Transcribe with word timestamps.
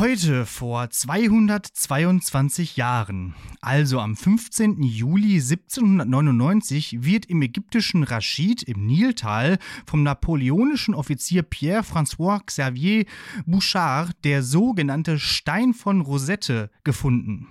Heute 0.00 0.46
vor 0.46 0.88
222 0.88 2.78
Jahren, 2.78 3.34
also 3.60 4.00
am 4.00 4.16
15. 4.16 4.82
Juli 4.82 5.34
1799, 5.34 7.04
wird 7.04 7.26
im 7.26 7.42
ägyptischen 7.42 8.02
Raschid 8.02 8.62
im 8.62 8.86
Niltal 8.86 9.58
vom 9.84 10.02
napoleonischen 10.02 10.94
Offizier 10.94 11.42
Pierre-François 11.42 12.40
Xavier 12.46 13.04
Bouchard 13.44 14.16
der 14.24 14.42
sogenannte 14.42 15.18
Stein 15.18 15.74
von 15.74 16.00
Rosette 16.00 16.70
gefunden. 16.82 17.48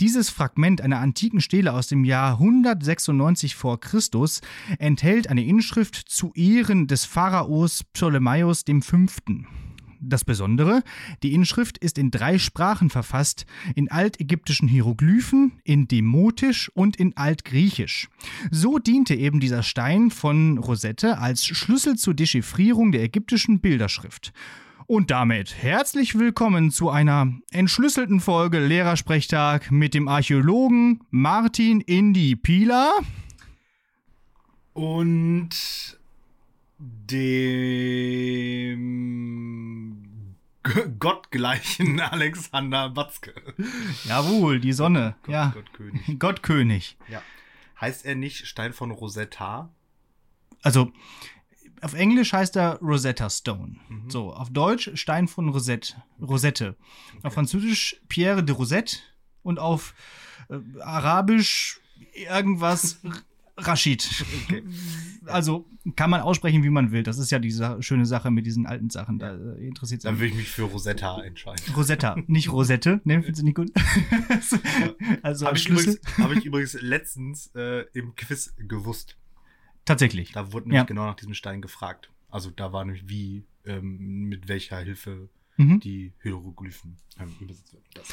Dieses 0.00 0.28
Fragment 0.28 0.80
einer 0.80 0.98
antiken 0.98 1.40
Stele 1.40 1.72
aus 1.72 1.86
dem 1.86 2.04
Jahr 2.04 2.32
196 2.32 3.54
vor 3.54 3.78
Christus 3.78 4.40
enthält 4.80 5.28
eine 5.28 5.44
Inschrift 5.44 5.94
zu 5.94 6.32
Ehren 6.34 6.88
des 6.88 7.04
Pharaos 7.04 7.84
Ptolemaios 7.84 8.64
V. 8.66 9.06
Das 10.02 10.24
Besondere, 10.24 10.82
die 11.22 11.34
Inschrift 11.34 11.76
ist 11.76 11.98
in 11.98 12.10
drei 12.10 12.38
Sprachen 12.38 12.88
verfasst, 12.88 13.44
in 13.74 13.90
altägyptischen 13.90 14.66
Hieroglyphen, 14.66 15.60
in 15.62 15.88
Demotisch 15.88 16.70
und 16.74 16.96
in 16.96 17.16
Altgriechisch. 17.18 18.08
So 18.50 18.78
diente 18.78 19.14
eben 19.14 19.40
dieser 19.40 19.62
Stein 19.62 20.10
von 20.10 20.56
Rosette 20.56 21.18
als 21.18 21.44
Schlüssel 21.44 21.96
zur 21.96 22.14
Dechiffrierung 22.14 22.92
der 22.92 23.02
ägyptischen 23.02 23.60
Bilderschrift. 23.60 24.32
Und 24.86 25.10
damit 25.10 25.54
herzlich 25.62 26.18
willkommen 26.18 26.70
zu 26.70 26.88
einer 26.88 27.32
entschlüsselten 27.52 28.20
Folge 28.20 28.58
Lehrersprechtag 28.58 29.70
mit 29.70 29.92
dem 29.92 30.08
Archäologen 30.08 31.00
Martin 31.10 31.82
Indy 31.82 32.36
Pieler. 32.36 32.90
Und 34.72 35.99
dem 36.80 38.76
gottgleichen 40.98 42.00
Alexander 42.00 42.88
Batzke. 42.90 43.34
Jawohl, 44.04 44.60
die 44.60 44.72
Sonne. 44.72 45.16
Gott, 45.22 45.32
ja. 45.32 45.50
Gottkönig. 45.50 46.18
Gottkönig. 46.18 46.96
Ja. 47.08 47.22
Heißt 47.80 48.04
er 48.06 48.14
nicht 48.14 48.46
Stein 48.46 48.72
von 48.72 48.90
Rosetta? 48.90 49.70
Also, 50.62 50.92
auf 51.80 51.94
Englisch 51.94 52.32
heißt 52.32 52.56
er 52.56 52.78
Rosetta 52.80 53.30
Stone. 53.30 53.76
So, 54.08 54.32
auf 54.34 54.50
Deutsch 54.50 54.90
Stein 54.94 55.28
von 55.28 55.48
Rosette. 55.48 55.94
Rosette. 56.20 56.76
Auf 57.22 57.34
Französisch 57.34 58.00
Pierre 58.08 58.44
de 58.44 58.54
Rosette 58.54 58.98
und 59.42 59.58
auf 59.58 59.94
äh, 60.48 60.58
Arabisch 60.80 61.80
irgendwas 62.12 63.00
Rashid. 63.66 64.08
Also 65.26 65.66
kann 65.96 66.10
man 66.10 66.20
aussprechen, 66.22 66.62
wie 66.64 66.70
man 66.70 66.92
will. 66.92 67.02
Das 67.02 67.18
ist 67.18 67.30
ja 67.30 67.38
diese 67.38 67.82
schöne 67.82 68.06
Sache 68.06 68.30
mit 68.30 68.46
diesen 68.46 68.66
alten 68.66 68.90
Sachen. 68.90 69.18
Da 69.18 69.34
äh, 69.34 69.66
interessiert 69.66 70.04
Dann 70.04 70.14
sich. 70.14 70.20
würde 70.20 70.30
ich 70.32 70.36
mich 70.36 70.48
für 70.48 70.62
Rosetta 70.64 71.22
entscheiden. 71.22 71.62
Rosetta, 71.74 72.16
nicht 72.26 72.50
Rosette. 72.50 73.00
Ne, 73.04 73.22
findest 73.22 73.42
du 73.42 73.44
nicht 73.44 73.54
gut? 73.56 73.70
also 75.22 75.46
Habe 75.46 75.56
ich, 75.56 75.68
übrigens- 75.68 76.00
hab 76.18 76.32
ich 76.32 76.44
übrigens 76.44 76.74
letztens 76.80 77.50
äh, 77.54 77.84
im 77.92 78.14
Quiz 78.14 78.54
gewusst. 78.58 79.16
Tatsächlich. 79.84 80.32
Da 80.32 80.52
wurde 80.52 80.66
nämlich 80.68 80.78
Ja. 80.78 80.84
genau 80.84 81.06
nach 81.06 81.16
diesem 81.16 81.34
Stein 81.34 81.60
gefragt. 81.62 82.10
Also 82.28 82.50
da 82.50 82.72
war 82.72 82.84
nämlich 82.84 83.08
wie, 83.08 83.44
ähm, 83.64 84.24
mit 84.28 84.48
welcher 84.48 84.78
Hilfe 84.78 85.28
Mhm. 85.56 85.80
die 85.80 86.12
Hieroglyphen 86.22 86.96
ähm, 87.18 87.34
übersetzt 87.40 87.72
werden. 87.74 87.84
Das 87.94 88.06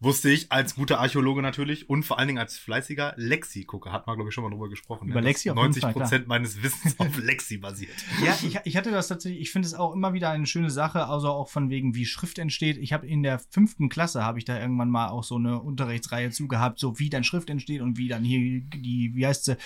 wusste 0.00 0.30
ich 0.30 0.52
als 0.52 0.76
guter 0.76 1.00
Archäologe 1.00 1.42
natürlich 1.42 1.90
und 1.90 2.04
vor 2.04 2.18
allen 2.18 2.28
Dingen 2.28 2.38
als 2.38 2.56
fleißiger 2.56 3.14
Lexi-Gucker. 3.16 3.90
Hat 3.92 4.06
man, 4.06 4.16
glaube 4.16 4.28
ich, 4.28 4.34
schon 4.34 4.44
mal 4.44 4.50
drüber 4.50 4.68
gesprochen. 4.68 5.08
Über 5.08 5.20
ne? 5.20 5.26
Lexi 5.28 5.50
auf 5.50 5.56
jeden 5.56 5.66
90 5.66 5.82
Fall, 5.82 5.92
klar. 5.92 6.04
Prozent 6.04 6.28
meines 6.28 6.62
Wissens 6.62 6.98
auf 6.98 7.16
Lexi 7.18 7.58
basiert. 7.58 7.90
Ja, 8.24 8.36
ich, 8.42 8.58
ich 8.64 8.76
hatte 8.76 8.90
das 8.90 9.08
tatsächlich, 9.08 9.40
ich 9.40 9.52
finde 9.52 9.66
es 9.66 9.74
auch 9.74 9.94
immer 9.94 10.12
wieder 10.12 10.30
eine 10.30 10.46
schöne 10.46 10.70
Sache, 10.70 11.06
also 11.06 11.28
auch 11.28 11.48
von 11.48 11.70
wegen, 11.70 11.94
wie 11.94 12.04
Schrift 12.04 12.38
entsteht. 12.38 12.76
Ich 12.76 12.92
habe 12.92 13.06
in 13.06 13.22
der 13.22 13.38
fünften 13.38 13.88
Klasse, 13.88 14.24
habe 14.24 14.38
ich 14.38 14.44
da 14.44 14.58
irgendwann 14.58 14.90
mal 14.90 15.08
auch 15.08 15.24
so 15.24 15.36
eine 15.36 15.60
Unterrichtsreihe 15.60 16.30
zugehabt, 16.30 16.78
so 16.78 16.98
wie 16.98 17.10
dann 17.10 17.24
Schrift 17.24 17.48
entsteht 17.48 17.80
und 17.80 17.96
wie 17.96 18.08
dann 18.08 18.24
hier 18.24 18.60
die, 18.60 19.12
wie 19.14 19.26
heißt 19.26 19.44
sie, 19.44 19.56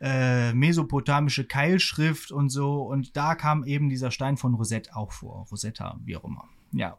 äh, 0.00 0.52
mesopotamische 0.52 1.44
Keilschrift 1.44 2.32
und 2.32 2.48
so. 2.50 2.82
Und 2.82 3.16
da 3.16 3.34
kam 3.34 3.64
eben 3.64 3.88
dieser 3.88 4.10
Stein 4.10 4.36
von 4.36 4.54
Rosette 4.54 4.94
auch 4.94 5.12
vor. 5.12 5.46
Rosetta, 5.50 5.98
wie 6.04 6.16
auch 6.16 6.24
immer. 6.24 6.48
Ja. 6.72 6.98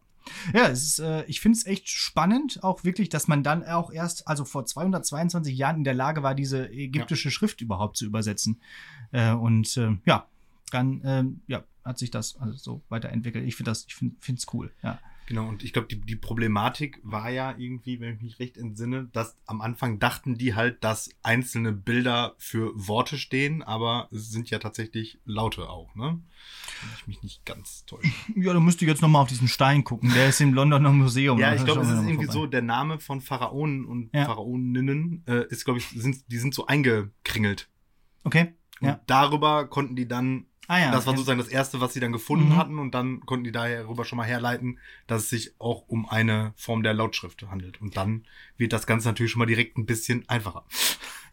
Ja, 0.53 0.67
es 0.67 0.83
ist, 0.83 0.99
äh, 0.99 1.23
ich 1.25 1.39
finde 1.39 1.57
es 1.57 1.65
echt 1.65 1.89
spannend, 1.89 2.63
auch 2.63 2.83
wirklich, 2.83 3.09
dass 3.09 3.27
man 3.27 3.43
dann 3.43 3.63
auch 3.63 3.91
erst, 3.91 4.27
also 4.27 4.45
vor 4.45 4.65
222 4.65 5.55
Jahren 5.55 5.77
in 5.77 5.83
der 5.83 5.93
Lage 5.93 6.23
war, 6.23 6.35
diese 6.35 6.69
ägyptische 6.69 7.29
Schrift 7.31 7.61
überhaupt 7.61 7.97
zu 7.97 8.05
übersetzen. 8.05 8.61
Äh, 9.11 9.33
und 9.33 9.77
äh, 9.77 9.97
ja, 10.05 10.27
dann 10.71 11.01
ähm, 11.05 11.41
ja, 11.47 11.63
hat 11.83 11.99
sich 11.99 12.11
das 12.11 12.37
also 12.37 12.57
so 12.57 12.81
weiterentwickelt. 12.89 13.45
Ich 13.45 13.55
finde 13.55 13.71
das, 13.71 13.85
ich 13.87 13.95
finde 13.95 14.15
es 14.27 14.47
cool. 14.53 14.71
Ja. 14.81 14.99
Genau, 15.27 15.47
und 15.47 15.63
ich 15.63 15.73
glaube, 15.73 15.87
die, 15.87 15.99
die 15.99 16.15
Problematik 16.15 16.99
war 17.03 17.29
ja 17.31 17.55
irgendwie, 17.57 17.99
wenn 17.99 18.15
ich 18.15 18.21
mich 18.21 18.39
recht 18.39 18.57
entsinne, 18.57 19.09
dass 19.11 19.35
am 19.47 19.59
Anfang 19.61 19.97
dachten 19.97 20.37
die 20.37 20.53
halt, 20.53 20.83
dass 20.83 21.09
einzelne 21.23 21.71
Bilder 21.71 22.35
für 22.37 22.71
Worte 22.75 23.17
stehen, 23.17 23.63
aber 23.63 24.07
es 24.11 24.29
sind 24.29 24.51
ja 24.51 24.59
tatsächlich 24.59 25.17
Laute 25.25 25.67
auch, 25.69 25.95
ne? 25.95 26.21
Wenn 26.81 26.91
ich 26.93 27.07
mich 27.07 27.23
nicht 27.23 27.43
ganz 27.45 27.85
täusche. 27.85 28.07
ja, 28.35 28.53
da 28.53 28.59
müsst 28.59 28.81
ihr 28.83 28.87
jetzt 28.87 29.01
nochmal 29.01 29.23
auf 29.23 29.29
diesen 29.29 29.47
Stein 29.47 29.83
gucken. 29.83 30.11
Der 30.13 30.29
ist 30.29 30.41
im 30.41 30.53
Londoner 30.53 30.91
Museum. 30.91 31.39
Ja, 31.39 31.55
ich 31.55 31.63
glaube, 31.65 31.81
es 31.81 31.87
ist 31.87 31.93
irgendwie 31.95 32.25
vorbei. 32.25 32.33
so, 32.33 32.45
der 32.45 32.61
Name 32.61 32.99
von 32.99 33.21
Pharaonen 33.21 33.85
und 33.85 34.13
Ja. 34.13 34.25
Pharaoninnen 34.25 35.23
äh, 35.27 35.47
ist, 35.49 35.65
glaube 35.65 35.79
ich, 35.79 35.87
sind, 35.89 36.31
die 36.31 36.37
sind 36.37 36.53
so 36.53 36.67
eingekringelt. 36.67 37.67
Okay. 38.23 38.53
Und 38.81 38.87
Ja. 38.89 38.99
darüber 39.07 39.67
konnten 39.67 39.95
die 39.95 40.07
dann, 40.07 40.45
Ah 40.67 40.79
ja. 40.79 40.91
das 40.91 41.05
war 41.05 41.11
okay. 41.13 41.17
sozusagen 41.17 41.39
das 41.39 41.47
Erste, 41.47 41.81
was 41.81 41.93
sie 41.93 41.99
dann 41.99 42.11
gefunden 42.11 42.49
Mhm. 42.49 42.57
hatten 42.57 42.79
und 42.79 42.91
dann 42.95 43.19
konnten 43.25 43.43
die 43.43 43.51
darüber 43.51 44.05
schon 44.05 44.17
mal 44.17 44.23
herleiten, 44.25 44.79
dass 45.07 45.23
es 45.23 45.29
sich 45.29 45.53
auch 45.59 45.87
um 45.87 46.07
eine 46.09 46.53
Form 46.55 46.81
der 46.83 46.93
Lautschrift 46.93 47.43
handelt. 47.49 47.81
Und 47.81 47.97
dann 47.97 48.25
wird 48.57 48.73
das 48.73 48.87
Ganze 48.87 49.07
natürlich 49.07 49.31
schon 49.31 49.39
mal 49.39 49.45
direkt 49.45 49.77
ein 49.77 49.85
bisschen 49.85 50.27
einfacher. 50.29 50.63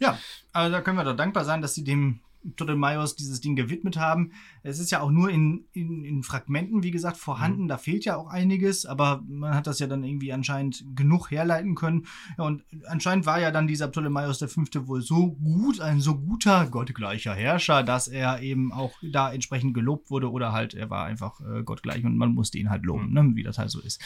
Ja, 0.00 0.18
also 0.52 0.70
da 0.72 0.80
können 0.80 0.96
wir 0.98 1.04
doch 1.04 1.16
dankbar 1.16 1.44
sein, 1.44 1.62
dass 1.62 1.74
sie 1.74 1.84
dem 1.84 2.20
Ptolemaios 2.56 3.16
dieses 3.16 3.40
Ding 3.40 3.56
gewidmet 3.56 3.96
haben. 3.96 4.32
Es 4.62 4.78
ist 4.78 4.90
ja 4.90 5.00
auch 5.00 5.10
nur 5.10 5.30
in, 5.30 5.64
in, 5.72 6.04
in 6.04 6.22
Fragmenten, 6.22 6.82
wie 6.82 6.90
gesagt, 6.90 7.16
vorhanden. 7.16 7.68
Da 7.68 7.78
fehlt 7.78 8.04
ja 8.04 8.16
auch 8.16 8.26
einiges, 8.26 8.86
aber 8.86 9.22
man 9.28 9.54
hat 9.54 9.66
das 9.66 9.78
ja 9.78 9.86
dann 9.86 10.04
irgendwie 10.04 10.32
anscheinend 10.32 10.84
genug 10.94 11.30
herleiten 11.30 11.74
können. 11.74 12.06
Ja, 12.38 12.44
und 12.44 12.64
anscheinend 12.86 13.26
war 13.26 13.40
ja 13.40 13.50
dann 13.50 13.66
dieser 13.66 13.88
Ptolemaios 13.88 14.38
der 14.38 14.48
Fünfte 14.48 14.88
wohl 14.88 15.02
so 15.02 15.32
gut, 15.32 15.80
ein 15.80 16.00
so 16.00 16.18
guter 16.18 16.66
gottgleicher 16.66 17.34
Herrscher, 17.34 17.82
dass 17.82 18.08
er 18.08 18.42
eben 18.42 18.72
auch 18.72 18.92
da 19.02 19.32
entsprechend 19.32 19.74
gelobt 19.74 20.10
wurde 20.10 20.30
oder 20.30 20.52
halt 20.52 20.74
er 20.74 20.90
war 20.90 21.04
einfach 21.04 21.40
äh, 21.40 21.62
gottgleich 21.62 22.04
und 22.04 22.16
man 22.16 22.34
musste 22.34 22.58
ihn 22.58 22.70
halt 22.70 22.84
loben, 22.84 23.12
ne, 23.12 23.30
wie 23.34 23.42
das 23.42 23.58
halt 23.58 23.70
so 23.70 23.80
ist. 23.80 24.00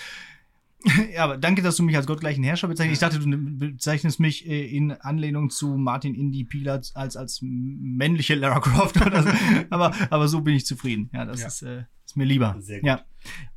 Ja, 1.15 1.25
aber 1.25 1.37
danke, 1.39 1.63
dass 1.63 1.77
du 1.77 1.83
mich 1.83 1.97
als 1.97 2.07
gottgleichen 2.07 2.45
Herrscher 2.45 2.69
bezeichnest. 2.69 3.03
Ich 3.03 3.09
dachte, 3.09 3.19
du 3.19 3.59
bezeichnest 3.59 4.21
mich 4.21 4.47
äh, 4.47 4.67
in 4.67 4.93
Anlehnung 4.93 5.51
zu 5.51 5.77
Martin 5.77 6.15
Indy 6.15 6.45
Pieler 6.45 6.81
als, 6.95 7.17
als 7.17 7.41
männliche 7.43 8.35
Lara 8.35 8.61
Croft 8.61 8.95
so. 8.99 9.03
aber, 9.71 9.95
aber 10.11 10.29
so 10.29 10.41
bin 10.43 10.55
ich 10.55 10.67
zufrieden. 10.67 11.11
Ja, 11.13 11.25
das 11.25 11.41
Ja. 11.41 11.47
Ist, 11.49 11.63
äh, 11.63 11.85
ist 12.05 12.17
mir 12.17 12.25
lieber. 12.25 12.57
Sehr 12.61 12.81
gut. 12.81 12.87
Ja. 12.87 13.05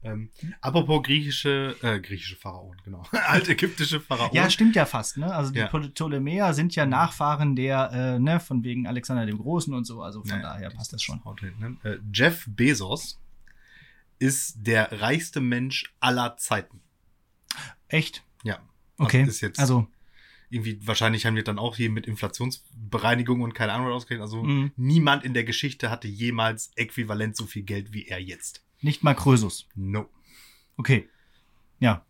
Ähm, 0.02 0.30
apropos 0.62 1.04
griechische, 1.04 1.76
äh, 1.84 2.00
griechische 2.00 2.36
Pharaonen, 2.36 2.80
genau. 2.84 3.04
Altägyptische 3.28 4.00
Pharaonen. 4.00 4.34
ja, 4.36 4.50
stimmt 4.50 4.76
ja 4.76 4.86
fast. 4.86 5.18
Ne? 5.18 5.32
Also 5.32 5.52
die 5.52 5.60
Ja. 5.60 5.68
Ptolemäer 5.68 6.54
sind 6.56 6.74
ja 6.76 6.86
Nachfahren 6.88 7.56
der, 7.56 7.92
äh, 7.92 8.20
ne, 8.20 8.40
von 8.40 8.64
wegen 8.64 8.88
Alexander 8.88 9.26
dem 9.28 9.38
Großen 9.38 9.74
und 9.74 9.86
so. 9.86 10.02
Also 10.02 10.22
von 10.22 10.30
Naja, 10.30 10.54
daher 10.54 10.70
passt 10.72 10.94
das 10.94 11.04
schon. 11.04 11.24
Haut 11.26 11.42
hin, 11.42 11.54
ne? 11.60 11.78
äh, 11.84 11.98
Jeff 12.12 12.46
Bezos 12.50 13.20
ist 14.18 14.56
der 14.58 15.00
reichste 15.02 15.40
Mensch 15.42 15.94
aller 16.00 16.36
Zeiten. 16.38 16.82
Echt? 17.90 18.24
Ja. 18.44 18.60
Okay. 18.98 19.20
Also 19.20 19.30
ist 19.32 19.42
jetzt 19.42 19.60
also, 19.60 19.88
irgendwie, 20.50 20.80
wahrscheinlich 20.86 21.26
haben 21.26 21.36
wir 21.36 21.44
dann 21.44 21.60
auch 21.60 21.76
hier 21.76 21.90
mit 21.92 22.08
Inflationsbereinigung 22.08 23.42
und 23.42 23.54
keine 23.54 23.74
Ahnung 23.74 23.88
ausgerechnet. 23.92 24.24
Also 24.24 24.44
Mhm. 24.44 24.72
niemand 24.78 25.24
in 25.24 25.34
der 25.34 25.44
Geschichte 25.44 25.90
hatte 25.90 26.08
jemals 26.08 26.72
äquivalent 26.76 27.36
so 27.36 27.46
viel 27.46 27.64
Geld 27.64 27.94
wie 27.94 28.08
er 28.08 28.20
jetzt. 28.22 28.64
nicht 28.82 29.04
mal 29.04 29.14
Krösus. 29.14 29.68
No. 29.76 30.08
Okay. 30.78 31.10
Ja. 31.80 32.06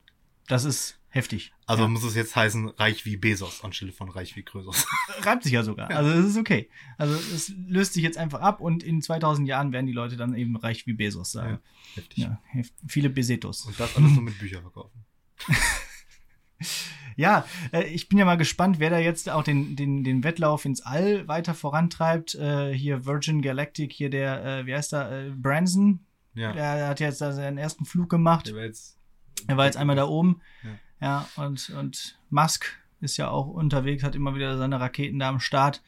Das 0.47 0.65
ist 0.65 0.99
heftig. 1.09 1.51
Also 1.65 1.83
ja. 1.83 1.89
muss 1.89 2.03
es 2.03 2.13
jetzt 2.15 2.35
heißen, 2.35 2.69
reich 2.69 3.05
wie 3.05 3.17
Bezos 3.17 3.63
anstelle 3.63 3.91
von 3.91 4.09
reich 4.09 4.35
wie 4.35 4.43
Krösus. 4.43 4.85
reibt 5.21 5.43
sich 5.43 5.51
ja 5.53 5.63
sogar. 5.63 5.89
Also 5.89 6.11
es 6.11 6.25
ist 6.27 6.37
okay. 6.37 6.69
Also 6.97 7.15
es 7.15 7.51
löst 7.67 7.93
sich 7.93 8.03
jetzt 8.03 8.17
einfach 8.19 8.41
ab 8.41 8.61
und 8.61 8.83
in 8.83 9.01
2000 9.01 9.47
Jahren 9.47 9.71
werden 9.71 9.87
die 9.87 9.93
Leute 9.93 10.15
dann 10.15 10.35
eben 10.35 10.55
reich 10.57 10.85
wie 10.87 10.93
Bezos 10.93 11.31
sagen. 11.31 11.59
Heftig. 11.95 12.17
Ja, 12.19 12.39
hef- 12.51 12.71
viele 12.87 13.09
Besetos. 13.09 13.65
Und 13.65 13.79
das 13.79 13.95
alles 13.95 14.11
nur 14.11 14.21
mit 14.23 14.37
Büchern 14.39 14.61
verkaufen. 14.61 15.03
Ja, 17.15 17.45
äh, 17.73 17.83
ich 17.83 18.07
bin 18.07 18.17
ja 18.17 18.23
mal 18.23 18.37
gespannt, 18.37 18.79
wer 18.79 18.89
da 18.89 18.97
jetzt 18.97 19.29
auch 19.29 19.43
den, 19.43 19.75
den, 19.75 20.05
den 20.05 20.23
Wettlauf 20.23 20.63
ins 20.63 20.79
All 20.81 21.27
weiter 21.27 21.53
vorantreibt. 21.53 22.35
Äh, 22.35 22.73
hier 22.73 23.05
Virgin 23.05 23.41
Galactic, 23.41 23.91
hier 23.91 24.09
der, 24.09 24.45
äh, 24.45 24.65
wie 24.65 24.73
heißt 24.73 24.93
der, 24.93 25.11
äh, 25.11 25.29
Branson, 25.31 25.99
Ja. 26.33 26.53
der 26.53 26.87
hat 26.87 27.01
jetzt 27.01 27.19
da 27.19 27.33
seinen 27.33 27.57
ersten 27.57 27.83
Flug 27.83 28.09
gemacht. 28.09 28.47
Der 28.47 28.55
war 28.55 28.63
jetzt. 28.63 28.97
Er 29.47 29.57
war 29.57 29.65
jetzt 29.65 29.75
einmal 29.75 29.97
da 29.97 30.05
oben. 30.07 30.39
Ja. 30.63 30.69
Ja, 31.35 31.43
und, 31.45 31.69
und 31.71 32.17
Musk 32.29 32.65
ist 33.01 33.17
ja 33.17 33.29
auch 33.29 33.47
unterwegs, 33.47 34.01
hat 34.03 34.15
immer 34.15 34.33
wieder 34.35 34.57
seine 34.57 34.79
Raketen 34.79 35.19
da 35.19 35.27
am 35.27 35.41
Start. 35.41 35.81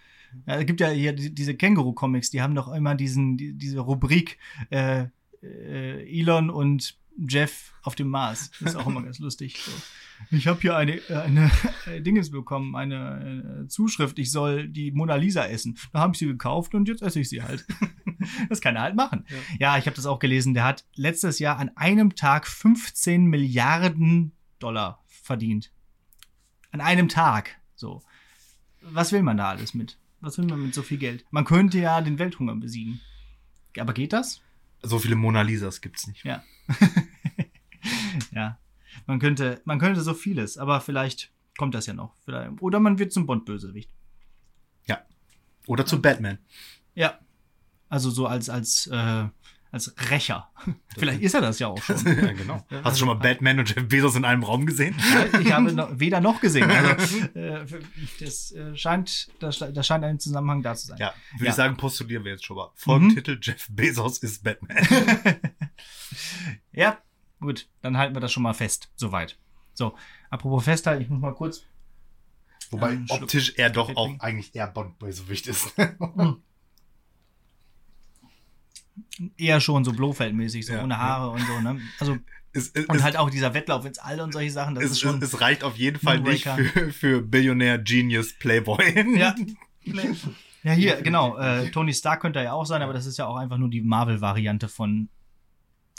Ja, 0.47 0.55
es 0.55 0.65
gibt 0.65 0.81
ja 0.81 0.89
hier 0.89 1.13
die, 1.13 1.33
diese 1.33 1.55
Känguru-Comics, 1.55 2.29
die 2.29 2.41
haben 2.41 2.55
doch 2.55 2.73
immer 2.73 2.95
diesen, 2.95 3.37
die, 3.37 3.53
diese 3.53 3.79
Rubrik 3.79 4.37
äh, 4.69 5.05
äh, 5.41 6.19
Elon 6.19 6.49
und 6.49 6.97
Jeff 7.17 7.73
auf 7.83 7.95
dem 7.95 8.09
Mars. 8.09 8.51
Das 8.59 8.73
ist 8.73 8.75
auch 8.75 8.87
immer 8.87 9.03
ganz 9.03 9.19
lustig. 9.19 9.61
So. 9.63 9.71
Ich 10.29 10.45
habe 10.45 10.61
hier 10.61 10.75
eine, 10.75 11.01
eine 11.09 11.49
äh, 11.87 11.99
Dinges 11.99 12.29
bekommen, 12.29 12.75
eine 12.75 13.63
äh, 13.63 13.67
Zuschrift, 13.67 14.19
ich 14.19 14.31
soll 14.31 14.67
die 14.67 14.91
Mona 14.91 15.15
Lisa 15.15 15.45
essen. 15.45 15.79
Da 15.93 15.99
habe 16.01 16.13
ich 16.13 16.19
sie 16.19 16.27
gekauft 16.27 16.75
und 16.75 16.87
jetzt 16.87 17.01
esse 17.01 17.19
ich 17.19 17.27
sie 17.27 17.41
halt. 17.41 17.65
das 18.49 18.61
kann 18.61 18.75
er 18.75 18.83
halt 18.83 18.95
machen. 18.95 19.25
Ja, 19.27 19.37
ja 19.59 19.77
ich 19.79 19.87
habe 19.87 19.95
das 19.95 20.05
auch 20.05 20.19
gelesen. 20.19 20.53
Der 20.53 20.63
hat 20.63 20.85
letztes 20.93 21.39
Jahr 21.39 21.57
an 21.57 21.71
einem 21.75 22.13
Tag 22.13 22.45
15 22.45 23.25
Milliarden 23.25 24.33
Dollar 24.59 25.03
verdient. 25.07 25.71
An 26.71 26.81
einem 26.81 27.09
Tag. 27.09 27.59
So. 27.75 28.03
Was 28.81 29.11
will 29.11 29.23
man 29.23 29.37
da 29.37 29.49
alles 29.49 29.73
mit? 29.73 29.97
Was 30.19 30.37
will 30.37 30.45
man 30.45 30.61
mit 30.61 30.75
so 30.75 30.83
viel 30.83 30.99
Geld? 30.99 31.25
Man 31.31 31.45
könnte 31.45 31.79
ja 31.79 31.99
den 31.99 32.19
Welthunger 32.19 32.55
besiegen. 32.55 33.01
Aber 33.79 33.93
geht 33.93 34.13
das? 34.13 34.41
So 34.83 34.99
viele 34.99 35.15
Mona 35.15 35.41
Lisas 35.41 35.81
gibt's 35.81 36.07
nicht. 36.07 36.23
Ja. 36.23 36.43
ja. 38.31 38.59
Man 39.05 39.19
könnte, 39.19 39.61
man 39.65 39.79
könnte 39.79 40.01
so 40.01 40.13
vieles, 40.13 40.57
aber 40.57 40.81
vielleicht 40.81 41.31
kommt 41.57 41.75
das 41.75 41.85
ja 41.85 41.93
noch. 41.93 42.15
Vielleicht. 42.25 42.61
Oder 42.61 42.79
man 42.79 42.99
wird 42.99 43.13
zum 43.13 43.25
Bond-Bösewicht. 43.25 43.91
Ja. 44.87 45.01
Oder 45.67 45.85
zum 45.85 46.01
Batman. 46.01 46.39
Ja. 46.95 47.19
Also 47.89 48.09
so 48.09 48.25
als, 48.27 48.49
als, 48.49 48.87
äh, 48.87 49.25
als 49.71 49.93
Rächer. 50.09 50.49
Vielleicht 50.97 51.21
ist 51.21 51.33
er 51.33 51.41
das 51.41 51.59
ja 51.59 51.67
auch 51.67 51.81
schon. 51.81 51.95
ja, 52.05 52.33
genau. 52.33 52.65
Hast 52.83 52.95
du 52.95 52.99
schon 52.99 53.07
mal 53.07 53.15
Batman 53.15 53.59
und 53.59 53.69
Jeff 53.69 53.87
Bezos 53.87 54.15
in 54.15 54.25
einem 54.25 54.43
Raum 54.43 54.65
gesehen? 54.65 54.95
ich 55.39 55.51
habe 55.51 55.71
noch, 55.71 55.89
weder 55.99 56.19
noch 56.19 56.41
gesehen. 56.41 56.69
Also, 56.69 57.17
äh, 57.35 57.65
das 58.19 58.51
äh, 58.51 58.75
scheint, 58.75 59.29
da, 59.39 59.49
da 59.49 59.83
scheint 59.83 60.03
ein 60.03 60.19
Zusammenhang 60.19 60.61
da 60.61 60.75
zu 60.75 60.87
sein. 60.87 60.97
Ja, 60.99 61.13
würde 61.33 61.45
ja. 61.45 61.49
ich 61.51 61.55
sagen, 61.55 61.77
postulieren 61.77 62.25
wir 62.25 62.33
jetzt 62.33 62.45
schon 62.45 62.57
mal. 62.57 62.71
Folgentitel: 62.75 63.35
mhm. 63.35 63.41
Jeff 63.41 63.67
Bezos 63.69 64.17
ist 64.19 64.43
Batman. 64.43 64.77
ja, 66.73 66.97
gut, 67.39 67.67
dann 67.81 67.97
halten 67.97 68.15
wir 68.15 68.21
das 68.21 68.31
schon 68.31 68.43
mal 68.43 68.53
fest. 68.53 68.91
Soweit. 68.95 69.37
So, 69.73 69.95
apropos 70.29 70.65
festhalten, 70.65 71.01
ich 71.01 71.09
muss 71.09 71.21
mal 71.21 71.33
kurz. 71.33 71.63
Wobei 72.71 72.99
optisch 73.09 73.53
er 73.57 73.69
doch 73.69 73.95
auch 73.95 74.19
eigentlich 74.19 74.55
eher 74.55 74.67
Bond-Bösewicht 74.67 75.47
ist. 75.47 75.73
Eher 79.37 79.59
schon 79.61 79.83
so 79.83 79.91
Blofeld-mäßig, 79.91 80.65
so 80.65 80.73
ja, 80.73 80.83
ohne 80.83 80.97
Haare 80.97 81.27
ja. 81.27 81.33
und 81.33 81.47
so, 81.47 81.59
ne? 81.61 81.81
Also 81.99 82.17
es, 82.53 82.69
es, 82.73 82.85
und 82.85 83.03
halt 83.03 83.17
auch 83.17 83.29
dieser 83.29 83.53
Wettlauf 83.53 83.85
ins 83.85 83.99
All 83.99 84.19
und 84.21 84.33
solche 84.33 84.51
Sachen, 84.51 84.75
das 84.75 84.83
es, 84.85 84.91
ist 84.91 84.99
schon. 84.99 85.21
Es 85.21 85.39
reicht 85.41 85.63
auf 85.63 85.77
jeden 85.77 85.99
Fall 85.99 86.19
nicht 86.19 86.47
für, 86.47 86.91
für 86.91 87.21
Billionär 87.21 87.77
Genius 87.77 88.33
Playboy. 88.37 89.17
Ja. 89.17 89.35
Ja, 90.63 90.73
hier, 90.73 91.01
genau. 91.01 91.39
Äh, 91.39 91.71
Tony 91.71 91.91
Stark 91.91 92.21
könnte 92.21 92.37
er 92.37 92.45
ja 92.45 92.53
auch 92.53 92.65
sein, 92.65 92.83
aber 92.83 92.93
das 92.93 93.07
ist 93.07 93.17
ja 93.17 93.25
auch 93.25 93.35
einfach 93.35 93.57
nur 93.57 93.69
die 93.69 93.81
Marvel-Variante 93.81 94.67
von 94.67 95.09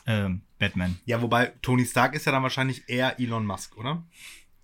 ähm, 0.06 0.42
Batman. 0.58 0.98
Ja, 1.04 1.20
wobei 1.20 1.52
Tony 1.62 1.84
Stark 1.84 2.14
ist 2.14 2.26
ja 2.26 2.32
dann 2.32 2.44
wahrscheinlich 2.44 2.88
eher 2.88 3.18
Elon 3.18 3.44
Musk, 3.44 3.76
oder? 3.76 4.04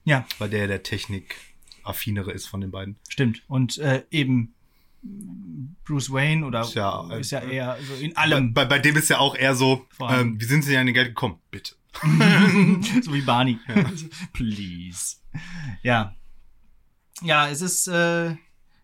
Ja. 0.04 0.24
Weil 0.38 0.50
der 0.50 0.68
der 0.68 0.84
Technik-affinere 0.84 2.30
ist 2.30 2.46
von 2.46 2.60
den 2.60 2.70
beiden. 2.70 2.96
Stimmt. 3.08 3.42
Und 3.48 3.78
äh, 3.78 4.04
eben 4.10 4.54
Bruce 5.84 6.12
Wayne 6.12 6.44
oder 6.44 6.60
ist 6.60 6.74
ja, 6.74 7.10
ist 7.14 7.30
ja 7.30 7.40
eher 7.40 7.78
so 7.80 7.94
in 7.94 8.16
allem. 8.16 8.52
Bei, 8.52 8.66
bei 8.66 8.78
dem 8.78 8.96
ist 8.96 9.08
ja 9.08 9.18
auch 9.18 9.34
eher 9.34 9.54
so, 9.54 9.86
ähm, 10.00 10.38
wie 10.38 10.44
sind 10.44 10.62
Sie 10.62 10.76
an 10.76 10.86
den 10.86 10.94
Geld 10.94 11.08
gekommen? 11.08 11.38
Bitte. 11.50 11.74
so 13.02 13.14
wie 13.14 13.22
Barney. 13.22 13.58
Ja. 13.66 13.90
Please. 14.34 15.16
Ja. 15.82 16.14
Ja, 17.22 17.48
es 17.48 17.62
ist 17.62 17.88
äh, 17.88 18.36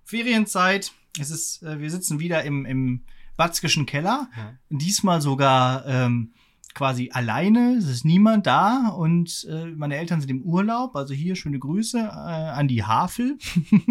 Ferienzeit. 0.04 0.92
Es 1.20 1.30
ist, 1.30 1.62
äh, 1.62 1.78
wir 1.78 1.90
sitzen 1.90 2.20
wieder 2.20 2.42
im, 2.42 2.64
im 2.64 3.04
Batzkischen 3.36 3.86
Keller. 3.86 4.28
Ja. 4.36 4.54
Diesmal 4.70 5.20
sogar 5.20 5.86
ähm, 5.86 6.32
quasi 6.74 7.10
alleine, 7.12 7.76
es 7.76 7.88
ist 7.88 8.04
niemand 8.04 8.46
da 8.46 8.88
und 8.88 9.46
äh, 9.48 9.66
meine 9.66 9.96
Eltern 9.96 10.20
sind 10.20 10.30
im 10.30 10.42
Urlaub, 10.42 10.96
also 10.96 11.14
hier 11.14 11.36
schöne 11.36 11.58
Grüße 11.58 11.98
äh, 11.98 12.02
an 12.02 12.68
die 12.68 12.84
Havel. 12.84 13.38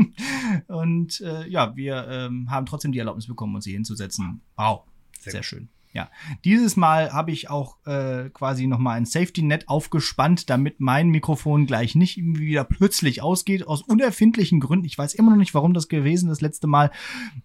und 0.68 1.22
äh, 1.22 1.48
ja, 1.48 1.76
wir 1.76 2.08
ähm, 2.10 2.52
haben 2.52 2.66
trotzdem 2.66 2.92
die 2.92 3.00
Erlaubnis 3.00 3.28
bekommen, 3.28 3.56
uns 3.56 3.66
hier 3.66 3.76
hinzusetzen. 3.76 4.42
Wow, 4.58 4.84
sehr, 5.20 5.32
sehr 5.32 5.44
schön. 5.44 5.70
Ja, 5.94 6.10
dieses 6.44 6.76
Mal 6.76 7.14
habe 7.14 7.32
ich 7.32 7.52
auch 7.52 7.78
äh, 7.86 8.32
quasi 8.32 8.66
nochmal 8.66 8.98
ein 8.98 9.06
Safety-Net 9.06 9.70
aufgespannt, 9.70 10.50
damit 10.50 10.80
mein 10.80 11.10
Mikrofon 11.10 11.68
gleich 11.68 11.94
nicht 11.94 12.18
irgendwie 12.18 12.48
wieder 12.48 12.64
plötzlich 12.64 13.22
ausgeht, 13.22 13.68
aus 13.68 13.84
unerfindlichen 13.84 14.60
Gründen. 14.60 14.86
Ich 14.86 14.98
weiß 14.98 15.14
immer 15.14 15.30
noch 15.30 15.38
nicht, 15.38 15.54
warum 15.54 15.76
das 15.76 15.90
gewesen 15.90 16.30
das 16.30 16.42
letzte 16.42 16.66
Mal. 16.66 16.90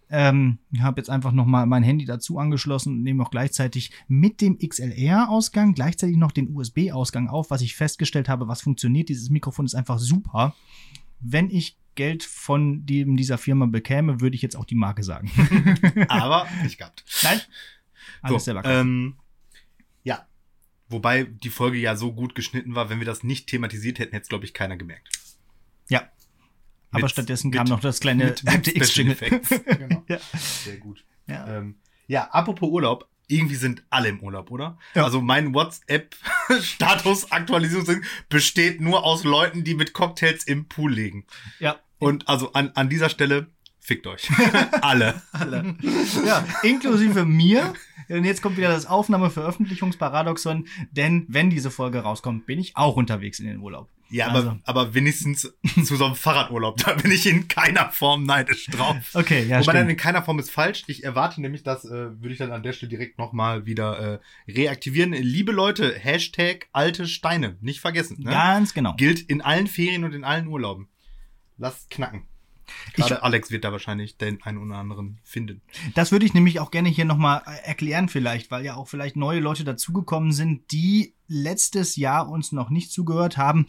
Ähm, 0.08 0.60
ich 0.72 0.80
habe 0.80 0.98
jetzt 0.98 1.10
einfach 1.10 1.32
nochmal 1.32 1.66
mein 1.66 1.82
Handy 1.82 2.06
dazu 2.06 2.38
angeschlossen 2.38 2.94
und 2.94 3.02
nehme 3.02 3.22
auch 3.22 3.30
gleichzeitig 3.30 3.92
mit 4.08 4.40
dem 4.40 4.58
XLR-Ausgang 4.58 5.74
gleichzeitig 5.74 6.16
noch 6.16 6.32
den 6.32 6.56
USB-Ausgang 6.56 7.28
auf, 7.28 7.50
was 7.50 7.60
ich 7.60 7.76
festgestellt 7.76 8.30
habe, 8.30 8.48
was 8.48 8.62
funktioniert. 8.62 9.10
Dieses 9.10 9.28
Mikrofon 9.28 9.66
ist 9.66 9.74
einfach 9.74 9.98
super. 9.98 10.54
Wenn 11.20 11.50
ich 11.50 11.76
Geld 11.96 12.22
von 12.22 12.86
dem, 12.86 13.16
dieser 13.16 13.36
Firma 13.38 13.66
bekäme, 13.66 14.20
würde 14.20 14.36
ich 14.36 14.42
jetzt 14.42 14.56
auch 14.56 14.64
die 14.64 14.76
Marke 14.76 15.02
sagen. 15.02 15.30
Aber 16.08 16.46
nicht 16.62 16.78
gehabt. 16.78 17.04
Nein, 17.24 17.40
alles 18.22 18.44
so, 18.44 18.52
selber 18.52 18.64
ähm, 18.64 19.16
Ja. 20.02 20.26
Wobei 20.88 21.24
die 21.24 21.50
Folge 21.50 21.78
ja 21.78 21.96
so 21.96 22.12
gut 22.12 22.34
geschnitten 22.34 22.74
war, 22.74 22.90
wenn 22.90 22.98
wir 22.98 23.06
das 23.06 23.22
nicht 23.22 23.48
thematisiert 23.48 23.98
hätten, 23.98 24.12
hätte 24.12 24.22
es, 24.22 24.28
glaube 24.28 24.44
ich, 24.44 24.54
keiner 24.54 24.76
gemerkt. 24.76 25.08
Ja. 25.88 26.08
Aber 26.90 27.02
mit, 27.02 27.10
stattdessen 27.10 27.50
kam 27.50 27.66
noch 27.66 27.80
das 27.80 28.00
kleine 28.00 28.34
x-Jingle. 28.64 29.16
genau. 29.66 30.04
ja. 30.08 30.18
Sehr 30.64 30.78
gut. 30.78 31.04
Ja. 31.26 31.58
Ähm, 31.58 31.76
ja, 32.06 32.30
apropos 32.30 32.70
Urlaub, 32.70 33.10
irgendwie 33.28 33.56
sind 33.56 33.84
alle 33.90 34.08
im 34.08 34.20
Urlaub, 34.20 34.50
oder? 34.50 34.78
Ja. 34.94 35.04
Also 35.04 35.20
mein 35.20 35.52
WhatsApp-Status-Aktualisierung 35.54 38.02
besteht 38.30 38.80
nur 38.80 39.04
aus 39.04 39.24
Leuten, 39.24 39.64
die 39.64 39.74
mit 39.74 39.92
Cocktails 39.92 40.44
im 40.44 40.64
Pool 40.66 40.94
liegen. 40.94 41.26
Ja. 41.60 41.78
Und 41.98 42.26
also 42.28 42.54
an, 42.54 42.70
an 42.74 42.88
dieser 42.88 43.10
Stelle 43.10 43.48
Fickt 43.88 44.06
euch. 44.06 44.28
Alle. 44.82 45.22
Alle. 45.32 45.74
Ja, 46.26 46.46
inklusive 46.62 47.24
mir. 47.24 47.72
Und 48.10 48.24
jetzt 48.24 48.42
kommt 48.42 48.58
wieder 48.58 48.68
das 48.68 48.84
Aufnahme-Veröffentlichungsparadoxon, 48.84 50.68
denn 50.90 51.24
wenn 51.30 51.48
diese 51.48 51.70
Folge 51.70 52.00
rauskommt, 52.00 52.44
bin 52.44 52.58
ich 52.58 52.76
auch 52.76 52.96
unterwegs 52.96 53.40
in 53.40 53.46
den 53.46 53.60
Urlaub. 53.60 53.88
Ja, 54.10 54.26
also. 54.28 54.50
aber, 54.50 54.60
aber 54.64 54.94
wenigstens 54.94 55.54
zu 55.84 55.96
so 55.96 56.04
einem 56.04 56.16
Fahrradurlaub, 56.16 56.76
da 56.76 56.92
bin 56.96 57.10
ich 57.10 57.24
in 57.26 57.48
keiner 57.48 57.88
Form 57.88 58.24
neidisch 58.24 58.66
drauf. 58.66 59.14
Okay, 59.14 59.44
ja, 59.44 59.56
Wobei 59.56 59.62
stimmt. 59.62 59.76
dann 59.76 59.88
in 59.88 59.96
keiner 59.96 60.22
Form 60.22 60.38
ist 60.38 60.50
falsch. 60.50 60.84
Ich 60.86 61.04
erwarte 61.04 61.40
nämlich, 61.40 61.62
das 61.62 61.86
äh, 61.86 61.90
würde 62.20 62.32
ich 62.32 62.38
dann 62.38 62.52
an 62.52 62.62
der 62.62 62.74
Stelle 62.74 62.90
direkt 62.90 63.18
nochmal 63.18 63.64
wieder 63.64 64.20
äh, 64.46 64.52
reaktivieren. 64.52 65.14
Liebe 65.14 65.52
Leute, 65.52 65.94
Hashtag 65.94 66.68
alte 66.72 67.06
Steine, 67.06 67.56
nicht 67.62 67.80
vergessen. 67.80 68.18
Ne? 68.20 68.32
Ganz 68.32 68.74
genau. 68.74 68.92
Gilt 68.98 69.22
in 69.22 69.40
allen 69.40 69.66
Ferien 69.66 70.04
und 70.04 70.12
in 70.12 70.24
allen 70.24 70.46
Urlauben. 70.46 70.88
Lasst 71.56 71.88
knacken. 71.88 72.28
Gerade 72.94 73.14
ich, 73.14 73.22
Alex 73.22 73.50
wird 73.50 73.64
da 73.64 73.72
wahrscheinlich 73.72 74.16
den 74.16 74.42
einen 74.42 74.58
oder 74.58 74.76
anderen 74.76 75.18
finden. 75.22 75.62
Das 75.94 76.12
würde 76.12 76.26
ich 76.26 76.34
nämlich 76.34 76.60
auch 76.60 76.70
gerne 76.70 76.88
hier 76.88 77.04
nochmal 77.04 77.42
äh, 77.46 77.66
erklären 77.66 78.08
vielleicht, 78.08 78.50
weil 78.50 78.64
ja 78.64 78.76
auch 78.76 78.88
vielleicht 78.88 79.16
neue 79.16 79.40
Leute 79.40 79.64
dazugekommen 79.64 80.32
sind, 80.32 80.70
die 80.72 81.14
letztes 81.26 81.96
Jahr 81.96 82.28
uns 82.28 82.52
noch 82.52 82.70
nicht 82.70 82.90
zugehört 82.90 83.36
haben. 83.36 83.66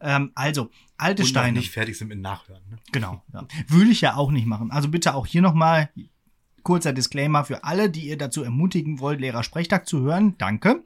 Ähm, 0.00 0.32
also, 0.34 0.70
alte 0.96 1.22
Und 1.22 1.28
Steine. 1.28 1.52
Noch 1.52 1.60
nicht 1.60 1.70
fertig 1.70 1.96
sind 1.96 2.08
mit 2.08 2.20
Nachhören. 2.20 2.62
Ne? 2.70 2.76
Genau. 2.92 3.22
Ja. 3.32 3.46
Würde 3.66 3.90
ich 3.90 4.00
ja 4.00 4.16
auch 4.16 4.30
nicht 4.30 4.46
machen. 4.46 4.70
Also 4.70 4.88
bitte 4.88 5.14
auch 5.14 5.26
hier 5.26 5.42
nochmal 5.42 5.90
kurzer 6.62 6.92
Disclaimer 6.92 7.44
für 7.44 7.64
alle, 7.64 7.88
die 7.88 8.08
ihr 8.08 8.18
dazu 8.18 8.42
ermutigen 8.42 9.00
wollt, 9.00 9.20
Lehrer-Sprechtag 9.20 9.88
zu 9.88 10.00
hören. 10.00 10.36
Danke. 10.38 10.84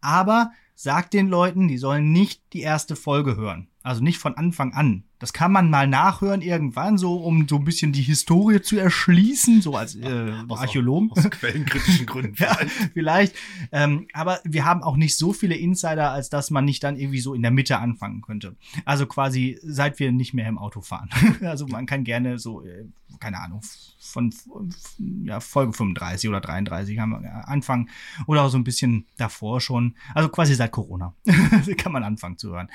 Aber 0.00 0.52
sagt 0.74 1.12
den 1.12 1.28
Leuten, 1.28 1.68
die 1.68 1.78
sollen 1.78 2.12
nicht 2.12 2.42
die 2.52 2.60
erste 2.60 2.96
Folge 2.96 3.36
hören. 3.36 3.68
Also 3.82 4.02
nicht 4.02 4.18
von 4.18 4.36
Anfang 4.36 4.74
an. 4.74 5.04
Das 5.18 5.32
kann 5.32 5.52
man 5.52 5.70
mal 5.70 5.86
nachhören 5.86 6.42
irgendwann, 6.42 6.98
so 6.98 7.16
um 7.16 7.46
so 7.48 7.56
ein 7.56 7.64
bisschen 7.64 7.92
die 7.92 8.02
Historie 8.02 8.60
zu 8.60 8.76
erschließen, 8.76 9.62
so 9.62 9.76
als 9.76 9.94
äh, 9.94 10.32
aus, 10.48 10.58
Archäologen. 10.58 11.10
Aus 11.12 11.30
quellenkritischen 11.30 12.06
Gründen. 12.06 12.34
ja, 12.38 12.58
vielleicht. 12.92 13.34
Ähm, 13.70 14.08
aber 14.12 14.40
wir 14.44 14.64
haben 14.64 14.82
auch 14.82 14.96
nicht 14.96 15.16
so 15.16 15.32
viele 15.32 15.54
Insider, 15.54 16.10
als 16.10 16.30
dass 16.30 16.50
man 16.50 16.64
nicht 16.64 16.82
dann 16.82 16.96
irgendwie 16.96 17.20
so 17.20 17.34
in 17.34 17.42
der 17.42 17.50
Mitte 17.50 17.78
anfangen 17.78 18.22
könnte. 18.22 18.56
Also 18.84 19.06
quasi, 19.06 19.58
seit 19.62 19.98
wir 19.98 20.12
nicht 20.12 20.34
mehr 20.34 20.48
im 20.48 20.58
Auto 20.58 20.80
fahren. 20.80 21.08
also 21.42 21.66
man 21.66 21.86
kann 21.86 22.04
gerne 22.04 22.38
so, 22.38 22.62
äh, 22.62 22.86
keine 23.20 23.40
Ahnung, 23.40 23.62
von 23.98 24.34
ja, 25.24 25.40
Folge 25.40 25.72
35 25.72 26.28
oder 26.28 26.40
33 26.40 26.98
haben 26.98 27.22
wir 27.22 27.48
anfangen. 27.48 27.88
Oder 28.26 28.42
auch 28.42 28.48
so 28.48 28.58
ein 28.58 28.64
bisschen 28.64 29.06
davor 29.16 29.60
schon. 29.60 29.96
Also 30.14 30.28
quasi 30.28 30.54
seit 30.54 30.72
Corona. 30.72 31.14
kann 31.78 31.92
man 31.92 32.04
anfangen 32.04 32.38
zu 32.38 32.50
hören. 32.52 32.68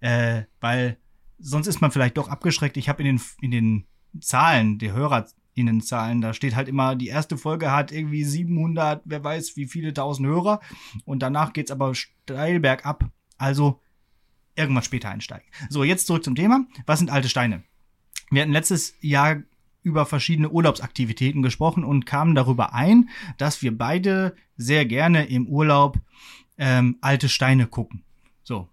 Äh, 0.00 0.42
weil 0.60 0.98
sonst 1.42 1.66
ist 1.66 1.80
man 1.80 1.90
vielleicht 1.90 2.16
doch 2.16 2.28
abgeschreckt. 2.28 2.76
Ich 2.76 2.88
habe 2.88 3.02
in 3.02 3.16
den, 3.16 3.24
in 3.40 3.50
den 3.50 3.86
Zahlen, 4.20 4.78
die 4.78 4.92
HörerInnenzahlen, 4.92 6.20
da 6.20 6.32
steht 6.32 6.54
halt 6.56 6.68
immer, 6.68 6.96
die 6.96 7.08
erste 7.08 7.36
Folge 7.36 7.70
hat 7.70 7.92
irgendwie 7.92 8.24
700, 8.24 9.02
wer 9.04 9.22
weiß 9.22 9.56
wie 9.56 9.66
viele 9.66 9.92
tausend 9.92 10.28
Hörer. 10.28 10.60
Und 11.04 11.20
danach 11.20 11.52
geht's 11.52 11.70
aber 11.70 11.94
steil 11.94 12.60
bergab. 12.60 13.10
Also 13.38 13.80
irgendwann 14.54 14.84
später 14.84 15.08
einsteigen. 15.10 15.46
So, 15.68 15.84
jetzt 15.84 16.06
zurück 16.06 16.24
zum 16.24 16.34
Thema. 16.34 16.66
Was 16.86 16.98
sind 16.98 17.10
alte 17.10 17.28
Steine? 17.28 17.62
Wir 18.30 18.42
hatten 18.42 18.52
letztes 18.52 18.94
Jahr 19.00 19.42
über 19.82 20.06
verschiedene 20.06 20.50
Urlaubsaktivitäten 20.50 21.42
gesprochen 21.42 21.84
und 21.84 22.06
kamen 22.06 22.34
darüber 22.34 22.72
ein, 22.72 23.08
dass 23.36 23.62
wir 23.62 23.76
beide 23.76 24.36
sehr 24.56 24.86
gerne 24.86 25.26
im 25.26 25.46
Urlaub 25.48 25.98
ähm, 26.56 26.98
alte 27.00 27.28
Steine 27.28 27.66
gucken. 27.66 28.04
So. 28.44 28.68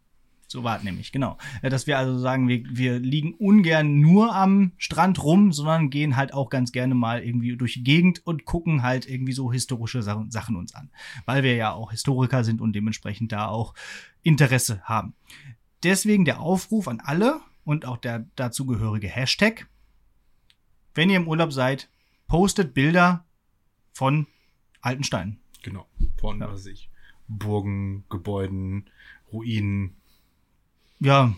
So 0.51 0.63
war 0.63 0.77
es 0.77 0.83
nämlich, 0.83 1.11
genau. 1.11 1.37
Äh, 1.61 1.69
Dass 1.69 1.85
wir 1.85 1.99
also 1.99 2.17
sagen, 2.17 2.47
wir, 2.47 2.63
wir 2.67 2.97
liegen 2.99 3.35
ungern 3.35 3.99
nur 3.99 4.35
am 4.35 4.71
Strand 4.77 5.23
rum, 5.23 5.53
sondern 5.53 5.91
gehen 5.91 6.15
halt 6.15 6.33
auch 6.33 6.49
ganz 6.49 6.71
gerne 6.71 6.95
mal 6.95 7.23
irgendwie 7.23 7.55
durch 7.55 7.73
die 7.75 7.83
Gegend 7.83 8.25
und 8.25 8.45
gucken 8.45 8.81
halt 8.81 9.07
irgendwie 9.07 9.33
so 9.33 9.51
historische 9.51 10.01
Sachen, 10.01 10.31
Sachen 10.31 10.55
uns 10.55 10.73
an. 10.73 10.89
Weil 11.25 11.43
wir 11.43 11.55
ja 11.55 11.71
auch 11.71 11.91
Historiker 11.91 12.43
sind 12.43 12.61
und 12.61 12.73
dementsprechend 12.73 13.31
da 13.31 13.47
auch 13.47 13.75
Interesse 14.23 14.81
haben. 14.85 15.13
Deswegen 15.83 16.25
der 16.25 16.39
Aufruf 16.39 16.87
an 16.87 16.99
alle 16.99 17.41
und 17.63 17.85
auch 17.85 17.97
der 17.97 18.25
dazugehörige 18.35 19.07
Hashtag. 19.07 19.67
Wenn 20.95 21.11
ihr 21.11 21.17
im 21.17 21.27
Urlaub 21.27 21.53
seid, 21.53 21.89
postet 22.27 22.73
Bilder 22.73 23.23
von 23.93 24.25
alten 24.81 25.03
Steinen. 25.03 25.39
Genau. 25.61 25.85
Von, 26.19 26.39
Ja. 26.39 26.47
was 26.47 26.61
weiß 26.61 26.65
ich, 26.65 26.89
Burgen, 27.27 28.03
Gebäuden, 28.09 28.89
Ruinen. 29.31 29.95
Ja, 30.99 31.33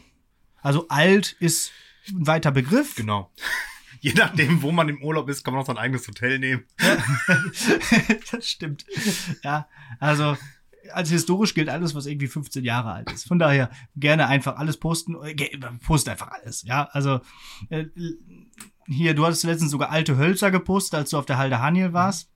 also 0.62 0.88
alt 0.90 1.36
ist 1.40 1.72
ein 2.10 2.28
weiter 2.28 2.52
Begriff. 2.52 2.96
Genau. 2.96 3.32
Je 4.00 4.14
nachdem, 4.14 4.64
wo 4.64 4.72
man 4.72 4.90
im 4.90 5.04
Urlaub 5.04 5.30
ist, 5.30 5.44
kann 5.44 5.54
man 5.54 5.62
auch 5.62 5.68
sein 5.68 5.78
eigenes 5.78 6.08
Hotel 6.08 6.40
nehmen. 6.40 6.64
das 8.32 8.48
stimmt. 8.48 8.84
Ja, 9.44 9.68
also 10.00 10.36
als 10.92 11.12
historisch 11.12 11.54
gilt 11.54 11.70
alles, 11.70 11.94
was 11.94 12.08
irgendwie 12.08 12.28
15 12.28 12.64
Jahre 12.64 12.92
alt 12.92 13.12
ist. 13.12 13.28
Von 13.28 13.38
daher 13.38 13.70
gerne 13.96 14.28
einfach 14.28 14.58
alles 14.58 14.78
posten. 14.78 15.16
Äh, 15.24 15.36
Post 15.86 16.10
einfach 16.10 16.30
alles. 16.30 16.64
Ja, 16.64 16.90
also 16.92 17.22
äh, 17.70 17.86
hier, 18.88 19.14
du 19.14 19.26
hattest 19.26 19.44
letztens 19.44 19.72
sogar 19.72 19.92
alte 19.92 20.18
Hölzer 20.18 20.50
gepostet, 20.50 20.96
als 20.96 21.12
du 21.12 21.18
auf 21.18 21.28
der 21.28 21.38
Halde 21.38 21.60
Haniel 21.60 21.94
warst. 21.94 22.32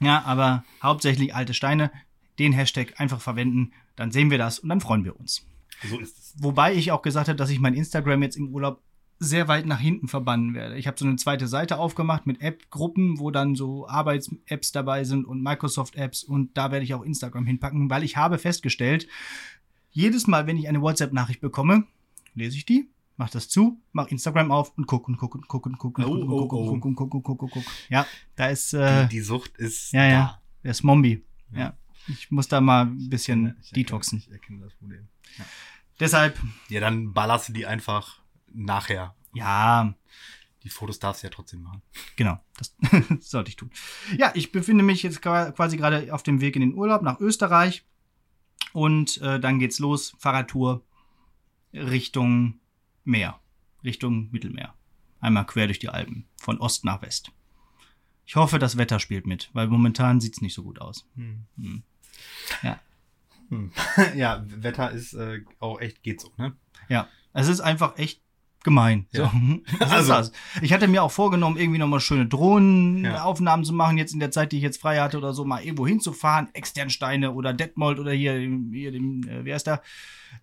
Ja, 0.00 0.22
aber 0.24 0.64
hauptsächlich 0.82 1.34
alte 1.34 1.54
Steine. 1.54 1.90
Den 2.38 2.52
Hashtag 2.52 2.98
einfach 2.98 3.20
verwenden, 3.20 3.72
dann 3.94 4.10
sehen 4.10 4.30
wir 4.30 4.38
das 4.38 4.58
und 4.58 4.68
dann 4.68 4.80
freuen 4.80 5.04
wir 5.04 5.18
uns. 5.18 5.46
So 5.88 5.98
ist 5.98 6.18
es. 6.18 6.34
Wobei 6.38 6.74
ich 6.74 6.92
auch 6.92 7.02
gesagt 7.02 7.28
habe, 7.28 7.36
dass 7.36 7.50
ich 7.50 7.60
mein 7.60 7.74
Instagram 7.74 8.22
jetzt 8.22 8.36
im 8.36 8.48
Urlaub 8.48 8.82
sehr 9.18 9.46
weit 9.46 9.66
nach 9.66 9.78
hinten 9.78 10.08
verbannen 10.08 10.54
werde. 10.54 10.76
Ich 10.76 10.86
habe 10.86 10.98
so 10.98 11.06
eine 11.06 11.16
zweite 11.16 11.46
Seite 11.46 11.78
aufgemacht 11.78 12.26
mit 12.26 12.40
App-Gruppen, 12.40 13.20
wo 13.20 13.30
dann 13.30 13.54
so 13.54 13.88
Arbeits-Apps 13.88 14.72
dabei 14.72 15.04
sind 15.04 15.24
und 15.24 15.42
Microsoft-Apps 15.42 16.24
und 16.24 16.56
da 16.56 16.72
werde 16.72 16.84
ich 16.84 16.94
auch 16.94 17.02
Instagram 17.02 17.46
hinpacken, 17.46 17.88
weil 17.88 18.02
ich 18.02 18.16
habe 18.16 18.38
festgestellt, 18.38 19.06
jedes 19.90 20.26
Mal, 20.26 20.46
wenn 20.46 20.56
ich 20.56 20.68
eine 20.68 20.80
WhatsApp-Nachricht 20.82 21.40
bekomme, 21.40 21.84
lese 22.34 22.56
ich 22.56 22.64
die, 22.64 22.88
mach 23.16 23.30
das 23.30 23.48
zu, 23.48 23.80
mach 23.92 24.08
Instagram 24.08 24.50
auf 24.50 24.76
und 24.76 24.86
guck 24.86 25.06
und 25.06 25.18
guck 25.18 25.34
und 25.36 25.46
guck 25.46 25.66
und 25.66 25.78
guck 25.78 25.98
und 25.98 26.04
Oh, 26.04 26.08
guck 26.08 26.22
und 26.22 26.30
oh, 26.32 26.48
guck 26.48 26.52
oh. 26.52 26.70
und 26.70 26.80
guck 26.80 26.84
und 26.84 26.96
guck 26.96 27.14
und 27.14 27.22
guck 27.22 27.42
und 27.42 27.50
guck. 27.52 27.64
Ja, 27.88 28.06
da 28.34 28.48
ist 28.48 28.72
äh, 28.74 29.06
Die, 29.08 29.20
Sucht 29.20 29.56
ist 29.58 29.92
ja 29.92 30.04
ja 30.04 30.42
der 30.64 30.74
Smombi. 30.74 31.22
Ja. 31.52 31.58
Ja, 31.58 31.76
ich 32.08 32.30
muss 32.30 32.48
da 32.48 32.60
mal 32.60 32.86
ein 32.86 33.08
bisschen 33.08 33.56
detoxen. 33.76 34.18
Ich 34.18 34.32
erkenne 34.32 34.64
das 34.64 34.74
Problem. 34.74 35.06
Deshalb 36.00 36.38
Ja, 36.68 36.80
dann 36.80 37.12
ballerst 37.12 37.48
du 37.48 37.52
die 37.52 37.66
einfach 37.66 38.20
nachher. 38.52 39.14
ja, 39.34 39.94
Die 40.62 40.68
Fotos 40.68 40.98
darfst 40.98 41.22
du 41.22 41.26
ja 41.26 41.30
trotzdem 41.32 41.62
machen. 41.62 41.82
Genau, 42.16 42.38
das 42.56 42.74
sollte 43.20 43.48
ich 43.50 43.56
tun. 43.56 43.70
Ja, 44.16 44.30
ich 44.34 44.52
befinde 44.52 44.84
mich 44.84 45.02
jetzt 45.02 45.20
qua- 45.22 45.50
quasi 45.52 45.76
gerade 45.76 46.12
auf 46.14 46.22
dem 46.22 46.40
Weg 46.40 46.54
in 46.56 46.60
den 46.62 46.74
Urlaub 46.74 47.02
nach 47.02 47.18
Österreich. 47.20 47.84
Und 48.72 49.18
äh, 49.20 49.38
dann 49.40 49.58
geht's 49.58 49.78
los, 49.80 50.14
Fahrradtour 50.18 50.82
Richtung 51.74 52.60
Meer, 53.04 53.38
Richtung 53.84 54.30
Mittelmeer. 54.30 54.74
Einmal 55.20 55.46
quer 55.46 55.66
durch 55.66 55.78
die 55.78 55.88
Alpen, 55.88 56.26
von 56.40 56.58
Ost 56.58 56.84
nach 56.84 57.02
West. 57.02 57.32
Ich 58.24 58.36
hoffe, 58.36 58.58
das 58.58 58.76
Wetter 58.76 58.98
spielt 59.00 59.26
mit, 59.26 59.50
weil 59.52 59.66
momentan 59.68 60.20
sieht's 60.20 60.40
nicht 60.40 60.54
so 60.54 60.62
gut 60.62 60.80
aus. 60.80 61.06
Hm. 61.16 61.82
Ja. 62.62 62.80
Hm. 63.52 63.70
ja, 64.16 64.44
Wetter 64.48 64.90
ist 64.90 65.12
äh, 65.14 65.40
auch 65.60 65.80
echt 65.80 66.02
geht 66.02 66.20
so, 66.20 66.32
ne? 66.36 66.54
Ja, 66.88 67.08
es 67.32 67.48
ist 67.48 67.60
einfach 67.60 67.98
echt 67.98 68.20
gemein. 68.64 69.06
Ja. 69.12 69.30
So, 69.30 69.60
das 69.78 69.90
Also- 69.90 70.12
das. 70.12 70.32
Ich 70.62 70.72
hatte 70.72 70.88
mir 70.88 71.02
auch 71.02 71.10
vorgenommen, 71.10 71.56
irgendwie 71.56 71.78
nochmal 71.78 72.00
schöne 72.00 72.22
Ja. 72.22 72.28
Drohnenaufnahmen 72.28 73.64
zu 73.64 73.72
machen, 73.72 73.98
jetzt 73.98 74.14
in 74.14 74.20
der 74.20 74.30
Zeit, 74.30 74.52
die 74.52 74.56
ich 74.58 74.62
jetzt 74.62 74.80
frei 74.80 75.00
hatte 75.00 75.18
oder 75.18 75.32
so, 75.34 75.44
mal 75.44 75.62
irgendwo 75.62 75.86
hinzufahren, 75.86 76.48
Externsteine 76.54 77.32
oder 77.32 77.52
Detmold 77.52 77.98
oder 77.98 78.12
hier, 78.12 78.34
hier 78.38 78.92
dem, 78.92 79.22
äh, 79.28 79.44
wie 79.44 79.52
heißt 79.52 79.66
der, 79.66 79.82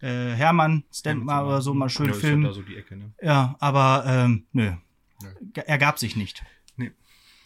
äh, 0.02 0.34
Hermann 0.36 0.84
Stentmar 0.94 1.48
oder 1.48 1.62
so, 1.62 1.74
mal 1.74 1.90
schön 1.90 2.08
ja, 2.08 2.12
ist 2.12 2.20
filmen. 2.22 2.44
da 2.44 2.54
so 2.54 2.62
die 2.62 2.76
Ecke, 2.78 2.96
ne? 2.98 3.12
Ja, 3.22 3.56
aber 3.60 4.04
ähm, 4.06 4.46
nö, 4.54 4.74
Nö. 5.22 5.30
Ergab 5.66 5.98
sich 6.00 6.16
nicht. 6.16 6.44
Nee. 6.78 6.92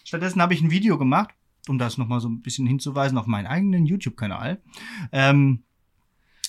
Stattdessen 0.04 0.42
habe 0.42 0.54
ich 0.54 0.62
ein 0.62 0.70
Video 0.72 0.98
gemacht, 0.98 1.30
um 1.68 1.78
das 1.78 1.98
nochmal 1.98 2.20
so 2.20 2.30
ein 2.30 2.42
bisschen 2.42 2.68
hinzuweisen 2.68 3.18
auf 3.18 3.28
meinen 3.28 3.48
eigenen 3.48 3.86
YouTube-Kanal. 3.86 4.60
Ähm, 5.12 5.64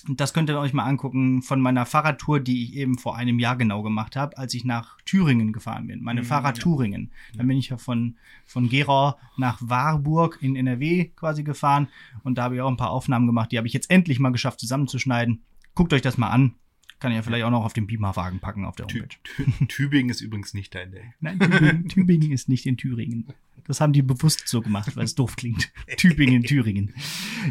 das 0.07 0.35
könnt 0.35 0.51
ihr 0.51 0.59
euch 0.59 0.75
mal 0.75 0.85
angucken 0.85 1.41
von 1.41 1.61
meiner 1.63 1.87
Fahrradtour, 1.87 2.39
die 2.41 2.63
ich 2.65 2.75
eben 2.75 2.99
vor 2.99 3.17
einem 3.17 3.39
Jahr 3.39 3.57
genau 3.57 3.83
gemacht 3.83 4.17
habe, 4.17 4.37
als 4.37 4.53
ich 4.53 4.65
nach 4.67 4.99
Thüringen 5.07 5.51
gefahren 5.53 5.87
bin. 5.87 6.03
Meine 6.03 6.21
Mhm, 6.21 6.27
Fahrradtouringen. 6.27 7.11
Dann 7.35 7.49
bin 7.49 7.57
ich 7.57 7.71
ja 7.71 7.79
von, 7.79 8.17
von 8.45 8.69
Gerau 8.69 9.15
nach 9.39 9.59
Warburg 9.63 10.39
in 10.43 10.57
NRW 10.57 11.07
quasi 11.17 11.43
gefahren 11.43 11.89
und 12.23 12.37
da 12.37 12.43
habe 12.45 12.57
ich 12.57 12.61
auch 12.61 12.69
ein 12.69 12.77
paar 12.77 12.91
Aufnahmen 12.91 13.27
gemacht. 13.27 13.51
Die 13.53 13.57
habe 13.57 13.67
ich 13.67 13.73
jetzt 13.73 13.91
endlich 13.91 14.19
mal 14.21 14.31
geschafft 14.31 14.61
zusammenzuschneiden. 14.61 15.43
Guckt 15.75 15.95
euch 15.95 16.03
das 16.03 16.19
mal 16.19 16.29
an. 16.29 16.53
Kann 17.01 17.11
ich 17.13 17.17
ja 17.17 17.23
vielleicht 17.23 17.45
auch 17.45 17.51
noch 17.51 17.65
auf 17.65 17.73
den 17.75 17.87
Beamerwagen 17.87 18.39
packen 18.41 18.65
auf 18.65 18.77
der 18.77 18.87
Homepage. 18.87 19.09
Tü 19.25 19.45
Tübingen 19.69 20.11
ist 20.11 20.21
übrigens 20.21 20.55
nicht 20.55 20.75
da 20.75 20.81
in 20.81 20.93
der 20.93 21.01
Ecke. 21.03 21.15
Nein, 21.21 21.39
Tübingen, 21.39 21.89
Tübingen 21.89 22.33
ist 22.33 22.49
nicht 22.49 22.65
in 22.67 22.77
Thüringen. 22.77 23.27
Das 23.67 23.81
haben 23.81 23.93
die 23.93 24.03
bewusst 24.03 24.47
so 24.49 24.61
gemacht, 24.63 24.97
weil 24.97 25.05
es 25.05 25.15
doof 25.15 25.37
klingt. 25.37 25.71
Tübingen, 25.97 26.43
Thüringen. 26.45 26.95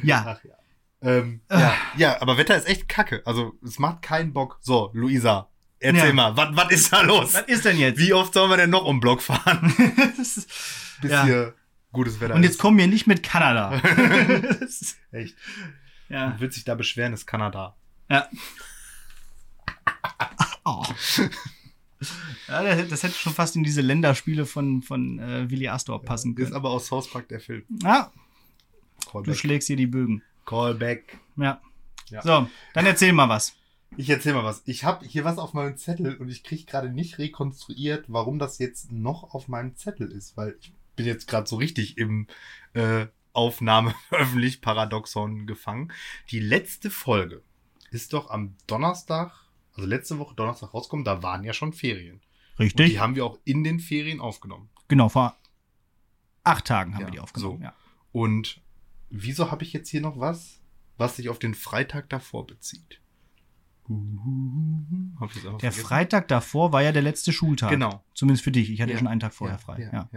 Ja, 0.01 0.37
Ach 0.39 0.43
ja. 0.43 0.55
Ähm, 1.01 1.41
ja, 1.51 1.75
ja, 1.97 2.21
aber 2.21 2.37
Wetter 2.37 2.55
ist 2.55 2.67
echt 2.67 2.87
kacke. 2.87 3.21
Also, 3.25 3.57
es 3.63 3.77
macht 3.77 4.01
keinen 4.01 4.31
Bock. 4.31 4.57
So, 4.61 4.89
Luisa, 4.93 5.49
erzähl 5.79 6.07
Ja. 6.07 6.13
mal, 6.13 6.37
was 6.37 6.55
was 6.55 6.71
ist 6.71 6.93
da 6.93 7.01
los? 7.01 7.33
was 7.33 7.41
ist 7.41 7.65
denn 7.65 7.77
jetzt? 7.77 7.99
Wie 7.99 8.13
oft 8.13 8.33
sollen 8.33 8.49
wir 8.49 8.55
denn 8.57 8.69
noch 8.69 8.85
um 8.85 9.01
Block 9.01 9.21
fahren, 9.21 9.73
ist- 10.19 10.47
bis 11.01 11.11
Ja. 11.11 11.25
hier 11.25 11.55
gutes 11.91 12.21
Wetter 12.21 12.35
Und 12.35 12.43
jetzt 12.43 12.53
ist? 12.53 12.59
kommen 12.59 12.77
wir 12.77 12.87
nicht 12.87 13.05
mit 13.05 13.21
Kanada. 13.21 13.73
Echt. 15.11 15.35
ja. 16.09 16.29
Du 16.31 16.39
willst 16.39 16.55
dich 16.57 16.63
da 16.63 16.75
beschweren, 16.75 17.11
ist 17.13 17.25
Kanada. 17.25 17.75
ja. 18.09 18.27
Oh. 20.65 20.83
Ja, 22.47 22.75
das 22.83 23.03
hätte- 23.03 23.13
schon 23.15 23.33
fast 23.33 23.55
in 23.55 23.63
diese 23.63 23.81
Länderspiele 23.81 24.45
von, 24.45 24.81
von 24.81 25.19
äh, 25.19 25.49
Willi 25.49 25.67
Astor 25.67 26.01
passen 26.01 26.31
Ist 26.31 26.37
können. 26.45 26.53
aber 26.55 26.69
aus 26.69 26.87
South 26.87 27.09
Park 27.09 27.27
der 27.29 27.39
Film. 27.39 27.63
Ja, 27.81 28.11
du 29.13 29.33
schlägst 29.33 29.67
hier 29.67 29.75
die 29.77 29.87
Bögen. 29.87 30.21
Callback. 30.45 31.17
Ja. 31.37 31.61
Ja. 32.09 32.21
So, 32.21 32.49
dann 32.73 32.85
erzähl 32.85 33.13
mal 33.13 33.29
was. 33.29 33.55
Ich 33.95 34.09
erzähl 34.09 34.33
mal 34.33 34.43
was. 34.43 34.61
Ich 34.65 34.83
habe 34.83 35.05
hier 35.05 35.23
was 35.23 35.37
auf 35.37 35.53
meinem 35.53 35.77
Zettel 35.77 36.15
und 36.15 36.29
ich 36.29 36.43
kriege 36.43 36.65
gerade 36.65 36.89
nicht 36.89 37.17
rekonstruiert, 37.19 38.05
warum 38.07 38.39
das 38.39 38.57
jetzt 38.57 38.91
noch 38.91 39.33
auf 39.33 39.47
meinem 39.47 39.75
Zettel 39.75 40.11
ist, 40.11 40.35
weil 40.35 40.57
ich 40.59 40.73
bin 40.95 41.05
jetzt 41.05 41.27
gerade 41.27 41.47
so 41.47 41.55
richtig 41.57 41.97
im 41.97 42.27
äh, 42.73 43.07
Aufnahme 43.33 43.93
öffentlich 44.11 44.61
Paradoxon 44.61 45.45
gefangen. 45.47 45.91
Die 46.31 46.39
letzte 46.39 46.89
Folge 46.89 47.41
ist 47.91 48.13
doch 48.13 48.29
am 48.29 48.55
Donnerstag, 48.67 49.31
also 49.75 49.87
letzte 49.87 50.19
Woche 50.19 50.35
Donnerstag 50.35 50.73
rausgekommen, 50.73 51.03
da 51.05 51.23
waren 51.23 51.43
ja 51.43 51.53
schon 51.53 51.73
Ferien. 51.73 52.15
Und 52.57 52.59
Richtig? 52.59 52.91
die 52.91 52.99
haben 52.99 53.15
wir 53.15 53.25
auch 53.25 53.39
in 53.45 53.63
den 53.63 53.79
Ferien 53.79 54.19
aufgenommen. 54.21 54.69
Genau, 54.87 55.09
vor 55.09 55.35
acht 56.43 56.65
Tagen 56.65 56.93
haben 56.93 57.01
Ja, 57.01 57.07
wir 57.07 57.11
die 57.11 57.19
aufgenommen. 57.19 57.57
so. 57.59 57.63
Ja. 57.63 57.73
Und 58.11 58.61
wieso 59.09 59.49
habe 59.51 59.63
ich 59.63 59.73
jetzt 59.73 59.89
hier 59.89 60.01
noch 60.01 60.19
was, 60.19 60.59
was 60.97 61.15
sich 61.15 61.29
auf 61.29 61.39
den 61.39 61.55
Freitag 61.55 62.09
davor 62.09 62.45
bezieht? 62.45 62.99
Hab 65.19 65.29
ich 65.35 65.41
Der 65.41 65.51
vergessen? 65.51 65.81
Freitag 65.83 66.27
davor 66.27 66.71
war 66.71 66.81
ja 66.81 66.91
der 66.91 67.01
letzte 67.01 67.33
Schultag. 67.33 67.69
Genau. 67.69 68.03
Zumindest 68.13 68.43
für 68.43 68.51
dich. 68.51 68.69
Ich 68.71 68.79
hatte 68.81 68.91
ja, 68.91 68.95
Ja. 68.95 68.99
schon 68.99 69.07
einen 69.07 69.19
Tag 69.19 69.33
vorher 69.33 69.57
frei. 69.57 69.89
Ja. 69.91 70.09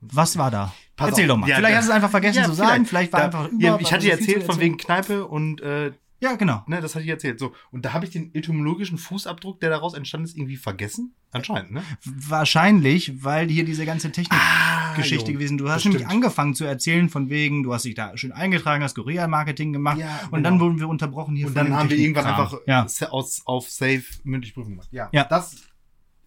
Was 0.00 0.36
war 0.36 0.50
da? 0.50 0.74
Pass 0.96 1.10
Erzähl 1.10 1.24
auf. 1.24 1.28
doch 1.28 1.36
mal. 1.38 1.46
Vielleicht 1.54 1.76
hast 1.76 1.86
du 1.86 1.90
es 1.90 1.94
einfach 1.96 2.10
vergessen 2.10 2.44
zu 2.44 2.52
sagen. 2.52 2.84
Vielleicht 2.84 3.12
war 3.12 3.20
Da- 3.20 3.26
einfach 3.26 3.48
ja, 3.58 3.74
über- 3.74 3.80
Ich 3.80 3.90
hatte 3.92 4.04
dir 4.04 4.12
erzählt 4.12 4.42
von 4.44 4.58
wegen 4.60 4.76
Kneipe 4.76 5.26
und 5.26 5.60
äh, 5.62 5.92
Ja, 6.20 6.36
genau. 6.36 6.62
ne, 6.68 6.80
das 6.80 6.94
hatte 6.94 7.04
ich 7.04 7.10
erzählt. 7.10 7.38
So. 7.38 7.52
Und 7.70 7.84
da 7.84 7.92
habe 7.92 8.06
ich 8.06 8.10
den 8.12 8.34
etymologischen 8.34 8.96
Fußabdruck, 8.98 9.60
der 9.60 9.68
daraus 9.70 9.94
entstanden 9.94 10.24
ist, 10.26 10.36
irgendwie 10.36 10.56
vergessen. 10.56 11.14
Anscheinend, 11.32 11.72
ne? 11.72 11.82
Wahrscheinlich, 12.04 13.22
weil 13.24 13.48
hier 13.48 13.64
diese 13.64 13.84
ganze 13.84 14.10
Technikgeschichte 14.12 15.30
Ah, 15.30 15.32
gewesen. 15.34 15.58
Du 15.58 15.68
hast 15.68 15.76
bestimmt. 15.76 15.96
nämlich 15.96 16.08
angefangen 16.08 16.54
zu 16.54 16.64
erzählen 16.64 17.08
von 17.08 17.28
wegen, 17.28 17.62
du 17.62 17.74
hast 17.74 17.84
dich 17.84 17.94
da 17.94 18.16
schön 18.16 18.32
eingetragen, 18.32 18.82
hast 18.82 18.94
Guerilla-Marketing 18.94 19.72
gemacht 19.72 19.98
Ja, 19.98 20.20
und 20.30 20.38
genau. 20.38 20.50
dann 20.50 20.60
wurden 20.60 20.78
wir 20.80 20.88
unterbrochen 20.88 21.36
hier 21.36 21.46
Und 21.48 21.54
dann 21.56 21.74
haben 21.74 21.90
wir 21.90 21.98
irgendwann 21.98 22.26
einfach 22.26 22.54
Ja, 22.66 22.88
sa- 22.88 23.06
aus, 23.06 23.42
auf 23.44 23.68
Safe 23.70 24.02
mündlich 24.22 24.54
Prüfung 24.54 24.70
gemacht. 24.72 24.88
Ja, 24.92 25.08
Ja. 25.12 25.24
das 25.24 25.56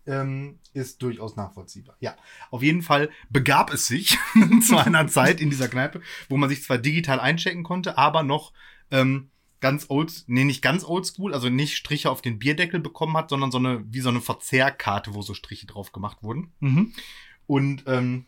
ähm, 0.05 0.59
ist 0.73 1.01
durchaus 1.01 1.35
nachvollziehbar. 1.35 1.95
Ja, 1.99 2.15
auf 2.51 2.63
jeden 2.63 2.81
Fall 2.81 3.09
begab 3.29 3.73
es 3.73 3.87
sich 3.87 4.17
zu 4.67 4.77
einer 4.77 5.07
Zeit 5.07 5.41
in 5.41 5.49
dieser 5.49 5.67
Kneipe, 5.67 6.01
wo 6.29 6.37
man 6.37 6.49
sich 6.49 6.63
zwar 6.63 6.77
digital 6.77 7.19
einchecken 7.19 7.63
konnte, 7.63 7.97
aber 7.97 8.23
noch 8.23 8.53
ähm, 8.91 9.31
ganz 9.59 9.85
old, 9.89 10.23
nee, 10.27 10.43
nicht 10.43 10.61
ganz 10.61 10.83
oldschool, 10.83 11.33
also 11.33 11.49
nicht 11.49 11.77
Striche 11.77 12.09
auf 12.11 12.21
den 12.21 12.39
Bierdeckel 12.39 12.79
bekommen 12.79 13.17
hat, 13.17 13.29
sondern 13.29 13.51
so 13.51 13.57
eine, 13.57 13.83
wie 13.91 14.01
so 14.01 14.09
eine 14.09 14.21
Verzehrkarte, 14.21 15.13
wo 15.13 15.21
so 15.21 15.33
Striche 15.33 15.67
drauf 15.67 15.91
gemacht 15.91 16.17
wurden. 16.21 16.51
mhm. 16.59 16.93
Und 17.47 17.83
ähm, 17.87 18.25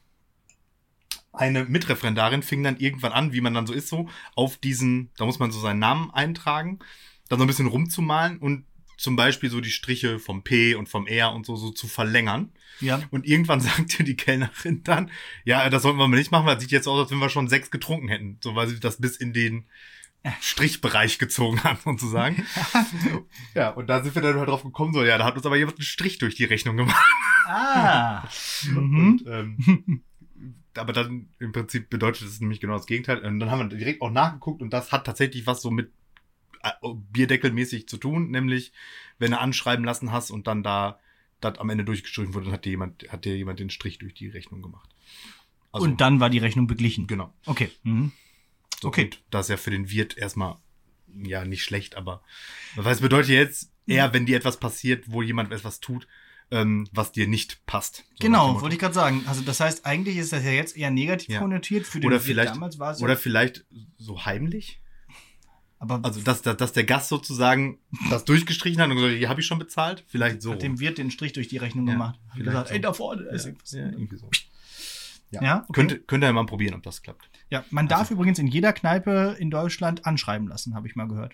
eine 1.33 1.65
Mitreferendarin 1.65 2.41
fing 2.41 2.63
dann 2.63 2.77
irgendwann 2.77 3.12
an, 3.12 3.33
wie 3.33 3.41
man 3.41 3.53
dann 3.53 3.67
so 3.67 3.74
ist, 3.74 3.89
so 3.89 4.09
auf 4.36 4.57
diesen, 4.57 5.09
da 5.17 5.25
muss 5.25 5.39
man 5.39 5.51
so 5.51 5.59
seinen 5.59 5.79
Namen 5.79 6.12
eintragen, 6.12 6.79
dann 7.27 7.38
so 7.38 7.45
ein 7.45 7.48
bisschen 7.48 7.67
rumzumalen 7.67 8.38
und 8.39 8.65
zum 8.98 9.15
Beispiel 9.15 9.50
so 9.50 9.62
die 9.62 9.71
Striche 9.71 10.19
vom 10.19 10.43
P 10.43 10.75
und 10.75 10.89
vom 10.89 11.07
R 11.07 11.33
und 11.33 11.45
so, 11.45 11.55
so 11.55 11.71
zu 11.71 11.88
verlängern. 11.88 12.51
Ja. 12.81 13.01
Und 13.12 13.25
irgendwann 13.25 13.62
sagte 13.62 14.03
die 14.03 14.17
Kellnerin 14.17 14.83
dann, 14.83 15.12
ja, 15.45 15.69
das 15.69 15.83
sollten 15.83 16.00
wir 16.00 16.07
mal 16.07 16.17
nicht 16.17 16.31
machen, 16.31 16.45
weil 16.45 16.55
das 16.55 16.63
sieht 16.63 16.71
jetzt 16.71 16.88
aus, 16.88 17.00
als 17.00 17.12
wenn 17.12 17.19
wir 17.19 17.29
schon 17.29 17.48
sechs 17.48 17.71
getrunken 17.71 18.09
hätten. 18.09 18.38
So, 18.43 18.55
weil 18.55 18.67
sie 18.67 18.79
das 18.79 19.00
bis 19.00 19.15
in 19.15 19.31
den 19.31 19.65
Strichbereich 20.41 21.17
gezogen 21.17 21.63
hat, 21.63 21.81
sozusagen. 21.81 22.45
ja, 23.55 23.69
und 23.69 23.88
da 23.88 24.03
sind 24.03 24.15
wir 24.15 24.21
dann 24.21 24.38
halt 24.38 24.49
drauf 24.49 24.63
gekommen, 24.63 24.93
so, 24.93 25.03
ja, 25.03 25.17
da 25.17 25.25
hat 25.25 25.35
uns 25.38 25.45
aber 25.45 25.57
jemand 25.57 25.77
einen 25.77 25.85
Strich 25.85 26.17
durch 26.17 26.35
die 26.35 26.45
Rechnung 26.45 26.77
gemacht. 26.77 27.05
Ah. 27.45 28.27
Mhm. 28.69 28.99
Und, 28.99 29.23
ähm, 29.27 30.03
aber 30.75 30.91
dann 30.91 31.29
im 31.39 31.53
Prinzip 31.53 31.89
bedeutet 31.89 32.27
es 32.27 32.41
nämlich 32.41 32.59
genau 32.59 32.73
das 32.73 32.85
Gegenteil. 32.85 33.19
Und 33.19 33.39
dann 33.39 33.49
haben 33.49 33.69
wir 33.71 33.77
direkt 33.77 34.01
auch 34.01 34.11
nachgeguckt 34.11 34.61
und 34.61 34.71
das 34.71 34.91
hat 34.91 35.05
tatsächlich 35.05 35.47
was 35.47 35.61
so 35.61 35.71
mit 35.71 35.91
äh, 36.61 36.71
Bierdeckelmäßig 37.11 37.88
zu 37.88 37.97
tun, 37.97 38.31
nämlich 38.31 38.73
wenn 39.17 39.31
du 39.31 39.39
anschreiben 39.39 39.85
lassen 39.85 40.11
hast 40.11 40.29
und 40.29 40.47
dann 40.47 40.61
da 40.61 40.99
das 41.39 41.57
am 41.57 41.69
Ende 41.69 41.85
durchgestrichen 41.85 42.33
wurde, 42.33 42.45
dann 42.47 42.53
hat 42.53 42.65
dir 42.65 42.71
jemand, 42.71 43.09
hat 43.09 43.23
dir 43.23 43.38
jemand 43.38 43.59
den 43.59 43.69
Strich 43.69 43.97
durch 43.97 44.13
die 44.13 44.27
Rechnung 44.27 44.61
gemacht. 44.61 44.89
Also, 45.71 45.85
Und 45.85 46.01
dann 46.01 46.19
war 46.19 46.29
die 46.29 46.39
Rechnung 46.39 46.67
beglichen. 46.67 47.07
genau. 47.07 47.33
Okay. 47.45 47.71
Mhm. 47.83 48.11
So, 48.81 48.88
Okay. 48.89 49.05
Und 49.05 49.21
das 49.29 49.45
ist 49.45 49.50
ja 49.50 49.57
für 49.57 49.71
den 49.71 49.89
Wirt 49.89 50.17
erstmal 50.17 50.55
ja 51.24 51.43
nicht 51.45 51.63
schlecht, 51.63 51.95
aber 51.95 52.21
es 52.86 53.01
bedeutet 53.01 53.29
jetzt 53.31 53.71
eher, 53.88 54.13
wenn 54.13 54.25
dir 54.25 54.38
etwas 54.38 54.57
passiert, 54.57 55.05
wo 55.07 55.21
jemand 55.24 55.51
etwas 55.51 55.79
tut, 55.79 56.07
ähm, 56.51 56.88
was 56.93 57.12
dir 57.12 57.27
nicht 57.27 57.65
passt. 57.65 58.05
So 58.12 58.15
Genau, 58.19 58.62
wollte 58.62 58.75
ich 58.75 58.79
gerade 58.79 58.93
sagen. 58.93 59.24
Also 59.27 59.41
das 59.41 59.59
heißt, 59.59 59.86
eigentlich 59.86 60.17
ist 60.17 60.31
das 60.33 60.43
ja 60.43 60.51
jetzt 60.51 60.77
eher 60.77 60.91
negativ 60.91 61.29
Ja. 61.29 61.39
konnotiert. 61.39 61.86
Für 61.88 62.00
den 62.00 62.07
Oder 62.07 62.19
vielleicht- 62.19 62.51
damals 62.53 62.77
war 62.79 62.91
es 62.91 63.01
Oder 63.01 63.13
ja, 63.13 63.19
vielleicht 63.19 63.65
so 63.98 64.25
heimlich. 64.25 64.79
aber 65.79 66.00
Also, 66.03 66.21
dass, 66.21 66.41
dass, 66.41 66.57
dass 66.57 66.74
der 66.74 66.83
Gast 66.83 67.09
sozusagen 67.09 67.79
das 68.09 68.25
durchgestrichen 68.25 68.81
hat 68.81 68.89
und 68.89 68.95
gesagt, 68.98 69.15
hier 69.15 69.29
habe 69.29 69.41
ich 69.41 69.48
schon 69.48 69.59
bezahlt. 69.59 70.03
Vielleicht 70.07 70.41
so. 70.41 70.51
hat 70.51 70.62
dem 70.62 70.79
Wirt 70.79 70.98
den 70.98 71.09
Strich 71.12 71.33
durch 71.33 71.48
die 71.48 71.57
Rechnung 71.57 71.88
Ja, 71.88 71.93
gemacht. 71.93 72.19
Hat 72.29 72.39
gesagt, 72.43 72.67
so. 72.67 72.74
ey, 72.74 72.81
da 72.81 72.93
vorne 72.93 73.24
ist 73.29 73.45
ja, 73.45 73.50
irgendwas. 73.50 73.71
ja, 73.71 73.86
irgendwie 73.86 74.17
so. 74.17 74.29
Ja, 75.31 75.41
Ja, 75.43 75.57
okay. 75.63 75.74
Könnte, 75.74 76.00
könnte 76.00 76.27
er 76.27 76.33
mal 76.33 76.45
probieren, 76.45 76.74
ob 76.75 76.83
das 76.83 77.01
klappt. 77.01 77.29
Ja, 77.50 77.63
man 77.69 77.88
darf 77.88 78.00
Also- 78.01 78.13
übrigens 78.15 78.39
in 78.39 78.48
jeder 78.48 78.74
Kneipe 78.74 79.36
in 79.39 79.50
Deutschland 79.51 80.05
anschreiben 80.05 80.48
lassen, 80.48 80.75
habe 80.75 80.88
ich 80.88 80.95
mal 80.95 81.07
gehört. 81.07 81.33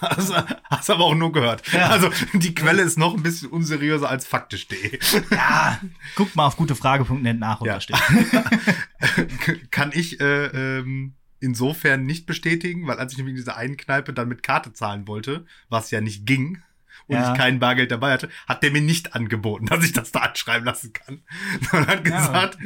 Hast, 0.00 0.32
hast 0.64 0.90
aber 0.90 1.04
auch 1.04 1.14
nur 1.14 1.30
gehört. 1.32 1.62
Ja. 1.72 1.88
Also 1.90 2.10
die 2.32 2.52
Quelle 2.54 2.82
ist 2.82 2.98
noch 2.98 3.14
ein 3.14 3.22
bisschen 3.22 3.48
unseriöser 3.50 4.08
als 4.08 4.26
faktisch.de. 4.26 4.98
Ja, 5.30 5.78
guckt 6.16 6.34
mal 6.34 6.46
auf 6.46 6.56
gutefrage.net 6.56 7.38
nach, 7.38 7.62
ja. 7.62 7.80
steht. 7.80 7.96
Kann 9.70 9.92
ich 9.94 10.20
äh, 10.20 10.46
ähm, 10.78 11.14
insofern 11.40 12.04
nicht 12.06 12.26
bestätigen, 12.26 12.86
weil 12.88 12.98
als 12.98 13.12
ich 13.12 13.18
nämlich 13.18 13.32
in 13.34 13.36
dieser 13.36 13.56
einen 13.56 13.76
Kneipe 13.76 14.12
dann 14.12 14.28
mit 14.28 14.42
Karte 14.42 14.72
zahlen 14.72 15.06
wollte, 15.06 15.46
was 15.68 15.90
ja 15.92 16.00
nicht 16.00 16.26
ging, 16.26 16.60
und 17.08 17.16
Ja. 17.16 17.32
ich 17.32 17.38
kein 17.38 17.58
Bargeld 17.58 17.90
dabei 17.90 18.12
hatte, 18.12 18.28
hat 18.46 18.62
der 18.62 18.70
mir 18.70 18.80
nicht 18.82 19.14
angeboten, 19.14 19.66
dass 19.66 19.84
ich 19.84 19.92
das 19.92 20.12
da 20.12 20.20
anschreiben 20.20 20.64
lassen 20.64 20.92
kann. 20.92 21.22
Sondern 21.70 21.88
hat 21.88 22.06
Ja. 22.08 22.18
gesagt, 22.18 22.58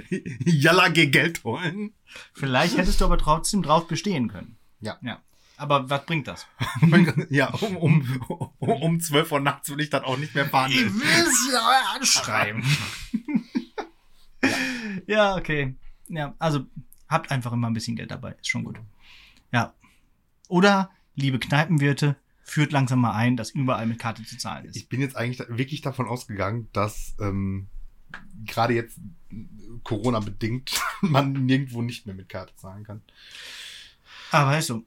jalla, 0.44 0.88
geh 0.88 1.06
Geld 1.06 1.42
holen. 1.44 1.94
Vielleicht 2.34 2.76
hättest 2.76 3.00
du 3.00 3.04
aber 3.06 3.18
trotzdem 3.18 3.62
drauf 3.62 3.86
bestehen 3.88 4.28
können. 4.28 4.56
Ja. 4.80 4.98
Ja. 5.02 5.20
Aber 5.56 5.88
was 5.88 6.04
bringt 6.06 6.26
das? 6.26 6.46
ja, 7.30 7.46
um, 7.54 7.76
um, 7.76 8.50
um, 8.58 8.70
um 8.82 9.00
12 9.00 9.30
Uhr 9.32 9.40
nachts 9.40 9.70
will 9.70 9.80
ich 9.80 9.90
dann 9.90 10.02
auch 10.02 10.18
nicht 10.18 10.34
mehr 10.34 10.46
fahren. 10.46 10.72
will 10.72 10.90
es 11.26 11.48
ja 11.52 11.82
anschreiben. 11.94 12.64
ja, 15.06 15.36
okay. 15.36 15.76
Ja, 16.08 16.34
also 16.38 16.66
habt 17.08 17.30
einfach 17.30 17.52
immer 17.52 17.68
ein 17.68 17.74
bisschen 17.74 17.96
Geld 17.96 18.10
dabei. 18.10 18.32
Ist 18.40 18.48
schon 18.48 18.64
gut. 18.64 18.78
Ja. 19.52 19.74
Oder, 20.48 20.90
liebe 21.14 21.38
Kneipenwirte, 21.38 22.16
führt 22.42 22.72
langsam 22.72 23.00
mal 23.00 23.12
ein, 23.12 23.36
dass 23.36 23.50
überall 23.50 23.86
mit 23.86 23.98
Karte 23.98 24.22
zu 24.24 24.36
zahlen 24.36 24.64
ist. 24.66 24.76
Ich 24.76 24.88
bin 24.88 25.00
jetzt 25.00 25.16
eigentlich 25.16 25.46
wirklich 25.48 25.80
davon 25.80 26.06
ausgegangen, 26.06 26.68
dass 26.72 27.14
ähm, 27.20 27.68
gerade 28.44 28.74
jetzt 28.74 28.98
Corona 29.84 30.20
bedingt 30.20 30.80
man 31.00 31.32
nirgendwo 31.32 31.82
nicht 31.82 32.06
mehr 32.06 32.14
mit 32.14 32.28
Karte 32.28 32.54
zahlen 32.56 32.84
kann. 32.84 33.02
Aber 34.30 34.50
weißt 34.50 34.70
du, 34.70 34.84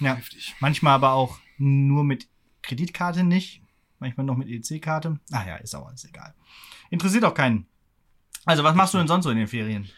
ja. 0.00 0.14
Heftig. 0.16 0.54
Manchmal 0.60 0.94
aber 0.94 1.12
auch 1.12 1.38
nur 1.58 2.04
mit 2.04 2.28
Kreditkarte 2.62 3.24
nicht. 3.24 3.62
Manchmal 3.98 4.26
noch 4.26 4.36
mit 4.36 4.48
EC-Karte. 4.48 5.18
Ah 5.30 5.46
ja, 5.46 5.56
ist 5.56 5.74
auch 5.74 5.86
alles 5.86 6.04
egal. 6.04 6.34
Interessiert 6.90 7.24
auch 7.24 7.34
keinen. 7.34 7.66
Also, 8.44 8.62
was 8.62 8.74
machst 8.74 8.92
du 8.92 8.98
denn 8.98 9.08
sonst 9.08 9.24
so 9.24 9.30
in 9.30 9.38
den 9.38 9.46
Ferien? 9.48 9.88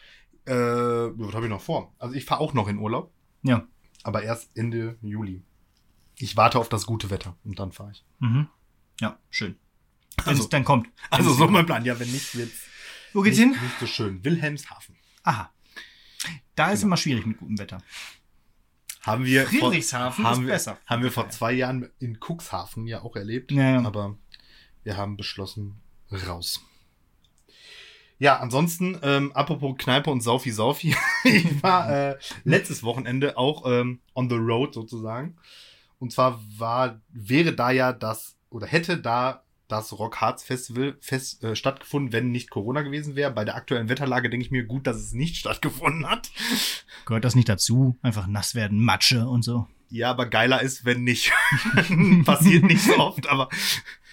Äh, 0.44 0.52
was 0.54 1.34
habe 1.34 1.46
ich 1.46 1.50
noch 1.50 1.60
vor? 1.60 1.92
Also 1.98 2.14
ich 2.14 2.24
fahre 2.24 2.40
auch 2.40 2.54
noch 2.54 2.68
in 2.68 2.78
Urlaub, 2.78 3.12
Ja. 3.42 3.66
aber 4.04 4.22
erst 4.22 4.56
Ende 4.56 4.96
Juli. 5.02 5.42
Ich 6.18 6.36
warte 6.36 6.58
auf 6.58 6.68
das 6.68 6.86
gute 6.86 7.10
Wetter 7.10 7.36
und 7.44 7.58
dann 7.58 7.72
fahre 7.72 7.92
ich. 7.92 8.04
Mhm. 8.20 8.48
Ja, 9.00 9.18
schön. 9.30 9.56
Wenn 10.18 10.28
Also- 10.28 10.44
es 10.44 10.48
dann 10.48 10.64
kommt. 10.64 10.88
Also 11.10 11.32
so 11.32 11.46
mein 11.48 11.66
Plan. 11.66 11.84
Ja, 11.84 11.98
wenn 12.00 12.10
nicht, 12.10 12.34
wird's 12.36 12.62
Wo 13.12 13.22
geht's 13.22 13.36
nicht, 13.38 13.54
hin? 13.54 13.62
nicht 13.62 13.78
so 13.80 13.86
schön. 13.86 14.24
Wilhelmshaven. 14.24 14.96
Aha. 15.24 15.52
Da 16.54 16.70
ist 16.70 16.80
Genau. 16.80 16.88
immer 16.88 16.96
schwierig 16.96 17.26
mit 17.26 17.38
gutem 17.38 17.58
Wetter. 17.58 17.78
Haben 19.02 19.24
wir 19.24 19.46
vor, 19.46 19.70
Friedrichshafen 19.70 20.24
haben 20.24 20.40
ist 20.40 20.46
wir, 20.46 20.52
besser. 20.54 20.78
Haben 20.86 21.02
wir 21.02 21.12
vor 21.12 21.28
zwei 21.28 21.52
Jahren 21.52 21.88
in 22.00 22.18
Cuxhaven 22.18 22.86
ja 22.86 23.02
auch 23.02 23.14
erlebt. 23.14 23.52
Ja. 23.52 23.84
Aber 23.84 24.16
wir 24.82 24.96
haben 24.96 25.16
beschlossen, 25.16 25.80
raus. 26.26 26.60
Ja, 28.18 28.38
ansonsten, 28.38 28.98
ähm, 29.02 29.30
apropos 29.32 29.76
Kneipe 29.78 30.10
und 30.10 30.22
Saufi 30.22 30.50
Saufi. 30.50 30.96
ich 31.24 31.62
war 31.62 31.90
äh, 31.90 32.18
letztes 32.44 32.82
Wochenende 32.82 33.36
auch 33.36 33.64
ähm, 33.70 34.00
on 34.14 34.30
the 34.30 34.36
road 34.36 34.72
sozusagen. 34.74 35.36
Und 35.98 36.12
zwar 36.12 36.40
war, 36.56 37.00
wäre 37.08 37.54
da 37.54 37.70
ja 37.70 37.92
das, 37.92 38.36
oder 38.50 38.66
hätte 38.66 38.98
da 38.98 39.42
das 39.68 39.98
Rock 39.98 40.20
Hearts 40.20 40.44
Festival 40.44 40.96
fest, 41.00 41.42
äh, 41.42 41.56
stattgefunden, 41.56 42.12
wenn 42.12 42.30
nicht 42.30 42.50
Corona 42.50 42.82
gewesen 42.82 43.16
wäre. 43.16 43.32
Bei 43.32 43.44
der 43.44 43.56
aktuellen 43.56 43.88
Wetterlage 43.88 44.30
denke 44.30 44.46
ich 44.46 44.52
mir 44.52 44.64
gut, 44.64 44.86
dass 44.86 44.96
es 44.96 45.12
nicht 45.12 45.36
stattgefunden 45.38 46.08
hat. 46.08 46.30
Gehört 47.04 47.24
das 47.24 47.34
nicht 47.34 47.48
dazu? 47.48 47.98
Einfach 48.02 48.26
nass 48.26 48.54
werden, 48.54 48.84
Matsche 48.84 49.26
und 49.26 49.42
so. 49.42 49.66
Ja, 49.88 50.10
aber 50.10 50.26
geiler 50.26 50.62
ist, 50.62 50.84
wenn 50.84 51.04
nicht. 51.04 51.32
Passiert 52.24 52.64
nicht 52.64 52.82
so 52.82 52.96
oft, 52.98 53.28
aber 53.28 53.48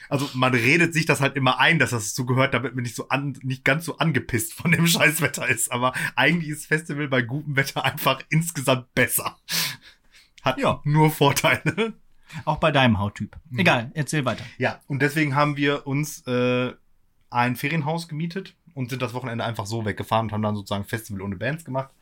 also 0.10 0.30
man 0.34 0.54
redet 0.54 0.94
sich 0.94 1.08
das 1.08 1.22
halt 1.22 1.36
immer 1.36 1.60
ein, 1.60 1.80
dass 1.80 1.90
das 1.90 2.14
zugehört, 2.14 2.54
damit 2.54 2.76
man 2.76 2.84
nicht 2.84 2.96
so 2.96 3.10
an, 3.10 3.38
nicht 3.42 3.66
ganz 3.66 3.86
so 3.86 3.98
angepisst 3.98 4.54
von 4.54 4.72
dem 4.72 4.86
Scheißwetter 4.88 5.48
ist. 5.48 5.72
Aber 5.72 5.94
eigentlich 6.16 6.52
ist 6.52 6.68
Festival 6.68 7.08
bei 7.08 7.24
gutem 7.24 7.56
Wetter 7.56 7.84
einfach 7.84 8.22
insgesamt 8.30 8.94
besser. 8.94 9.40
Hat 10.44 10.60
Ja. 10.60 10.82
nur 10.84 11.10
Vorteile. 11.10 11.94
Auch 12.46 12.58
bei 12.58 12.72
deinem 12.72 13.00
Hauttyp. 13.00 13.36
Mhm. 13.50 13.60
Egal, 13.60 13.92
erzähl 13.96 14.26
weiter. 14.26 14.44
Ja, 14.58 14.80
und 14.88 15.02
deswegen 15.02 15.36
haben 15.36 15.58
wir 15.58 15.86
uns 15.88 16.26
äh, 16.28 16.74
ein 17.30 17.56
Ferienhaus 17.56 18.08
gemietet 18.08 18.56
und 18.74 18.90
sind 18.90 19.02
das 19.02 19.14
Wochenende 19.14 19.44
einfach 19.44 19.66
so 19.66 19.86
weggefahren 19.86 20.28
und 20.28 20.32
haben 20.34 20.42
dann 20.42 20.56
sozusagen 20.56 20.84
Festival 20.86 21.22
ohne 21.22 21.36
Bands 21.36 21.64
gemacht. 21.66 21.94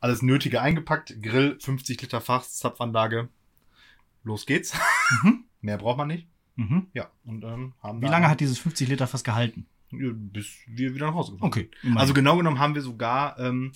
Alles 0.00 0.22
Nötige 0.22 0.60
eingepackt, 0.60 1.22
Grill, 1.22 1.58
50 1.60 2.00
Liter 2.02 2.20
Fach, 2.20 2.42
Zapfanlage. 2.44 3.28
Los 4.24 4.46
geht's. 4.46 4.74
Mhm. 5.22 5.44
Mehr 5.60 5.78
braucht 5.78 5.98
man 5.98 6.08
nicht. 6.08 6.26
Mhm. 6.56 6.86
Ja, 6.94 7.10
und 7.24 7.44
ähm, 7.44 7.74
haben 7.82 8.00
Wie 8.02 8.06
lange 8.06 8.28
hat 8.30 8.40
dieses 8.40 8.58
50 8.58 8.88
Liter 8.88 9.06
fast 9.06 9.24
gehalten? 9.24 9.66
Bis 9.90 10.48
wir 10.66 10.94
wieder 10.94 11.06
nach 11.06 11.14
Hause 11.14 11.32
gefahren 11.32 11.48
Okay. 11.48 11.70
sind. 11.82 11.96
Also 11.96 12.14
genau 12.14 12.36
genommen 12.36 12.58
haben 12.58 12.74
wir 12.74 12.82
sogar 12.82 13.38
ähm, 13.38 13.72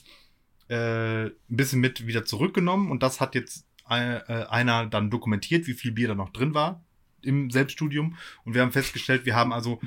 äh, 0.68 1.26
ein 1.26 1.32
bisschen 1.48 1.80
mit 1.80 2.06
wieder 2.06 2.24
zurückgenommen 2.24 2.90
und 2.90 3.02
das 3.02 3.20
hat 3.20 3.34
jetzt 3.34 3.66
einer 3.90 4.86
dann 4.86 5.10
dokumentiert, 5.10 5.66
wie 5.66 5.74
viel 5.74 5.92
Bier 5.92 6.08
da 6.08 6.14
noch 6.14 6.30
drin 6.30 6.54
war 6.54 6.82
im 7.22 7.50
Selbststudium 7.50 8.16
und 8.44 8.54
wir 8.54 8.62
haben 8.62 8.72
festgestellt, 8.72 9.26
wir 9.26 9.34
haben 9.36 9.52
also 9.52 9.80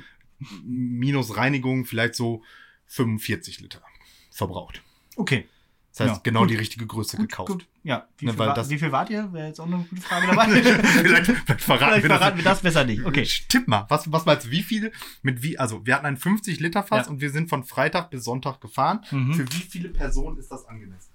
minus 0.64 1.36
Reinigung 1.36 1.84
vielleicht 1.84 2.14
so 2.14 2.42
45 2.86 3.60
Liter 3.60 3.82
verbraucht. 4.30 4.82
okay. 5.16 5.48
Das 5.96 6.08
heißt, 6.08 6.16
Ja, 6.16 6.20
genau 6.24 6.40
gut. 6.40 6.50
die 6.50 6.56
richtige 6.56 6.86
Größe 6.88 7.16
gekauft. 7.16 7.52
Gut. 7.52 7.68
Ja, 7.84 8.08
wie, 8.18 8.26
Ne, 8.26 8.32
viel 8.32 8.38
war, 8.40 8.52
das- 8.52 8.68
wie 8.68 8.78
viel 8.80 8.90
wart 8.90 9.10
ihr? 9.10 9.32
Wäre 9.32 9.46
jetzt 9.46 9.60
auch 9.60 9.66
noch 9.68 9.78
eine 9.78 9.84
gute 9.86 10.02
Frage 10.02 10.26
dabei. 10.34 10.46
vielleicht, 10.48 11.26
vielleicht 11.30 11.62
verraten 11.62 11.62
Vielleicht 11.62 12.02
wir 12.02 12.08
das. 12.08 12.18
verraten 12.18 12.36
wir 12.38 12.42
das 12.44 12.60
besser 12.62 12.84
nicht. 12.84 13.04
Okay. 13.04 13.22
Tipp 13.48 13.68
mal, 13.68 13.86
was, 13.88 14.10
was 14.10 14.26
meinst 14.26 14.46
du, 14.46 14.50
wie 14.50 14.64
viel, 14.64 14.90
mit 15.22 15.44
wie, 15.44 15.56
also 15.56 15.86
wir 15.86 15.94
hatten 15.94 16.06
ein 16.06 16.16
50 16.16 16.58
Liter 16.58 16.82
Fass 16.82 17.06
Ja. 17.06 17.12
und 17.12 17.20
wir 17.20 17.30
sind 17.30 17.48
von 17.48 17.62
Freitag 17.62 18.10
bis 18.10 18.24
Sonntag 18.24 18.60
gefahren. 18.60 19.04
Mhm. 19.12 19.34
Für 19.34 19.44
wie 19.52 19.60
viele 19.70 19.88
Personen 19.88 20.36
ist 20.38 20.50
das 20.50 20.66
angemessen? 20.66 21.12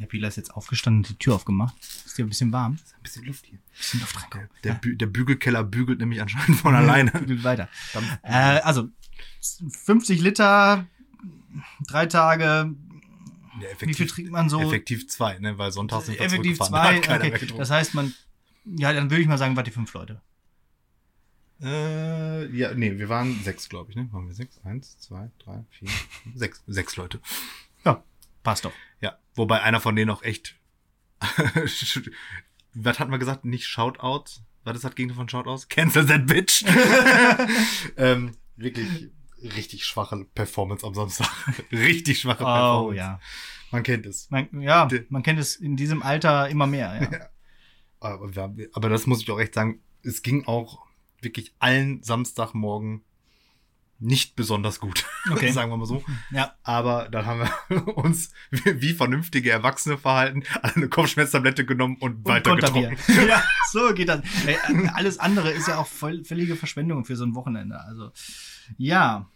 Der 0.00 0.06
Pila 0.06 0.28
ist 0.28 0.36
jetzt 0.36 0.54
aufgestanden 0.54 1.02
und 1.04 1.08
die 1.08 1.18
Tür 1.18 1.34
aufgemacht. 1.34 1.74
Ist 1.80 2.18
dir 2.18 2.24
ein 2.24 2.28
bisschen 2.28 2.52
warm? 2.52 2.74
Ist 2.74 2.94
ein 2.94 3.02
bisschen 3.02 3.24
Luft 3.24 3.46
hier. 3.46 3.58
Bisschen 3.76 4.00
Luft 4.00 4.20
reinkommen. 4.22 4.48
der, 4.64 4.74
Bü 4.74 4.96
der 4.96 5.06
Bügelkeller 5.06 5.64
bügelt 5.64 6.00
nämlich 6.00 6.20
anscheinend 6.20 6.60
von 6.60 6.74
alleine. 6.74 7.10
Bügelt 7.12 7.44
weiter. 7.44 7.68
Äh, 8.22 8.60
also 8.60 8.88
50 9.70 10.20
Liter, 10.20 10.86
drei 11.86 12.06
Tage. 12.06 12.44
ja, 12.44 12.70
Wie 13.60 13.60
viel 13.60 13.70
effektiv, 13.72 14.12
trinkt 14.12 14.32
man 14.32 14.48
so? 14.48 14.60
effektiv 14.60 15.08
zwei, 15.08 15.38
ne? 15.38 15.56
weil 15.56 15.72
Sonntag 15.72 16.02
sind 16.02 16.18
wir 16.18 16.26
Effektiv. 16.26 16.58
Da 16.58 16.66
zwei. 16.66 17.00
mehr 17.00 17.32
Okay. 17.32 17.46
Das 17.56 17.70
heißt, 17.70 17.94
man, 17.94 18.12
ja, 18.64 18.92
dann 18.92 19.10
würde 19.10 19.22
ich 19.22 19.28
mal 19.28 19.38
sagen, 19.38 19.56
wart 19.56 19.66
ihr 19.66 19.72
fünf 19.72 19.92
Leute. 19.94 20.20
Äh, 21.62 22.54
ja, 22.54 22.74
nee, 22.74 22.98
wir 22.98 23.08
waren 23.08 23.40
sechs, 23.42 23.68
glaube 23.68 23.90
ich, 23.90 23.96
ne? 23.96 24.08
Waren 24.12 24.26
wir 24.26 24.34
sechs? 24.34 24.58
Eins, 24.62 24.98
zwei, 24.98 25.30
drei, 25.38 25.64
vier, 25.70 25.88
sechs. 26.34 26.62
Sechs 26.66 26.96
Leute. 26.96 27.18
Ja, 27.84 28.02
passt 28.46 28.64
doch. 28.64 28.72
Ja, 29.00 29.18
wobei 29.34 29.60
einer 29.60 29.80
von 29.80 29.96
denen 29.96 30.10
auch 30.10 30.22
echt. 30.22 30.56
Was 32.74 32.98
hatten 33.00 33.10
wir 33.10 33.18
gesagt? 33.18 33.44
Nicht 33.44 33.66
Shoutouts? 33.66 34.42
Was 34.64 34.76
ist 34.76 34.84
das 34.84 34.94
Gegenteil 34.94 35.16
von 35.16 35.28
Shoutouts? 35.28 35.68
Cancel 35.68 36.06
that 36.06 36.26
bitch! 36.26 36.64
ähm, 37.96 38.36
wirklich 38.56 39.10
richtig 39.42 39.84
schwache 39.84 40.24
Performance 40.34 40.86
am 40.86 40.94
Samstag. 40.94 41.28
richtig 41.72 42.20
schwache 42.20 42.38
Performance. 42.44 42.88
Oh 42.88 42.92
ja. 42.92 43.20
Man 43.72 43.82
kennt 43.82 44.06
es. 44.06 44.30
Man, 44.30 44.48
ja, 44.60 44.88
man 45.08 45.22
kennt 45.24 45.40
es 45.40 45.56
in 45.56 45.76
diesem 45.76 46.02
Alter 46.02 46.48
immer 46.48 46.66
mehr. 46.68 47.08
Ja. 47.10 47.28
Aber, 47.98 48.34
wir 48.34 48.42
haben- 48.42 48.66
aber 48.74 48.88
das 48.88 49.06
muss 49.06 49.20
ich 49.22 49.30
auch 49.30 49.40
echt 49.40 49.54
sagen, 49.54 49.80
es 50.02 50.22
ging 50.22 50.46
auch 50.46 50.86
wirklich 51.20 51.52
allen 51.58 52.02
Samstagmorgen 52.02 53.02
nicht 53.98 54.36
besonders 54.36 54.80
gut. 54.80 55.04
Okay. 55.28 55.50
sagen 55.50 55.72
wir 55.72 55.76
mal 55.76 55.86
so. 55.86 56.04
ja. 56.30 56.54
Aber 56.62 57.08
dann 57.08 57.26
haben 57.26 57.48
wir 57.68 57.88
uns 57.98 58.30
wie, 58.50 58.92
vernünftige 58.92 59.50
Erwachsene 59.50 59.98
verhalten, 59.98 60.44
eine 60.62 60.88
Kopfschmerztablette 60.88 61.66
genommen 61.66 61.96
und, 61.98 62.18
Und 62.18 62.28
weiter 62.28 62.54
getrunken. 62.54 62.96
ja, 63.28 63.42
so 63.72 63.92
geht 63.92 64.08
das. 64.08 64.20
Ey, 64.46 64.56
Alles 64.94 65.18
andere 65.18 65.50
ist 65.50 65.66
ja 65.66 65.78
auch 65.78 65.88
voll, 65.88 66.22
völlige 66.24 66.54
Verschwendung 66.54 67.04
für 67.04 67.16
so 67.16 67.24
ein 67.24 67.34
Wochenende. 67.34 67.80
Also, 67.80 68.12
ja. 68.78 69.28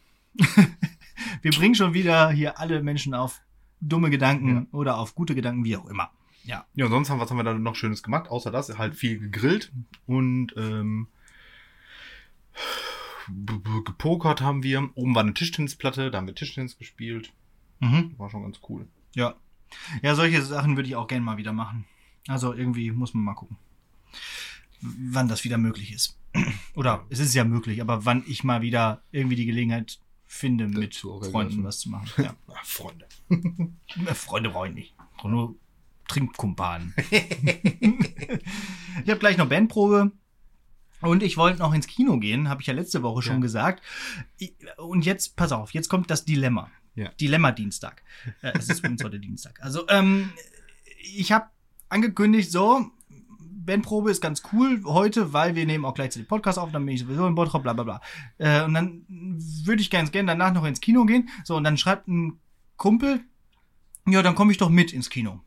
Wir 1.42 1.50
bringen 1.50 1.74
schon 1.74 1.92
wieder 1.92 2.30
hier 2.30 2.60
alle 2.60 2.84
Menschen 2.84 3.14
auf 3.14 3.40
dumme 3.80 4.10
Gedanken 4.10 4.68
oder 4.70 4.98
auf 4.98 5.16
gute 5.16 5.34
Gedanken, 5.34 5.64
wie 5.64 5.76
auch 5.76 5.86
immer. 5.86 6.12
Ja. 6.44 6.66
Ja, 6.74 6.84
und 6.84 6.92
sonst 6.92 7.10
haben, 7.10 7.18
was 7.18 7.30
haben 7.30 7.36
wir 7.36 7.44
da 7.44 7.54
noch 7.54 7.74
Schönes 7.74 8.02
gemacht? 8.02 8.30
Außer 8.30 8.52
das, 8.52 8.78
halt 8.78 8.94
viel 8.94 9.18
gegrillt 9.18 9.72
und 10.06 10.54
ähm, 10.56 11.08
gepokert 13.84 14.40
haben 14.40 14.62
wir. 14.62 14.90
Oben 14.94 15.14
war 15.14 15.22
eine 15.22 15.34
Tischtennisplatte, 15.34 16.10
da 16.10 16.18
haben 16.18 16.26
wir 16.26 16.34
Tischtennis 16.34 16.78
gespielt. 16.78 17.32
Mhm. 17.80 18.14
War 18.18 18.30
schon 18.30 18.42
ganz 18.42 18.60
cool. 18.68 18.86
Ja. 19.14 19.34
Ja, 20.02 20.14
solche 20.14 20.42
Sachen 20.42 20.76
würde 20.76 20.88
ich 20.88 20.96
auch 20.96 21.06
gerne 21.06 21.24
mal 21.24 21.36
wieder 21.36 21.52
machen. 21.52 21.84
Also 22.26 22.52
irgendwie 22.52 22.90
muss 22.90 23.14
man 23.14 23.24
mal 23.24 23.34
gucken, 23.34 23.56
wann 24.80 25.28
das 25.28 25.44
wieder 25.44 25.58
möglich 25.58 25.92
ist. 25.92 26.18
Oder 26.74 27.06
es 27.08 27.18
ist 27.18 27.34
ja 27.34 27.44
möglich, 27.44 27.80
aber 27.80 28.04
wann 28.04 28.24
ich 28.26 28.44
mal 28.44 28.62
wieder 28.62 29.02
irgendwie 29.10 29.36
die 29.36 29.46
Gelegenheit 29.46 30.00
finde, 30.26 30.68
mit 30.68 30.94
zu 30.94 31.10
organisieren. 31.10 31.32
Freunden 31.32 31.64
was 31.64 31.80
zu 31.80 31.90
machen. 31.90 32.08
Ja. 32.24 32.34
Freunde. 32.62 33.06
Freunde 34.14 34.50
brauche 34.50 34.68
ich 34.68 34.74
nicht. 34.74 34.94
Nur 35.24 35.56
Trinkkumpanen. 36.08 36.94
ich 37.10 37.20
habe 39.08 39.18
gleich 39.18 39.36
noch 39.36 39.48
Bandprobe. 39.48 40.12
Und 41.00 41.22
ich 41.22 41.36
wollte 41.36 41.58
noch 41.60 41.72
ins 41.72 41.86
Kino 41.86 42.18
gehen, 42.18 42.48
habe 42.48 42.60
ich 42.60 42.66
ja 42.66 42.74
letzte 42.74 43.02
Woche 43.02 43.22
schon 43.22 43.36
Ja. 43.36 43.40
gesagt. 43.40 43.82
Und 44.76 45.06
jetzt, 45.06 45.36
pass 45.36 45.52
auf, 45.52 45.72
jetzt 45.72 45.88
kommt 45.88 46.10
das 46.10 46.24
Dilemma. 46.24 46.70
Ja. 46.94 47.08
Dilemma-Dienstag. 47.20 48.02
Äh, 48.42 48.52
es 48.58 48.68
ist 48.68 48.80
übrigens 48.80 49.02
heute 49.04 49.20
Dienstag. 49.20 49.60
Also, 49.62 49.88
ähm, 49.88 50.30
ich 51.02 51.32
habe 51.32 51.46
angekündigt, 51.88 52.50
so, 52.50 52.90
Bandprobe 53.38 54.10
ist 54.10 54.20
ganz 54.20 54.42
cool 54.52 54.82
heute, 54.84 55.32
weil 55.32 55.54
wir 55.54 55.64
nehmen 55.66 55.84
auch 55.84 55.94
gleichzeitig 55.94 56.28
Podcast 56.28 56.58
auf, 56.58 56.72
dann 56.72 56.84
bin 56.84 56.94
ich 56.94 57.00
sowieso 57.02 57.26
in 57.26 57.34
Bottrop, 57.34 57.62
bla 57.62 57.72
bla 57.72 57.84
bla. 57.84 58.00
Äh, 58.38 58.64
und 58.64 58.74
dann 58.74 59.04
würde 59.08 59.80
ich 59.82 59.90
ganz 59.90 60.10
gerne 60.10 60.26
danach 60.28 60.52
noch 60.52 60.64
ins 60.64 60.80
Kino 60.80 61.04
gehen. 61.04 61.28
So, 61.44 61.56
und 61.56 61.64
dann 61.64 61.76
schreibt 61.78 62.08
ein 62.08 62.38
Kumpel, 62.76 63.20
ja, 64.06 64.22
dann 64.22 64.34
komme 64.34 64.50
ich 64.52 64.58
doch 64.58 64.70
mit 64.70 64.92
ins 64.92 65.10
Kino. 65.10 65.40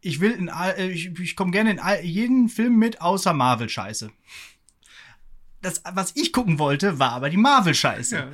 Ich 0.00 0.20
will 0.20 0.32
in 0.32 0.48
all, 0.50 0.74
äh, 0.78 0.88
ich, 0.90 1.18
ich 1.18 1.34
komme 1.34 1.50
gerne 1.50 1.70
in 1.72 1.78
all, 1.80 2.04
jeden 2.04 2.48
Film 2.48 2.76
mit, 2.78 3.00
außer 3.00 3.32
Marvel-Scheiße. 3.32 4.10
Das, 5.64 5.82
was 5.94 6.14
ich 6.14 6.32
gucken 6.32 6.58
wollte, 6.58 6.98
war 6.98 7.12
aber 7.12 7.30
die 7.30 7.38
Marvel-Scheiße. 7.38 8.30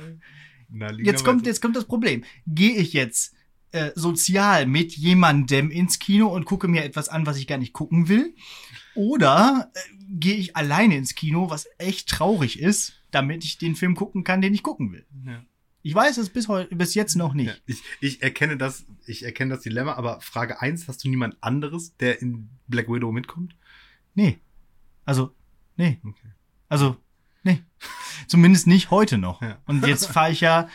Jetzt 0.99 1.23
kommt, 1.23 1.45
jetzt 1.45 1.61
kommt 1.61 1.77
das 1.77 1.85
Problem. 1.85 2.25
Gehe 2.45 2.75
ich 2.75 2.91
jetzt 2.91 3.33
äh, 3.71 3.91
sozial 3.95 4.65
mit 4.65 4.97
jemandem 4.97 5.71
ins 5.71 5.99
Kino 5.99 6.27
und 6.27 6.43
gucke 6.43 6.67
mir 6.67 6.83
etwas 6.83 7.07
an, 7.07 7.25
was 7.25 7.37
ich 7.37 7.47
gar 7.47 7.57
nicht 7.57 7.71
gucken 7.71 8.09
will? 8.09 8.35
Oder 8.95 9.71
äh, 9.73 9.79
gehe 10.09 10.35
ich 10.35 10.57
alleine 10.57 10.97
ins 10.97 11.15
Kino, 11.15 11.49
was 11.49 11.69
echt 11.77 12.09
traurig 12.09 12.59
ist, 12.59 13.01
damit 13.11 13.45
ich 13.45 13.57
den 13.57 13.77
Film 13.77 13.95
gucken 13.95 14.25
kann, 14.25 14.41
den 14.41 14.53
ich 14.53 14.61
gucken 14.61 14.91
will? 14.91 15.05
Ja. 15.25 15.45
Ich 15.83 15.95
weiß 15.95 16.17
es 16.17 16.29
bis, 16.29 16.49
heu 16.49 16.65
bis 16.69 16.95
jetzt 16.95 17.15
noch 17.15 17.33
nicht. 17.33 17.47
Ja, 17.47 17.55
ich, 17.65 17.81
ich 18.01 18.21
erkenne 18.21 18.57
das, 18.57 18.85
ich 19.05 19.23
erkenne 19.23 19.55
das 19.55 19.63
Dilemma, 19.63 19.93
aber 19.93 20.19
Frage 20.19 20.61
eins: 20.61 20.89
hast 20.89 21.05
du 21.05 21.09
niemand 21.09 21.41
anderes, 21.41 21.95
der 21.95 22.21
in 22.21 22.49
Black 22.67 22.89
Widow 22.89 23.13
mitkommt? 23.13 23.55
Nee. 24.15 24.39
Also, 25.05 25.33
nee. 25.77 25.99
Okay. 26.03 26.27
Also, 26.67 26.97
nee. 27.43 27.63
Zumindest 28.27 28.67
nicht 28.67 28.91
heute 28.91 29.17
noch. 29.17 29.41
Ja. 29.41 29.57
Und 29.65 29.85
jetzt 29.85 30.07
fahre 30.07 30.31
ich 30.31 30.41
ja 30.41 30.67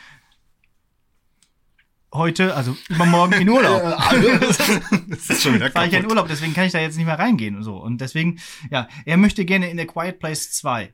heute, 2.12 2.55
also 2.55 2.76
übermorgen 2.88 3.35
in 3.35 3.48
Urlaub. 3.48 3.83
das 5.09 5.31
ist 5.31 5.42
schon 5.42 5.55
wieder 5.55 5.70
fahre 5.70 5.87
ich 5.87 5.92
ja 5.92 6.00
in. 6.00 6.07
Urlaub, 6.07 6.29
deswegen 6.29 6.55
kann 6.55 6.64
ich 6.64 6.72
da 6.72 6.81
jetzt 6.81 6.96
nicht 6.96 7.07
mehr 7.07 7.18
reingehen 7.18 7.57
und 7.57 7.62
so. 7.62 7.76
Und 7.76 8.00
deswegen, 8.00 8.40
ja, 8.70 8.88
er 9.05 9.16
möchte 9.16 9.44
gerne 9.44 9.70
in 9.70 9.79
A 9.79 9.85
Quiet 9.85 10.18
Place 10.18 10.52
2. 10.52 10.92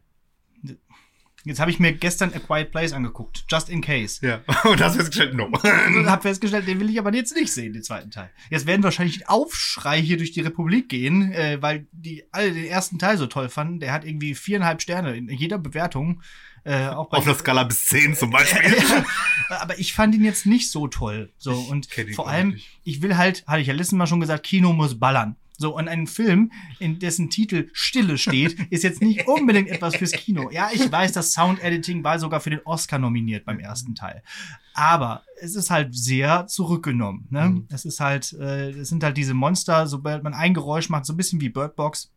Jetzt 1.45 1.59
habe 1.59 1.71
ich 1.71 1.81
mir 1.81 1.93
gestern 1.93 2.33
A 2.35 2.39
Quiet 2.39 2.71
Place 2.71 2.93
angeguckt, 2.93 3.45
just 3.51 3.69
in 3.69 3.81
case. 3.81 4.25
Ja, 4.25 4.41
und 4.71 4.81
das 4.81 4.97
ist 4.97 5.07
gestellt, 5.07 5.35
no. 5.35 5.47
Und 5.47 6.09
habe 6.09 6.23
festgestellt, 6.23 6.69
den 6.69 6.79
will 6.79 6.89
ich 6.89 6.99
aber 6.99 7.13
jetzt 7.15 7.35
nicht 7.35 7.53
sehen, 7.53 7.73
den 7.73 7.83
zweiten 7.83 8.11
Teil. 8.11 8.31
Jetzt 8.51 8.67
werden 8.67 8.83
wahrscheinlich 8.83 9.29
Aufschrei 9.29 10.01
hier 10.01 10.17
durch 10.17 10.33
die 10.33 10.41
Republik 10.41 10.89
gehen, 10.89 11.33
äh, 11.33 11.61
weil 11.61 11.87
die 11.93 12.25
alle 12.31 12.53
den 12.53 12.65
ersten 12.65 12.99
Teil 12.99 13.19
so 13.19 13.27
toll 13.27 13.49
fanden. 13.49 13.81
Der 13.81 13.93
hat 13.93 14.05
irgendwie 14.05 14.35
viereinhalb 14.35 14.83
Sterne 14.83 15.17
in 15.17 15.29
jeder 15.29 15.59
Bewertung. 15.59 16.23
Äh, 16.65 16.89
auch 16.89 17.09
bei 17.09 17.19
Auf 17.19 17.27
einer 17.27 17.35
Skala 17.35 17.65
bis 17.65 17.87
10 17.87 18.15
zum 18.15 18.31
Beispiel. 18.31 18.77
aber 19.49 19.79
ich 19.81 19.95
fand 19.95 20.15
ihn 20.15 20.25
jetzt 20.25 20.47
nicht 20.47 20.71
so 20.71 20.87
toll. 20.87 21.33
So 21.37 21.55
und 21.55 21.89
vor 22.15 22.29
allem, 22.29 22.51
nicht. 22.51 22.81
ich 22.85 23.03
will 23.03 23.17
halt, 23.17 23.45
hatte 23.49 23.61
ich 23.61 23.67
ja 23.67 23.75
letztes 23.75 23.99
Mal 23.99 24.07
schon 24.07 24.21
gesagt, 24.21 24.45
Kino 24.45 24.73
muss 24.73 24.99
ballern. 24.99 25.37
So, 25.59 25.77
und 25.77 25.89
ein 25.89 26.07
Film, 26.07 26.51
in 26.79 26.99
dessen 26.99 27.31
Titel 27.31 27.69
Stille 27.73 28.19
steht, 28.19 28.59
ist 28.71 28.83
jetzt 28.83 29.01
nicht 29.03 29.29
unbedingt 29.29 29.69
etwas 29.69 29.97
fürs 29.97 30.13
Kino. 30.13 30.51
Ja, 30.51 30.71
ich 30.73 30.91
weiß, 30.91 31.13
das 31.13 31.33
Sound-Editing 31.33 32.03
war 32.03 32.19
sogar 32.19 32.41
für 32.41 32.51
den 32.51 32.61
Oscar 32.65 32.99
nominiert 32.99 33.45
beim 33.45 33.61
ersten 33.61 33.95
Teil. 33.95 34.23
Aber 34.75 35.23
es 35.41 35.55
ist 35.55 35.71
halt 35.71 35.95
sehr 35.95 36.47
zurückgenommen. 36.47 37.27
Ne? 37.31 37.51
Mhm. 37.51 37.67
Es 37.71 37.85
ist 37.85 38.01
halt, 38.01 38.33
äh, 38.33 38.71
es 38.71 38.89
sind 38.89 39.05
halt 39.05 39.17
diese 39.17 39.35
Monster, 39.35 39.87
sobald 39.87 40.23
man 40.23 40.35
ein 40.35 40.55
Geräusch 40.55 40.89
macht, 40.89 41.07
so 41.07 41.13
ein 41.13 41.17
bisschen 41.17 41.41
wie 41.41 41.51
Bird 41.51 41.77
Box, 41.77 42.11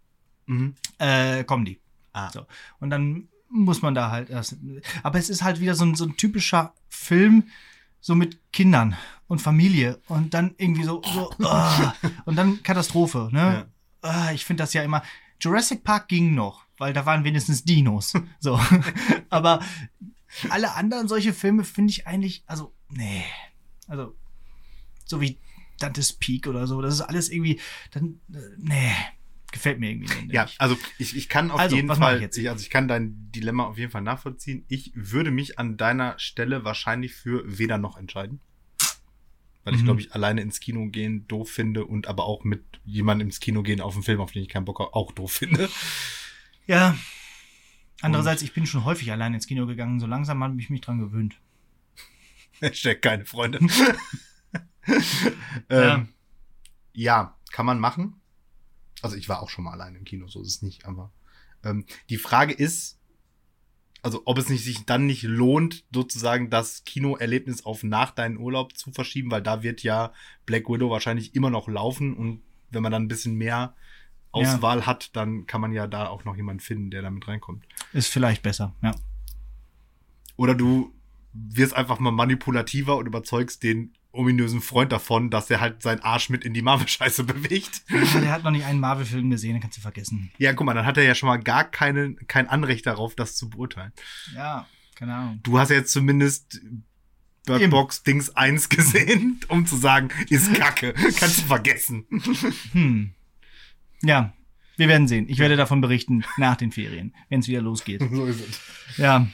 mhm. 0.45 0.75
äh, 0.97 1.43
kommen 1.43 1.65
die. 1.65 1.79
Ah. 2.13 2.31
So. 2.31 2.45
Und 2.79 2.89
dann 2.89 3.27
muss 3.49 3.81
man 3.81 3.93
da 3.93 4.11
halt 4.11 4.29
erst. 4.29 4.57
Aber 5.03 5.19
es 5.19 5.29
ist 5.29 5.43
halt 5.43 5.59
wieder 5.59 5.75
so 5.75 5.85
ein, 5.85 5.95
so 5.95 6.05
ein 6.05 6.17
typischer 6.17 6.73
Film, 6.89 7.45
so 8.05 8.13
mit 8.13 8.39
Kindern 8.53 8.95
und 9.25 9.39
Familie 9.39 9.99
und 10.07 10.35
dann 10.35 10.53
irgendwie 10.59 10.83
so, 10.83 11.01
so 11.03 11.31
ah, 11.43 11.95
und 12.25 12.35
dann 12.35 12.61
Katastrophe, 12.61 13.29
ne? 13.31 13.67
Ah, 14.03 14.31
ich 14.31 14.45
finde 14.45 14.61
das 14.61 14.73
ja 14.73 14.83
immer. 14.83 15.01
Jurassic 15.39 15.83
Park 15.83 16.07
ging 16.07 16.35
noch, 16.35 16.65
weil 16.77 16.93
da 16.93 17.07
waren 17.07 17.23
wenigstens 17.23 17.63
Dinos. 17.63 18.13
So. 18.39 18.59
Aber 19.31 19.59
alle 20.49 20.75
anderen 20.75 21.07
solche 21.07 21.33
Filme 21.33 21.63
finde 21.63 21.89
ich 21.89 22.05
eigentlich, 22.05 22.43
also, 22.45 22.75
nee. 22.89 23.25
Also, 23.87 24.15
so 25.05 25.19
wie 25.19 25.39
Dante's 25.79 26.13
Peak 26.13 26.45
oder 26.45 26.67
so, 26.67 26.83
das 26.83 26.93
ist 26.93 27.01
alles 27.01 27.29
irgendwie, 27.29 27.59
dann, 27.89 28.19
äh, 28.31 28.37
nee. 28.59 28.91
Gefällt 29.55 29.79
mir 29.79 29.89
irgendwie 29.89 30.13
nicht. 30.23 30.33
Ja, 30.33 30.49
also 30.57 30.77
ich, 30.97 31.15
ich 31.15 31.29
kann 31.29 31.49
auf 31.49 31.61
Also, 31.61 31.77
jeden 31.77 31.87
Fall, 31.95 32.17
ich 32.17 32.21
jetzt? 32.21 32.37
Ich, 32.37 32.49
also 32.49 32.61
ich 32.61 32.69
kann 32.69 32.89
dein 32.89 33.31
Dilemma 33.31 33.63
auf 33.63 33.77
jeden 33.77 33.89
Fall 33.89 34.01
nachvollziehen. 34.01 34.65
Ich 34.67 34.91
würde 34.95 35.31
mich 35.31 35.57
an 35.57 35.77
deiner 35.77 36.19
Stelle 36.19 36.65
wahrscheinlich 36.65 37.13
für 37.15 37.41
weder 37.57 37.77
noch 37.77 37.95
entscheiden. 37.95 38.41
Weil 39.63 39.75
ich 39.75 39.79
Mhm. 39.81 39.85
glaube 39.85 40.01
ich 40.01 40.13
alleine 40.13 40.41
ins 40.41 40.59
Kino 40.59 40.87
gehen 40.89 41.25
doof 41.29 41.49
finde 41.49 41.85
und 41.85 42.07
aber 42.07 42.25
auch 42.25 42.43
mit 42.43 42.63
jemandem 42.83 43.29
ins 43.29 43.39
Kino 43.39 43.63
gehen 43.63 43.79
auf 43.79 43.93
einen 43.95 44.03
Film, 44.03 44.19
auf 44.19 44.33
den 44.33 44.43
ich 44.43 44.49
keinen 44.49 44.65
Bock 44.65 44.79
habe, 44.79 44.93
auch 44.93 45.13
doof 45.13 45.31
finde. 45.31 45.69
Ja. 46.67 46.97
Andererseits, 48.01 48.41
ich 48.41 48.51
bin 48.51 48.65
schon 48.65 48.83
häufig 48.83 49.09
allein 49.13 49.33
ins 49.33 49.47
Kino 49.47 49.65
gegangen. 49.67 50.01
So 50.01 50.05
langsam 50.05 50.43
habe 50.43 50.59
ich 50.59 50.69
mich 50.69 50.81
dran 50.81 50.99
gewöhnt. 50.99 51.37
Hashtag 52.59 53.01
keine 53.01 53.25
Freunde. 53.25 53.59
Ja. 55.69 55.95
ähm, 55.95 56.09
ja, 56.93 57.35
kann 57.51 57.65
man 57.65 57.79
machen. 57.79 58.21
Also 59.05 59.17
ich 59.17 59.29
war 59.29 59.43
auch 59.43 59.49
schon 59.49 59.65
mal 59.65 59.73
allein 59.73 59.95
im 59.95 60.03
Kino, 60.03 60.27
so 60.27 60.41
ist 60.41 60.47
es 60.47 60.61
nicht, 60.63 60.85
aber 60.85 61.11
ähm, 61.63 61.85
die 62.09 62.17
Frage 62.17 62.53
ist, 62.53 62.97
also 64.01 64.23
ob 64.25 64.39
es 64.39 64.49
nicht 64.49 64.63
sich 64.63 64.83
dann 64.85 65.05
nicht 65.05 65.21
lohnt, 65.21 65.85
sozusagen 65.93 66.49
das 66.49 66.85
Kinoerlebnis 66.85 67.65
auf 67.65 67.83
nach 67.83 68.09
deinen 68.09 68.37
Urlaub 68.37 68.75
zu 68.75 68.91
verschieben, 68.91 69.29
weil 69.29 69.43
da 69.43 69.61
wird 69.61 69.83
ja 69.83 70.11
Black 70.47 70.67
Widow 70.67 70.89
wahrscheinlich 70.89 71.35
immer 71.35 71.51
noch 71.51 71.67
laufen 71.67 72.17
und 72.17 72.41
wenn 72.71 72.81
man 72.81 72.91
dann 72.91 73.03
ein 73.03 73.07
bisschen 73.07 73.35
mehr 73.35 73.75
Auswahl 74.31 74.87
hat, 74.87 75.15
dann 75.15 75.45
kann 75.45 75.61
man 75.61 75.71
ja 75.71 75.85
da 75.85 76.07
auch 76.07 76.25
noch 76.25 76.35
jemanden 76.35 76.61
finden, 76.61 76.89
der 76.89 77.03
damit 77.03 77.27
reinkommt. 77.27 77.63
Ist 77.93 78.07
vielleicht 78.07 78.41
besser, 78.41 78.73
ja. 78.81 78.95
Oder 80.35 80.55
du 80.55 80.95
wirst 81.31 81.75
einfach 81.75 81.99
mal 81.99 82.09
manipulativer 82.09 82.97
und 82.97 83.05
überzeugst 83.05 83.61
den 83.61 83.93
ominösen 84.15 84.61
Freund 84.61 84.91
davon, 84.91 85.29
dass 85.29 85.49
er 85.49 85.59
halt 85.59 85.81
seinen 85.81 85.99
Arsch 86.01 86.29
mit 86.29 86.43
in 86.43 86.53
die 86.53 86.61
Marvel-Scheiße 86.61 87.23
bewegt. 87.25 87.83
Der 87.89 88.31
hat 88.31 88.43
noch 88.43 88.51
nicht 88.51 88.65
einen 88.65 88.79
Marvel-Film 88.79 89.29
gesehen, 89.29 89.53
den 89.53 89.61
kannst 89.61 89.77
du 89.77 89.81
vergessen. 89.81 90.31
Ja, 90.37 90.53
guck 90.53 90.65
mal, 90.65 90.73
dann 90.73 90.85
hat 90.85 90.97
er 90.97 91.03
ja 91.03 91.15
schon 91.15 91.27
mal 91.27 91.37
gar 91.37 91.63
keine, 91.63 92.15
kein 92.27 92.47
Anrecht 92.47 92.85
darauf, 92.85 93.15
das 93.15 93.35
zu 93.35 93.49
beurteilen. 93.49 93.91
Ja, 94.35 94.67
keine 94.95 95.13
Ahnung. 95.13 95.39
Du 95.43 95.59
hast 95.59 95.69
ja 95.69 95.75
jetzt 95.75 95.91
zumindest 95.91 96.61
Bird. 97.45 97.69
Box 97.69 98.03
Dings 98.03 98.35
1 98.35 98.69
gesehen, 98.69 99.39
um 99.49 99.65
zu 99.65 99.75
sagen, 99.75 100.09
ist 100.29 100.53
kacke. 100.53 100.93
Kannst 101.17 101.39
du 101.39 101.41
vergessen. 101.43 102.05
Hm. 102.71 103.11
Ja, 104.01 104.33
wir 104.77 104.87
werden 104.87 105.07
sehen. 105.07 105.27
Ich 105.29 105.39
werde 105.39 105.55
davon 105.55 105.81
berichten 105.81 106.23
nach 106.37 106.55
den 106.55 106.71
Ferien, 106.71 107.13
wenn 107.29 107.39
es 107.39 107.47
wieder 107.47 107.61
losgeht. 107.61 108.01
so 108.11 108.25
ist 108.25 108.41
es. 108.47 108.97
Ja. 108.97 109.27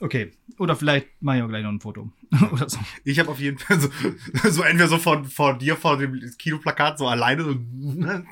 Okay. 0.00 0.32
Oder 0.58 0.76
vielleicht 0.76 1.06
mache 1.20 1.38
ich 1.38 1.42
auch 1.42 1.48
gleich 1.48 1.62
noch 1.62 1.70
ein 1.70 1.80
Foto. 1.80 2.10
Oder 2.52 2.68
so. 2.68 2.78
Ich 3.04 3.18
habe 3.18 3.30
auf 3.30 3.40
jeden 3.40 3.58
Fall 3.58 3.80
so, 3.80 3.88
so 4.50 4.62
entweder 4.62 4.88
so 4.88 4.98
von, 4.98 5.24
von 5.24 5.58
dir 5.58 5.76
vor 5.76 5.96
dem 5.98 6.20
Kinoplakat 6.38 6.98
so 6.98 7.08
alleine 7.08 7.44
so, 7.44 7.56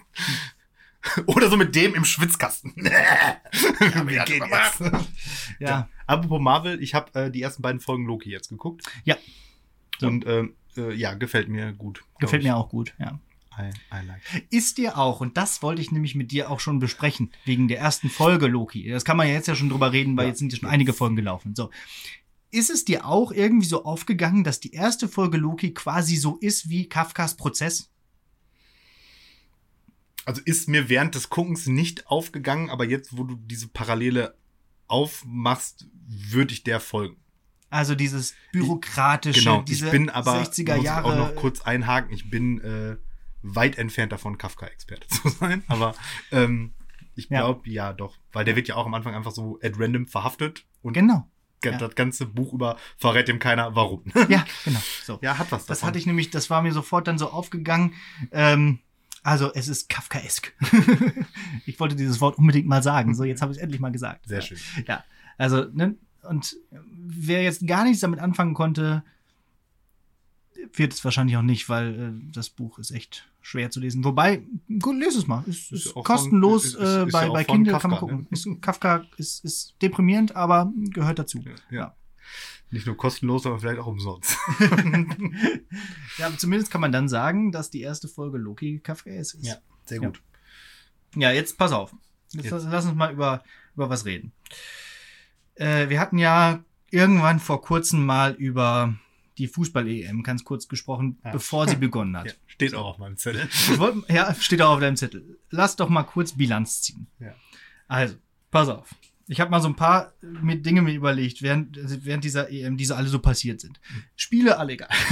oder 1.27 1.51
so 1.51 1.57
mit 1.57 1.75
dem 1.75 1.95
im 1.95 2.05
Schwitzkasten. 2.05 2.73
Wir 2.77 4.25
gehen 4.25 4.45
jetzt. 4.51 4.83
Ja. 5.59 5.89
Apropos 6.07 6.41
Marvel, 6.41 6.83
ich 6.83 6.95
habe 6.95 7.27
äh, 7.27 7.31
die 7.31 7.43
ersten 7.43 7.63
beiden 7.63 7.81
Folgen 7.81 8.07
Loki 8.07 8.31
jetzt 8.31 8.49
geguckt. 8.49 8.85
Ja. 9.05 9.17
So. 9.99 10.07
Und 10.07 10.27
ähm, 10.27 10.55
äh, 10.77 10.93
ja, 10.95 11.15
gefällt 11.15 11.49
mir 11.49 11.73
gut. 11.73 12.03
Gefällt 12.19 12.43
ich. 12.43 12.49
mir 12.49 12.57
auch 12.57 12.69
gut, 12.71 12.95
ja. 12.99 13.19
I, 13.59 13.71
I 13.95 14.07
like. 14.07 14.21
Ist 14.51 14.79
dir 14.79 14.99
auch, 14.99 15.21
und 15.21 15.37
das 15.37 15.63
wollte 15.63 15.81
ich 15.81 15.93
nämlich 15.93 16.17
mit 16.17 16.33
dir 16.33 16.51
auch 16.51 16.59
schon 16.59 16.81
besprechen, 16.81 17.31
wegen 17.45 17.69
der 17.69 17.79
ersten 17.79 18.11
Folge 18.11 18.49
Loki. 18.49 18.89
Das 18.91 19.05
kann 19.05 19.17
man 19.17 19.29
ja 19.29 19.35
jetzt 19.35 19.47
ja 19.47 19.55
schon 19.55 19.69
drüber 19.69 19.93
reden, 19.93 20.17
weil 20.17 20.25
Ja. 20.25 20.31
jetzt 20.31 20.41
sind 20.41 20.53
ja 20.53 20.59
schon 20.59 20.69
einige 20.69 20.93
Folgen 20.93 21.15
gelaufen. 21.17 21.55
So. 21.55 21.71
Ist 22.55 22.71
es 22.71 22.85
dir 22.85 23.07
auch 23.07 23.33
irgendwie 23.33 23.67
so 23.67 23.85
aufgegangen, 23.85 24.45
dass 24.45 24.61
die 24.61 24.73
erste 24.73 25.09
Folge 25.09 25.37
Loki 25.39 25.75
quasi 25.75 26.17
so 26.17 26.37
ist 26.37 26.69
wie 26.69 26.89
Kafkas 26.89 27.37
Prozess? 27.37 27.91
Also 30.25 30.41
ist 30.45 30.69
mir 30.69 30.89
während 30.89 31.15
des 31.15 31.29
Guckens 31.29 31.67
nicht 31.67 32.07
aufgegangen, 32.07 32.71
aber 32.71 32.85
jetzt, 32.87 33.17
wo 33.17 33.25
du 33.25 33.37
diese 33.37 33.69
Parallele 33.69 34.39
aufmachst, 34.87 35.87
würde 36.07 36.53
ich 36.55 36.63
der 36.65 36.81
folgen. 36.81 37.17
Also 37.71 37.95
dieses 37.95 38.35
bürokratische, 38.53 39.41
Genau, 39.41 39.63
diese 39.63 39.87
ich 39.87 39.93
bin 39.93 40.09
aber, 40.09 40.41
60er 40.43 40.71
muss 40.71 40.79
ich 40.79 40.85
Jahre. 40.85 41.05
auch 41.07 41.17
noch 41.17 41.35
kurz 41.35 41.61
einhaken, 41.63 42.13
ich 42.15 42.31
bin 42.31 42.61
äh, 42.61 42.97
weit 43.43 43.77
entfernt 43.79 44.13
davon, 44.13 44.39
Kafka-Experte 44.39 45.09
zu 45.23 45.29
sein, 45.29 45.65
aber 45.67 45.95
ähm, 46.31 46.73
ich 47.17 47.29
Ja. 47.31 47.41
glaube, 47.41 47.69
ja. 47.69 47.93
doch, 47.93 48.17
weil 48.33 48.45
der 48.45 48.55
wird 48.57 48.69
ja 48.69 48.77
auch 48.77 48.87
am 48.87 48.95
Anfang 48.95 49.15
einfach 49.15 49.33
so 49.33 49.59
at 49.63 49.79
random 49.79 50.07
verhaftet 50.07 50.65
und 50.83 50.93
Genau. 50.93 51.29
Ja. 51.73 51.79
das 51.79 51.95
ganze 51.95 52.27
Buch 52.27 52.53
über 52.53 52.77
verrät 52.97 53.29
ihm 53.29 53.39
keiner, 53.39 53.75
warum. 53.75 54.03
Ja, 54.29 54.45
genau. 54.65 54.81
So. 55.05 55.19
ja, 55.23 55.39
hat 55.39 55.51
was 55.53 55.67
Das 55.67 55.79
davon. 55.79 55.89
hatte 55.89 55.99
ich 55.99 56.07
nämlich, 56.07 56.31
das 56.31 56.51
war 56.51 56.63
mir 56.63 56.73
sofort 56.73 57.09
dann 57.09 57.19
so 57.19 57.31
aufgegangen. 57.31 57.95
Ähm, 58.33 58.81
also 59.23 59.53
es 59.55 59.69
ist 59.69 59.89
Kafkaesk. 59.89 60.53
ich 61.67 61.81
wollte 61.81 61.97
dieses 61.97 62.21
Wort 62.21 62.39
unbedingt 62.39 62.67
mal 62.67 62.83
sagen. 62.83 63.15
So, 63.15 63.25
jetzt 63.25 63.41
habe 63.43 63.53
ich 63.53 63.59
es 63.59 63.63
endlich 63.63 63.81
mal 63.81 63.91
gesagt. 63.93 64.27
Sehr 64.29 64.43
schön. 64.43 64.59
Ja, 64.87 65.03
also, 65.39 65.65
ne, 65.73 65.97
und 66.23 66.57
wer 66.71 67.43
jetzt 67.43 67.67
gar 67.67 67.85
nichts 67.85 68.01
damit 68.01 68.21
anfangen 68.21 68.55
konnte, 68.55 69.03
wird 70.75 70.93
es 70.93 71.05
wahrscheinlich 71.05 71.37
auch 71.37 71.43
nicht, 71.43 71.69
weil 71.69 71.95
äh, 72.01 72.31
das 72.33 72.51
Buch 72.51 72.79
ist 72.79 72.91
echt 72.91 73.29
schwer 73.41 73.71
zu 73.71 73.81
lesen. 73.81 74.05
Wobei, 74.05 74.43
gut, 74.81 74.97
lese 74.97 75.19
es 75.19 75.27
mal. 75.27 75.45
Ist, 75.47 75.71
Ist 75.73 75.87
ist 75.87 75.97
ja 75.97 76.03
kostenlos 76.03 76.73
von- 76.75 76.83
ist- 76.83 76.89
ist 76.89 76.95
äh, 76.95 76.99
ja 77.01 77.05
bei, 77.13 77.29
auch 77.29 77.33
bei 77.35 77.45
Kindle, 77.45 77.73
kann 77.79 77.91
man 77.91 78.01
Kafka, 78.01 78.13
gucken. 78.15 78.19
ne? 78.23 78.27
Ist, 78.31 78.63
Kafka 78.63 79.05
ist, 79.19 79.45
ist 79.45 79.75
deprimierend, 79.83 80.35
aber 80.37 80.73
gehört 80.91 81.19
dazu. 81.19 81.39
Ja. 81.71 81.77
Ja. 81.77 81.97
Nicht 82.71 82.87
nur 82.87 82.97
kostenlos, 82.97 83.43
sondern 83.43 83.61
vielleicht 83.61 83.79
auch 83.81 83.87
umsonst. 83.87 84.37
Ja, 86.19 86.27
aber 86.27 86.39
zumindest 86.39 86.71
kann 86.71 86.81
man 86.81 86.93
dann 86.93 87.09
sagen, 87.09 87.51
dass 87.53 87.71
die 87.71 87.81
erste 87.81 88.09
Folge 88.09 88.39
Loki 88.39 88.79
Kafkaesk 88.81 89.35
ist. 89.37 89.47
Ja, 89.47 89.57
sehr 89.85 90.01
Ja. 90.01 90.09
gut. 90.09 90.23
Ja, 91.17 91.31
jetzt 91.33 91.59
pass 91.59 91.73
auf. 91.73 91.95
Jetzt, 92.33 92.45
Jetzt. 92.45 92.51
Lass, 92.53 92.65
lass 92.71 92.85
uns 92.87 92.95
mal 92.95 93.13
über, 93.13 93.43
über 93.75 93.91
was 93.91 94.05
reden. 94.05 94.33
Äh, 95.57 95.89
wir 95.89 96.01
hatten 96.01 96.19
ja 96.19 96.65
irgendwann 96.91 97.39
vor 97.41 97.63
kurzem 97.63 98.05
mal 98.05 98.33
über 98.33 98.95
die 99.39 99.49
Fußball-EM 99.49 100.23
ganz 100.23 100.45
kurz 100.45 100.69
gesprochen, 100.69 101.19
Ja. 101.25 101.33
bevor 101.33 101.69
sie 101.69 101.77
begonnen 101.77 102.17
hat. 102.17 102.27
Ja, 102.27 102.33
steht 102.47 102.75
auch 102.75 102.87
auf 102.87 102.99
meinem 102.99 103.17
Zettel. 103.17 103.49
Ich 103.51 103.79
wollt, 103.79 104.09
ja, 104.09 104.33
steht 104.35 104.63
auch 104.63 104.75
auf 104.75 104.81
deinem 104.81 104.97
Zettel. 104.97 105.39
Lass 105.51 105.75
doch 105.77 105.89
mal 105.89 106.05
kurz 106.05 106.33
Bilanz 106.37 106.83
ziehen. 106.83 107.07
Ja. 107.19 107.35
Also, 107.89 108.15
pass 108.51 108.69
auf. 108.69 108.95
Ich 109.27 109.41
habe 109.41 109.51
mal 109.51 109.61
so 109.61 109.69
ein 109.69 109.75
paar 109.75 110.13
mir 110.21 110.57
Dinge 110.57 110.83
mir 110.83 110.93
überlegt, 110.93 111.41
während, 111.41 111.79
während 112.05 112.23
dieser 112.25 112.51
EM, 112.53 112.77
die 112.77 112.85
so 112.85 112.95
alle 112.95 113.09
so 113.09 113.19
passiert 113.19 113.59
sind. 113.61 113.81
Spiele, 114.17 114.59
alle 114.59 114.75
egal. 114.75 114.89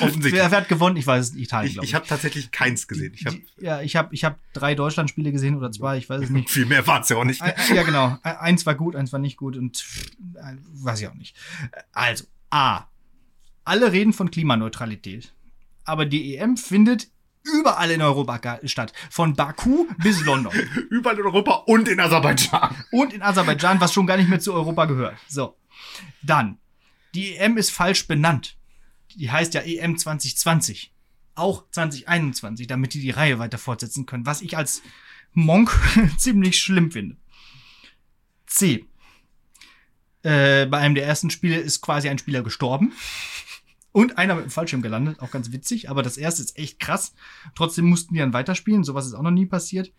Offensichtlich. 0.00 0.32
wer, 0.32 0.50
wer 0.50 0.58
hat 0.58 0.68
gewonnen? 0.70 0.96
Ich 0.96 1.06
weiß 1.06 1.26
es 1.26 1.32
nicht. 1.34 1.44
Italien, 1.44 1.68
Ich, 1.68 1.74
glaub 1.74 1.84
ich 1.84 1.94
habe 1.94 2.06
tatsächlich 2.06 2.50
keins 2.50 2.88
gesehen. 2.88 3.12
Ich 3.14 3.26
habe 3.26 3.36
Die- 3.36 3.46
ja, 3.64 3.82
ich 3.82 3.94
habe 3.94 4.14
ich 4.14 4.24
hab 4.24 4.38
drei 4.54 4.74
Deutschland-Spiele 4.74 5.32
gesehen 5.32 5.54
oder 5.54 5.70
zwei, 5.70 5.98
ich 5.98 6.08
weiß 6.08 6.22
es 6.24 6.30
nicht. 6.30 6.48
viel 6.50 6.64
mehr 6.64 6.86
waren 6.86 7.02
es 7.02 7.10
ja 7.10 7.16
auch 7.18 7.24
nicht. 7.24 7.42
Ja, 7.74 7.82
genau. 7.82 8.16
Ein- 8.22 8.36
Eins 8.36 8.64
war 8.66 8.74
gut, 8.74 8.96
eins 8.96 9.12
war 9.12 9.20
nicht 9.20 9.36
gut 9.36 9.56
und 9.56 9.84
äh, 10.34 10.56
weiß 10.82 11.02
ich 11.02 11.08
auch 11.08 11.14
nicht. 11.14 11.36
Also, 11.92 12.24
A. 12.50 12.86
Alle 13.66 13.90
reden 13.90 14.12
von 14.12 14.30
Klimaneutralität. 14.30 15.34
Aber 15.84 16.06
die 16.06 16.36
EM 16.36 16.56
findet 16.56 17.08
überall 17.42 17.90
in 17.90 18.00
Europa 18.00 18.60
statt. 18.64 18.92
Von 19.10 19.34
Baku 19.34 19.86
bis 19.98 20.24
London. 20.24 20.54
Überall 20.90 21.18
in 21.18 21.24
Europa 21.24 21.64
und 21.66 21.88
in 21.88 21.98
Aserbaidschan. 21.98 22.84
Und 22.92 23.12
in 23.12 23.22
Aserbaidschan, 23.22 23.80
was 23.80 23.92
schon 23.92 24.06
gar 24.06 24.16
nicht 24.16 24.28
mehr 24.28 24.38
zu 24.38 24.54
Europa 24.54 24.84
gehört. 24.84 25.16
So. 25.28 25.56
Dann. 26.22 26.58
Die 27.14 27.34
EM 27.34 27.56
ist 27.56 27.70
falsch 27.70 28.06
benannt. 28.06 28.56
Die 29.16 29.32
heißt 29.32 29.54
ja 29.54 29.62
EM 29.62 29.98
2020. 29.98 30.92
Auch 31.34 31.64
2021, 31.70 32.68
damit 32.68 32.94
die 32.94 33.00
die 33.00 33.10
Reihe 33.10 33.40
weiter 33.40 33.58
fortsetzen 33.58 34.06
können. 34.06 34.26
Was 34.26 34.42
ich 34.42 34.56
als 34.56 34.82
Monk 35.32 35.76
ziemlich 36.18 36.58
schlimm 36.60 36.92
finde. 36.92 37.16
C. 38.46 38.86
Äh, 40.22 40.66
bei 40.66 40.78
einem 40.78 40.94
der 40.94 41.06
ersten 41.06 41.30
Spiele 41.30 41.56
ist 41.56 41.80
quasi 41.80 42.08
ein 42.08 42.18
Spieler 42.18 42.42
gestorben. 42.42 42.92
Und 43.96 44.18
einer 44.18 44.34
mit 44.34 44.44
dem 44.44 44.50
Fallschirm 44.50 44.82
gelandet, 44.82 45.20
auch 45.20 45.30
ganz 45.30 45.52
witzig, 45.52 45.88
aber 45.88 46.02
das 46.02 46.18
erste 46.18 46.42
ist 46.42 46.58
echt 46.58 46.78
krass. 46.78 47.14
Trotzdem 47.54 47.86
mussten 47.86 48.12
die 48.12 48.20
dann 48.20 48.34
weiterspielen, 48.34 48.84
sowas 48.84 49.06
ist 49.06 49.14
auch 49.14 49.22
noch 49.22 49.30
nie 49.30 49.46
passiert. 49.46 49.90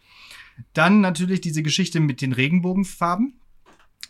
Dann 0.74 1.02
natürlich 1.02 1.42
diese 1.42 1.64
Geschichte 1.64 2.00
mit 2.00 2.22
den 2.22 2.32
Regenbogenfarben, 2.32 3.40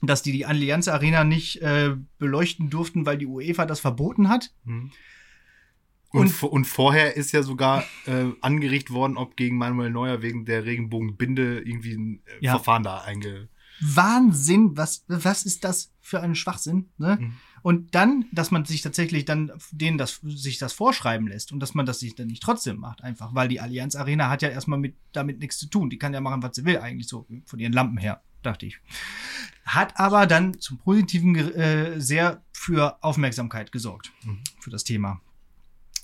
dass 0.01 0.23
die 0.23 0.33
die 0.33 0.45
Allianz 0.45 0.89
Arena 0.89 1.23
nicht 1.23 1.61
äh, 1.61 1.95
beleuchten 2.17 2.69
durften, 2.69 3.05
weil 3.05 3.17
die 3.17 3.27
UEFA 3.27 3.65
das 3.65 3.79
verboten 3.79 4.27
hat. 4.27 4.51
Und, 4.65 4.91
Und- 6.11 6.43
und 6.43 6.65
vorher 6.65 7.15
ist 7.15 7.31
ja 7.31 7.41
sogar 7.41 7.83
äh, 8.07 8.25
angeregt 8.41 8.91
worden, 8.91 9.15
ob 9.17 9.37
gegen 9.37 9.57
Manuel 9.57 9.89
Neuer 9.91 10.21
wegen 10.21 10.43
der 10.43 10.65
Regenbogenbinde 10.65 11.59
irgendwie 11.61 11.93
ein 11.93 12.21
äh, 12.25 12.45
Ja. 12.45 12.51
Verfahren 12.55 12.83
da 12.83 13.01
einge. 13.01 13.47
Wahnsinn, 13.79 14.75
was, 14.75 15.05
was 15.07 15.43
ist 15.45 15.63
das 15.63 15.93
für 16.01 16.19
ein 16.21 16.35
Schwachsinn? 16.35 16.89
Ne? 16.97 17.17
Mhm. 17.21 17.33
Und 17.61 17.95
dann, 17.95 18.25
dass 18.31 18.51
man 18.51 18.65
sich 18.65 18.81
tatsächlich 18.81 19.25
dann 19.25 19.51
denen 19.71 19.97
das, 19.97 20.19
sich 20.23 20.57
das 20.57 20.73
vorschreiben 20.73 21.27
lässt 21.27 21.51
und 21.51 21.59
dass 21.59 21.73
man 21.73 21.85
das 21.85 21.99
sich 21.99 22.15
dann 22.15 22.27
nicht 22.27 22.43
trotzdem 22.43 22.77
macht, 22.77 23.03
einfach, 23.03 23.33
weil 23.35 23.47
die 23.47 23.59
Allianz 23.59 23.95
Arena 23.95 24.29
hat 24.29 24.41
ja 24.41 24.49
erstmal 24.49 24.79
mit, 24.79 24.95
damit 25.11 25.39
nichts 25.39 25.57
zu 25.57 25.67
tun. 25.67 25.89
Die 25.89 25.97
kann 25.97 26.13
ja 26.13 26.21
machen, 26.21 26.43
was 26.43 26.55
sie 26.55 26.65
will, 26.65 26.77
eigentlich 26.79 27.07
so 27.07 27.25
von 27.45 27.59
ihren 27.59 27.73
Lampen 27.73 27.97
her, 27.97 28.21
dachte 28.43 28.65
ich. 28.65 28.79
Hat 29.65 29.99
aber 29.99 30.27
dann 30.27 30.59
zum 30.59 30.77
Positiven 30.77 31.35
äh, 31.35 31.99
sehr 31.99 32.41
für 32.51 33.03
Aufmerksamkeit 33.03 33.71
gesorgt, 33.71 34.11
Mhm. 34.23 34.39
für 34.59 34.69
das 34.69 34.83
Thema. 34.83 35.19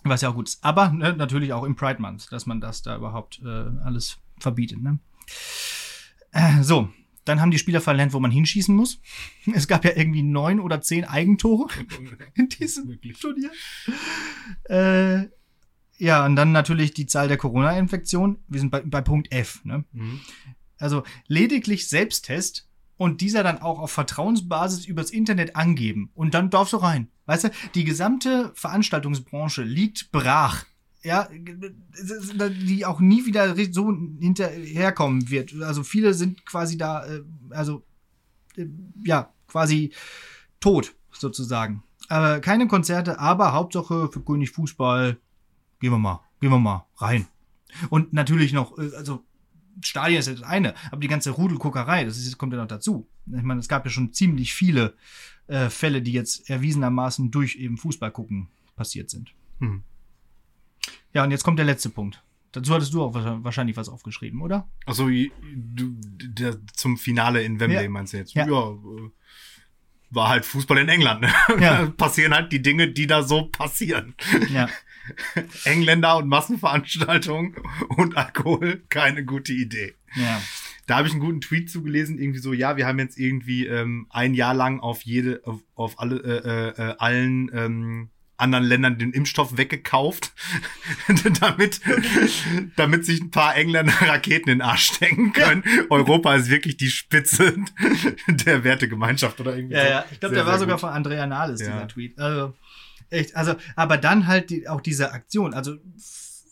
Was 0.03 0.21
ja 0.21 0.29
auch 0.29 0.35
gut 0.35 0.49
ist. 0.49 0.63
Aber 0.63 0.89
ne, 0.91 1.13
natürlich 1.13 1.53
auch 1.53 1.63
im 1.63 1.75
Pride 1.75 2.01
Month, 2.01 2.29
dass 2.31 2.45
man 2.45 2.59
das 2.59 2.81
da 2.81 2.97
überhaupt 2.97 3.41
äh, 3.43 3.47
alles 3.47 4.17
verbietet. 4.39 4.81
Ne? 4.81 4.99
Äh, 6.31 6.61
so, 6.61 6.89
dann 7.25 7.41
haben 7.41 7.51
die 7.51 7.59
Spieler 7.59 7.81
verlernt, 7.81 8.13
wo 8.13 8.19
man 8.19 8.31
hinschießen 8.31 8.75
muss. 8.75 8.99
Es 9.53 9.67
gab 9.67 9.85
ja 9.85 9.91
irgendwie 9.95 10.23
neun 10.23 10.59
oder 10.59 10.81
zehn 10.81 11.05
Eigentore 11.05 11.67
in 12.35 12.49
diesem 12.49 12.87
Wirklich. 12.87 13.19
Turnier. 13.19 13.51
Äh, 14.65 15.27
ja, 15.97 16.25
und 16.25 16.35
dann 16.35 16.51
natürlich 16.51 16.93
die 16.93 17.05
Zahl 17.05 17.27
der 17.27 17.37
Corona-Infektionen. 17.37 18.37
Wir 18.47 18.59
sind 18.59 18.71
bei, 18.71 18.81
bei 18.81 19.01
Punkt 19.01 19.31
F. 19.31 19.63
Ne? 19.63 19.85
Mhm. 19.91 20.21
Also 20.77 21.03
lediglich 21.27 21.87
Selbsttest 21.87 22.67
und 22.97 23.21
dieser 23.21 23.43
dann 23.43 23.61
auch 23.61 23.79
auf 23.79 23.91
Vertrauensbasis 23.91 24.85
übers 24.85 25.11
Internet 25.11 25.55
angeben. 25.55 26.11
Und 26.13 26.33
dann 26.33 26.49
darfst 26.49 26.73
du 26.73 26.77
rein. 26.77 27.09
Weißt 27.25 27.45
du, 27.45 27.51
die 27.75 27.83
gesamte 27.83 28.51
Veranstaltungsbranche 28.55 29.63
liegt 29.63 30.11
brach. 30.11 30.65
Ja, 31.03 31.27
die 31.31 32.85
auch 32.85 33.01
nie 33.01 33.25
wieder 33.25 33.55
so 33.73 33.93
hinterherkommen 34.19 35.29
wird. 35.29 35.53
Also 35.61 35.83
viele 35.83 36.13
sind 36.13 36.45
quasi 36.45 36.77
da, 36.77 37.05
äh, 37.05 37.23
also 37.49 37.83
äh, 38.55 38.67
ja, 39.03 39.33
quasi 39.47 39.91
tot 40.61 40.95
sozusagen. 41.11 41.83
Aber 42.07 42.39
keine 42.39 42.67
Konzerte, 42.67 43.19
aber 43.19 43.53
Hauptsache 43.53 44.09
für 44.11 44.21
König 44.21 44.51
Fußball, 44.51 45.17
gehen 45.79 45.91
wir 45.91 45.97
mal, 45.97 46.21
gehen 46.39 46.51
wir 46.51 46.59
mal 46.59 46.85
rein. 46.97 47.27
Und 47.89 48.13
natürlich 48.13 48.53
noch, 48.53 48.77
äh, 48.77 48.95
also 48.95 49.23
Stadion 49.81 50.19
ist 50.19 50.27
ja 50.27 50.33
das 50.33 50.43
eine, 50.43 50.75
aber 50.91 51.01
die 51.01 51.07
ganze 51.07 51.31
Rudelguckerei, 51.31 52.05
das 52.05 52.17
ist, 52.17 52.37
kommt 52.37 52.53
ja 52.53 52.59
noch 52.59 52.67
dazu. 52.67 53.07
Ich 53.25 53.43
meine, 53.43 53.59
es 53.59 53.67
gab 53.67 53.85
ja 53.85 53.91
schon 53.91 54.13
ziemlich 54.13 54.53
viele 54.53 54.95
äh, 55.47 55.69
Fälle, 55.69 56.01
die 56.01 56.11
jetzt 56.11 56.49
erwiesenermaßen 56.49 57.31
durch 57.31 57.55
eben 57.55 57.77
Fußball 57.77 58.11
gucken 58.11 58.49
passiert 58.75 59.09
sind. 59.09 59.33
Hm. 59.59 59.83
Ja, 61.13 61.23
und 61.23 61.31
jetzt 61.31 61.43
kommt 61.43 61.59
der 61.59 61.65
letzte 61.65 61.89
Punkt. 61.89 62.23
Dazu 62.51 62.73
hattest 62.73 62.93
du 62.93 63.01
auch 63.01 63.13
wahrscheinlich 63.15 63.77
was 63.77 63.89
aufgeschrieben, 63.89 64.41
oder? 64.41 64.67
Also 64.85 65.09
der, 65.09 66.57
zum 66.73 66.97
Finale 66.97 67.41
in 67.43 67.59
Wembley 67.59 67.83
Ja. 67.83 67.89
meinst 67.89 68.13
du 68.13 68.17
jetzt? 68.17 68.33
Ja. 68.35 68.45
Ja. 68.47 68.71
äh, 68.71 69.09
war 70.11 70.29
halt 70.29 70.45
Fußball 70.45 70.77
in 70.77 70.89
England. 70.89 71.21
Ne? 71.21 71.33
Ja. 71.59 71.85
Passieren 71.97 72.33
halt 72.35 72.51
die 72.51 72.61
Dinge, 72.61 72.89
die 72.91 73.07
da 73.07 73.23
so 73.23 73.47
passieren. 73.47 74.13
Ja. 74.53 74.69
Engländer 75.65 76.17
und 76.17 76.27
Massenveranstaltungen 76.27 77.55
und 77.97 78.15
Alkohol, 78.15 78.83
keine 78.89 79.25
gute 79.25 79.53
Idee. 79.53 79.95
Ja. 80.15 80.39
Da 80.85 80.97
habe 80.97 81.07
ich 81.07 81.13
einen 81.13 81.21
guten 81.21 81.41
Tweet 81.41 81.71
zugelesen, 81.71 82.19
irgendwie 82.19 82.39
so, 82.39 82.53
ja, 82.53 82.77
wir 82.77 82.85
haben 82.85 82.99
jetzt 82.99 83.17
irgendwie 83.17 83.65
ähm, 83.65 84.05
ein 84.09 84.33
Jahr 84.33 84.53
lang 84.53 84.79
auf 84.79 85.01
jede, 85.01 85.41
auf, 85.45 85.59
auf 85.75 85.99
alle, 85.99 86.17
äh, 86.17 86.81
äh, 86.81 86.89
äh, 86.91 86.95
allen 86.99 87.49
ähm, 87.53 88.09
anderen 88.43 88.65
Ländern 88.65 88.97
den 88.99 89.11
Impfstoff 89.13 89.57
weggekauft, 89.57 90.31
damit, 91.39 91.81
damit 92.75 93.05
sich 93.05 93.21
ein 93.21 93.31
paar 93.31 93.55
Engländer 93.55 93.93
Raketen 94.01 94.49
in 94.49 94.59
den 94.59 94.61
Arsch 94.61 94.85
stecken 94.93 95.33
können. 95.33 95.63
Europa 95.89 96.35
ist 96.35 96.49
wirklich 96.49 96.77
die 96.77 96.89
Spitze 96.91 97.55
der 98.27 98.63
Wertegemeinschaft 98.63 99.39
oder 99.39 99.55
irgendwie 99.55 99.75
Ja, 99.75 99.81
so. 99.83 99.89
ja. 99.89 100.05
Ich 100.11 100.19
glaube, 100.19 100.35
der 100.35 100.45
war 100.45 100.59
sogar 100.59 100.75
gut. 100.75 100.81
von 100.81 100.89
Andrea 100.89 101.25
Nahles, 101.25 101.61
Ja. 101.61 101.67
dieser 101.73 101.87
Tweet. 101.87 102.19
Also, 102.19 102.53
echt, 103.09 103.35
also, 103.35 103.55
aber 103.75 103.97
dann 103.97 104.27
halt 104.27 104.49
die, 104.49 104.67
auch 104.67 104.81
diese 104.81 105.11
Aktion, 105.13 105.53
also 105.53 105.75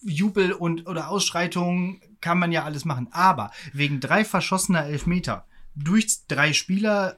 Jubel 0.03 0.53
und 0.53 0.87
oder 0.87 1.09
Ausschreitungen 1.09 2.01
kann 2.21 2.39
man 2.39 2.51
ja 2.51 2.63
alles 2.63 2.85
machen. 2.85 3.07
Aber 3.11 3.51
wegen 3.73 3.99
drei 3.99 4.25
verschossener 4.25 4.85
Elfmeter 4.85 5.45
durch 5.75 6.25
drei 6.27 6.53
Spieler 6.53 7.17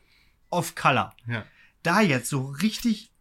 of 0.49 0.75
Color, 0.75 1.13
Ja. 1.27 1.45
da 1.81 2.01
jetzt 2.01 2.29
so 2.29 2.45
richtig 2.61 3.11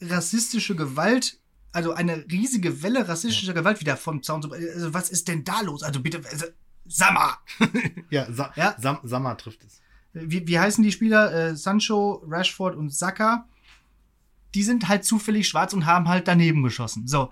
rassistische 0.00 0.74
Gewalt, 0.76 1.38
also 1.72 1.92
eine 1.92 2.24
riesige 2.30 2.82
Welle 2.82 3.08
rassistischer 3.08 3.54
Gewalt 3.54 3.80
wieder 3.80 3.96
vom 3.96 4.22
Zaun 4.22 4.42
zu. 4.42 4.50
Also, 4.52 4.94
was 4.94 5.10
ist 5.10 5.28
denn 5.28 5.44
da 5.44 5.60
los? 5.60 5.82
Also 5.82 6.00
bitte, 6.00 6.20
also, 6.30 6.46
sag 6.86 7.12
mal, 7.14 7.34
Ja, 8.10 8.30
Sa 8.32 8.52
Ja. 8.56 8.74
Sam 8.78 8.98
Sammer 9.02 9.36
trifft 9.36 9.62
es. 9.64 9.80
wie, 10.12 10.46
wie 10.46 10.58
heißen 10.58 10.82
die 10.82 10.92
Spieler? 10.92 11.32
Äh, 11.32 11.56
Sancho, 11.56 12.24
Rashford 12.26 12.76
und 12.76 12.92
Saka. 12.92 13.46
Die 14.54 14.64
sind 14.64 14.88
halt 14.88 15.04
zufällig 15.04 15.46
schwarz 15.48 15.72
und 15.72 15.86
haben 15.86 16.08
halt 16.08 16.26
daneben 16.26 16.62
geschossen. 16.64 17.06
So. 17.06 17.30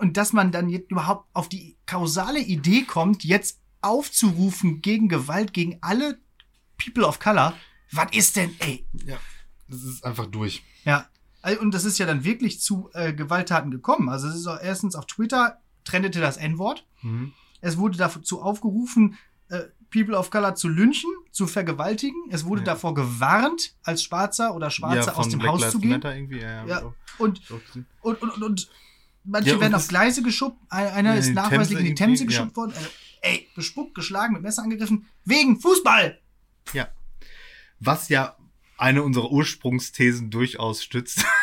Und 0.00 0.16
dass 0.16 0.32
man 0.32 0.50
dann 0.50 0.68
jetzt 0.70 0.90
überhaupt 0.90 1.28
auf 1.34 1.48
die 1.48 1.76
kausale 1.86 2.40
Idee 2.40 2.82
kommt, 2.82 3.22
jetzt 3.22 3.60
aufzurufen 3.82 4.80
gegen 4.80 5.08
Gewalt, 5.10 5.52
gegen 5.52 5.78
alle 5.82 6.18
People 6.82 7.06
of 7.06 7.20
Color. 7.20 7.54
Was 7.92 8.12
ist 8.12 8.36
denn, 8.36 8.56
ey? 8.60 8.86
Ja. 9.04 9.18
Das 9.68 9.82
ist 9.82 10.04
einfach 10.04 10.26
durch. 10.26 10.62
Ja. 10.84 11.08
Und 11.60 11.74
das 11.74 11.84
ist 11.84 11.98
ja 11.98 12.06
dann 12.06 12.24
wirklich 12.24 12.60
zu 12.60 12.90
äh, 12.94 13.12
Gewalttaten 13.12 13.70
gekommen. 13.70 14.08
Also 14.08 14.28
es 14.28 14.36
ist 14.36 14.46
auch 14.46 14.60
erstens 14.60 14.94
auf 14.96 15.06
Twitter 15.06 15.58
trendete 15.84 16.20
das 16.20 16.36
N-Wort. 16.38 16.86
Mhm. 17.02 17.32
Es 17.60 17.76
wurde 17.76 17.98
dazu 17.98 18.40
aufgerufen, 18.42 19.16
äh, 19.48 19.60
People 19.92 20.16
of 20.16 20.30
Color 20.30 20.54
zu 20.54 20.68
lynchen, 20.68 21.10
zu 21.30 21.46
vergewaltigen. 21.46 22.16
Es 22.30 22.44
wurde 22.44 22.62
Ja. 22.62 22.66
davor 22.66 22.94
gewarnt, 22.94 23.74
als 23.84 24.02
Schwarzer 24.02 24.54
oder 24.54 24.70
Schwarzer 24.70 25.16
aus 25.18 25.28
dem 25.28 25.38
Black 25.38 25.52
Haus 25.52 25.60
Lives 25.60 25.72
zu 25.72 25.78
gehen. 25.80 26.00
Ja, 26.02 26.38
ja, 26.38 26.66
Ja. 26.66 26.82
auch- 26.84 26.94
Und, 27.18 27.40
und, 28.02 28.22
und, 28.22 28.42
und, 28.42 28.68
manche 29.24 29.50
Ja, 29.50 29.60
werden 29.60 29.74
auf 29.74 29.86
Gleise 29.88 30.22
geschubbt. 30.22 30.58
Ein- 30.70 30.88
Einer 30.88 31.12
Ja, 31.14 31.20
ist 31.20 31.32
nachweislich 31.32 31.78
in 31.78 31.84
die 31.84 31.94
Themse 31.94 32.26
geschubbt 32.26 32.56
worden. 32.56 32.72
Also, 32.74 32.88
ey, 33.22 33.48
bespuckt, 33.54 33.94
geschlagen, 33.94 34.32
mit 34.34 34.42
Messer 34.42 34.62
angegriffen. 34.62 35.06
Wegen 35.24 35.60
Fußball! 35.60 36.18
Ja. 36.72 36.88
Was 37.80 38.08
ja 38.08 38.36
eine 38.84 39.02
unserer 39.02 39.30
Ursprungsthesen 39.30 40.30
durchaus 40.30 40.82
stützt. 40.84 41.24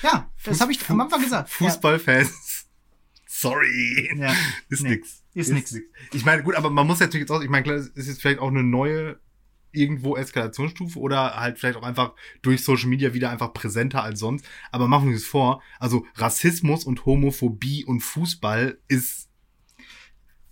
Ja, 0.00 0.30
das 0.44 0.60
habe 0.60 0.70
ich 0.70 0.88
am 0.88 1.00
Anfang 1.00 1.20
gesagt. 1.20 1.50
Fußballfans. 1.50 2.66
Sorry. 3.26 4.08
Ja. 4.16 4.32
Ist 4.68 4.82
Nee, 4.82 4.90
nix. 4.90 5.24
ist 5.34 5.50
nix. 5.50 5.74
Ich 6.12 6.24
meine, 6.24 6.44
gut, 6.44 6.54
aber 6.54 6.70
man 6.70 6.86
muss 6.86 7.00
natürlich 7.00 7.22
jetzt 7.22 7.32
auch, 7.32 7.42
ich 7.42 7.48
meine, 7.50 7.64
klar, 7.64 7.76
es 7.78 7.88
ist 7.88 8.06
jetzt 8.06 8.20
vielleicht 8.20 8.38
auch 8.38 8.46
eine 8.46 8.62
neue 8.62 9.18
irgendwo 9.72 10.16
Eskalationsstufe 10.16 10.98
oder 11.00 11.34
halt 11.40 11.58
vielleicht 11.58 11.76
auch 11.76 11.82
einfach 11.82 12.14
durch 12.42 12.62
Social 12.62 12.88
Media 12.88 13.12
wieder 13.12 13.30
einfach 13.30 13.52
präsenter 13.52 14.04
als 14.04 14.20
sonst. 14.20 14.46
Aber 14.70 14.86
machen 14.86 15.08
wir 15.08 15.14
uns 15.14 15.26
vor, 15.26 15.62
also 15.80 16.06
Rassismus 16.14 16.84
und 16.84 17.04
Homophobie 17.04 17.84
und 17.84 17.98
Fußball 18.00 18.78
ist 18.86 19.27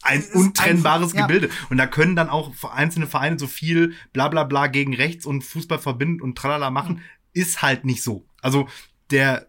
ein 0.06 0.24
untrennbares 0.32 1.12
einfach- 1.14 1.18
ja. 1.18 1.26
Gebilde. 1.26 1.50
Und 1.70 1.76
da 1.78 1.86
können 1.86 2.16
dann 2.16 2.28
auch 2.28 2.52
einzelne 2.72 3.06
Vereine 3.06 3.38
so 3.38 3.46
viel 3.46 3.94
bla 4.12 4.28
bla 4.28 4.44
bla 4.44 4.66
gegen 4.68 4.94
rechts 4.94 5.26
und 5.26 5.42
Fußball 5.42 5.78
verbinden 5.78 6.20
und 6.22 6.36
tralala 6.38 6.70
machen. 6.70 7.00
Ist 7.32 7.62
halt 7.62 7.84
nicht 7.84 8.02
so. 8.02 8.26
Also 8.40 8.68
der 9.10 9.48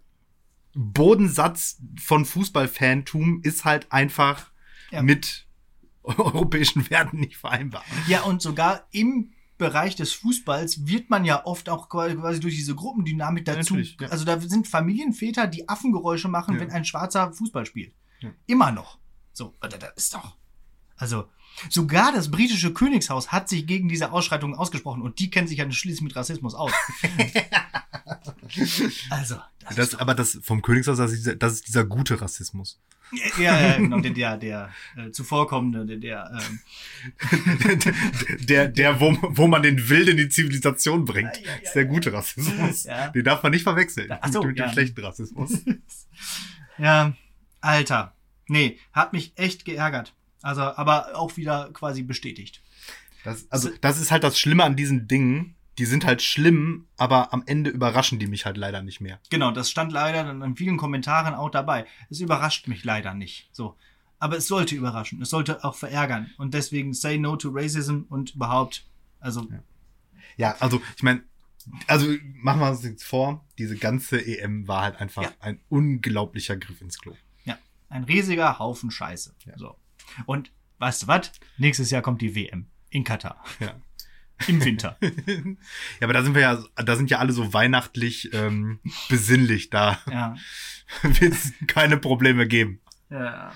Bodensatz 0.74 1.78
von 2.00 2.26
Fußballfantum 2.26 3.42
ist 3.44 3.66
halt 3.66 3.92
einfach 3.92 4.52
Ja. 4.92 5.02
mit 5.02 5.48
europäischen 6.04 6.90
Werten 6.90 7.20
nicht 7.20 7.38
vereinbar. 7.38 7.84
Ja, 8.08 8.22
und 8.22 8.42
sogar 8.42 8.88
im 8.92 9.32
Bereich 9.58 9.96
des 9.96 10.14
Fußballs 10.14 10.86
wird 10.86 11.10
man 11.10 11.26
ja 11.26 11.44
oft 11.46 11.68
auch 11.68 11.90
quasi 11.90 12.40
durch 12.40 12.56
diese 12.56 12.76
Gruppendynamik 12.76 13.44
dazu. 13.44 13.78
Ja. 13.78 14.08
Also 14.10 14.24
da 14.24 14.40
sind 14.40 14.68
Familienväter, 14.68 15.48
die 15.48 15.68
Affengeräusche 15.68 16.28
machen, 16.28 16.56
Ja. 16.56 16.62
wenn 16.62 16.72
ein 16.72 16.86
Schwarzer 16.86 17.34
Fußball 17.34 17.66
spielt. 17.66 17.94
Ja. 18.20 18.30
Immer 18.46 18.72
noch. 18.72 19.00
So, 19.34 19.54
das 19.60 19.74
ist 19.96 20.14
doch. 20.14 20.38
Also, 20.98 21.30
sogar 21.70 22.12
das 22.12 22.30
britische 22.30 22.74
Königshaus 22.74 23.32
hat 23.32 23.50
sich 23.50 23.66
gegen 23.66 23.88
diese 23.88 24.12
Ausschreitungen 24.12 24.56
ausgesprochen 24.56 25.02
und 25.02 25.20
die 25.20 25.30
kennen 25.30 25.48
sich 25.48 25.60
ja 25.60 25.72
schließlich 25.72 26.02
mit 26.02 26.16
Rassismus 26.16 26.56
aus. 26.56 26.72
also, 29.10 29.38
das, 29.68 29.76
Das, 29.76 29.96
aber 29.96 30.16
das 30.16 30.40
vom 30.44 30.62
Königshaus, 30.62 30.98
das 30.98 31.12
ist 31.12 31.20
dieser, 31.20 31.36
das 31.36 31.54
ist 31.54 31.68
dieser 31.68 31.86
gute 31.86 32.22
Rassismus. 32.22 32.80
ja, 33.38 33.60
ja, 33.60 33.78
genau, 33.78 34.00
der, 34.00 34.12
der, 34.12 34.38
der 34.38 34.74
äh, 34.96 35.12
zuvorkommende, 35.12 35.86
der, 35.86 35.98
der 35.98 36.40
ähm, 36.40 36.60
der, 38.48 38.68
der, 38.68 39.00
wo, 39.00 39.18
wo 39.22 39.48
man 39.48 39.64
den 39.64 39.90
Wild 39.90 40.10
in 40.10 40.18
die 40.18 40.30
Zivilisation 40.30 41.06
bringt, 41.06 41.38
Ja, 41.38 41.44
ja, 41.44 41.52
ja, 41.52 41.64
ist 41.64 41.74
der 41.74 41.86
gute 41.86 42.14
Rassismus. 42.14 42.88
Den 43.14 43.24
darf 43.24 43.44
man 43.44 43.52
nicht 43.52 43.64
verwechseln 43.64 44.12
Ach 44.22 44.32
so, 44.32 44.44
mit 44.44 44.58
dem 44.58 44.70
schlechten 44.70 45.04
Rassismus. 45.04 45.52
Ja, 46.78 47.14
Alter. 47.62 48.14
Nee, 48.48 48.80
hat 48.94 49.14
mich 49.14 49.34
echt 49.36 49.66
geärgert. 49.66 50.14
Also, 50.48 50.62
aber 50.62 51.16
auch 51.16 51.36
wieder 51.36 51.70
quasi 51.74 52.04
bestätigt. 52.04 52.62
Das, 53.26 53.52
also, 53.52 53.70
das 53.82 54.00
ist 54.00 54.12
halt 54.12 54.24
das 54.24 54.40
Schlimme 54.40 54.64
an 54.64 54.76
diesen 54.78 55.08
Dingen. 55.08 55.56
Die 55.78 55.86
sind 55.86 56.06
halt 56.06 56.22
schlimm, 56.22 56.88
aber 56.96 57.34
am 57.34 57.44
Ende 57.46 57.70
überraschen 57.70 58.18
die 58.18 58.28
mich 58.28 58.46
halt 58.46 58.56
leider 58.58 58.82
nicht 58.82 59.02
mehr. 59.02 59.20
Genau, 59.30 59.52
das 59.52 59.70
stand 59.70 59.92
leider 59.92 60.24
dann 60.24 60.42
in 60.42 60.56
vielen 60.56 60.78
Kommentaren 60.78 61.36
auch 61.36 61.50
dabei. 61.52 61.86
Es 62.10 62.20
überrascht 62.22 62.68
mich 62.68 62.84
leider 62.86 63.14
nicht. 63.14 63.50
So. 63.52 63.76
Aber 64.20 64.38
es 64.38 64.48
sollte 64.48 64.74
überraschen. 64.76 65.22
Es 65.22 65.30
sollte 65.30 65.64
auch 65.66 65.76
verärgern. 65.76 66.32
Und 66.38 66.54
deswegen 66.54 66.94
say 66.94 67.18
no 67.18 67.36
to 67.36 67.50
racism 67.54 68.04
und 68.10 68.34
überhaupt, 68.36 68.86
also, 69.20 69.48
Ja, 70.38 70.56
also 70.62 70.82
ich 70.96 71.04
meine, 71.04 71.22
also 71.88 72.08
machen 72.36 72.62
wir 72.62 72.70
uns 72.72 72.84
jetzt 72.84 73.04
vor, 73.04 73.46
diese 73.58 73.76
ganze 73.76 74.26
EM 74.26 74.68
war 74.68 74.84
halt 74.84 74.96
einfach 75.02 75.24
Ja. 75.24 75.32
ein 75.42 75.60
unglaublicher 75.70 76.56
Griff 76.56 76.80
ins 76.82 76.98
Klo. 77.00 77.14
ja, 77.44 77.58
ein 77.90 78.06
riesiger 78.06 78.58
Haufen 78.60 78.90
Scheiße. 78.92 79.36
Ja. 79.46 79.58
So. 79.58 79.76
Und 80.26 80.52
weißt 80.80 81.04
du 81.04 81.08
was? 81.08 81.32
Nächstes 81.58 81.92
Jahr 81.92 82.02
kommt 82.02 82.22
die 82.22 82.36
WM 82.36 82.68
in 82.90 83.04
Katar. 83.04 83.44
Ja. 83.60 83.76
Im 84.48 84.64
Winter. 84.64 84.98
ja, 85.02 86.04
aber 86.04 86.14
da 86.14 86.24
sind 86.24 86.36
wir 86.36 86.42
ja, 86.42 86.64
da 86.76 86.96
sind 86.96 87.10
ja 87.10 87.18
alle 87.18 87.34
so 87.34 87.54
weihnachtlich 87.54 88.32
ähm, 88.34 88.80
besinnlich. 89.10 89.72
Da 89.72 90.00
ja. 90.12 90.36
wird 91.02 91.34
es 91.34 91.54
keine 91.68 91.98
Probleme 91.98 92.48
geben. 92.48 92.80
ja. 93.10 93.54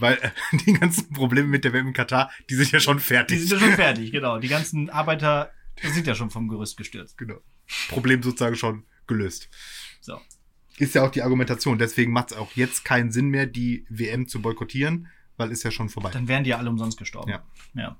Weil 0.00 0.14
äh, 0.22 0.30
die 0.64 0.74
ganzen 0.74 1.10
Probleme 1.12 1.48
mit 1.48 1.64
der 1.64 1.72
WM 1.72 1.88
in 1.88 1.92
Katar, 1.92 2.30
die 2.48 2.54
sind 2.54 2.70
ja 2.70 2.78
schon 2.80 2.98
Die 2.98 3.02
fertig. 3.02 3.40
sind 3.40 3.50
ja 3.60 3.66
schon 3.66 3.74
fertig, 3.74 4.12
genau. 4.12 4.38
Die 4.38 4.46
ganzen 4.48 4.90
Arbeiter 4.90 5.52
sind 5.82 6.06
ja 6.06 6.14
schon 6.14 6.30
vom 6.30 6.48
Gerüst 6.48 6.76
gestürzt. 6.76 7.18
genau. 7.18 7.40
Problem 7.88 8.22
sozusagen 8.22 8.54
schon 8.56 8.84
gelöst. 9.08 9.48
So. 10.00 10.20
Ist 10.78 10.94
ja 10.94 11.04
auch 11.04 11.10
die 11.10 11.22
Argumentation. 11.22 11.78
Deswegen 11.78 12.12
macht 12.12 12.30
es 12.30 12.36
auch 12.36 12.52
jetzt 12.54 12.84
keinen 12.84 13.10
Sinn 13.10 13.28
mehr, 13.28 13.46
die 13.46 13.84
WM 13.88 14.28
zu 14.28 14.40
boykottieren, 14.40 15.08
weil 15.38 15.50
ist 15.50 15.62
ja 15.62 15.70
schon 15.70 15.88
vorbei. 15.88 16.10
Dann 16.10 16.28
wären 16.28 16.44
die 16.44 16.50
ja 16.50 16.58
alle 16.58 16.68
umsonst 16.68 16.98
gestorben. 16.98 17.30
Ja. 17.30 17.42
Ja. 17.74 17.96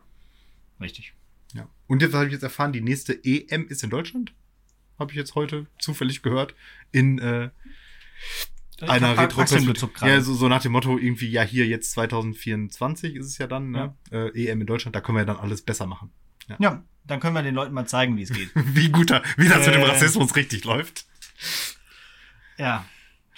Richtig. 0.81 1.15
Ja. 1.55 1.67
Und 1.87 2.03
jetzt 2.03 2.13
habe 2.15 2.27
ich 2.27 2.33
jetzt 2.33 2.43
erfahren, 2.43 2.73
die 2.73 2.81
nächste 2.83 3.19
EM 3.25 3.67
ist 3.69 3.83
in 3.83 3.91
Deutschland. 3.91 4.35
Habe 4.99 5.13
ich 5.13 5.17
jetzt 5.17 5.35
heute 5.35 5.67
zufällig 5.79 6.23
gehört. 6.23 6.55
In 6.93 7.19
äh, 7.19 7.51
einer 8.81 9.17
Retroperspektive. 9.17 9.91
Ja, 10.03 10.21
so, 10.21 10.35
so 10.35 10.49
nach 10.49 10.63
dem 10.63 10.73
Motto, 10.73 10.99
irgendwie, 10.99 11.29
ja, 11.31 11.43
hier 11.43 11.67
jetzt 11.67 11.93
2024 11.93 13.15
ist 13.17 13.27
es 13.27 13.39
ja 13.39 13.47
dann, 13.47 13.71
ne? 13.71 13.95
Äh, 14.11 14.47
EM 14.47 14.61
in 14.61 14.67
Deutschland, 14.67 14.95
da 14.95 15.01
können 15.01 15.17
wir 15.17 15.21
ja 15.23 15.27
dann 15.27 15.39
alles 15.39 15.63
besser 15.63 15.87
machen. 15.87 16.11
Ja, 16.59 16.83
dann 17.05 17.21
können 17.21 17.35
wir 17.35 17.43
den 17.43 17.55
Leuten 17.55 17.75
mal 17.75 17.87
zeigen, 17.87 18.17
wie 18.17 18.23
es 18.23 18.33
geht. 18.33 18.51
Wie 18.55 18.91
guter, 18.91 19.23
wie 19.37 19.49
das 19.49 19.67
mit 19.67 19.75
dem 19.75 19.83
Äh. 19.83 19.87
Rassismus 19.87 20.35
richtig 20.37 20.65
läuft. 20.65 21.07
ja. 22.57 22.85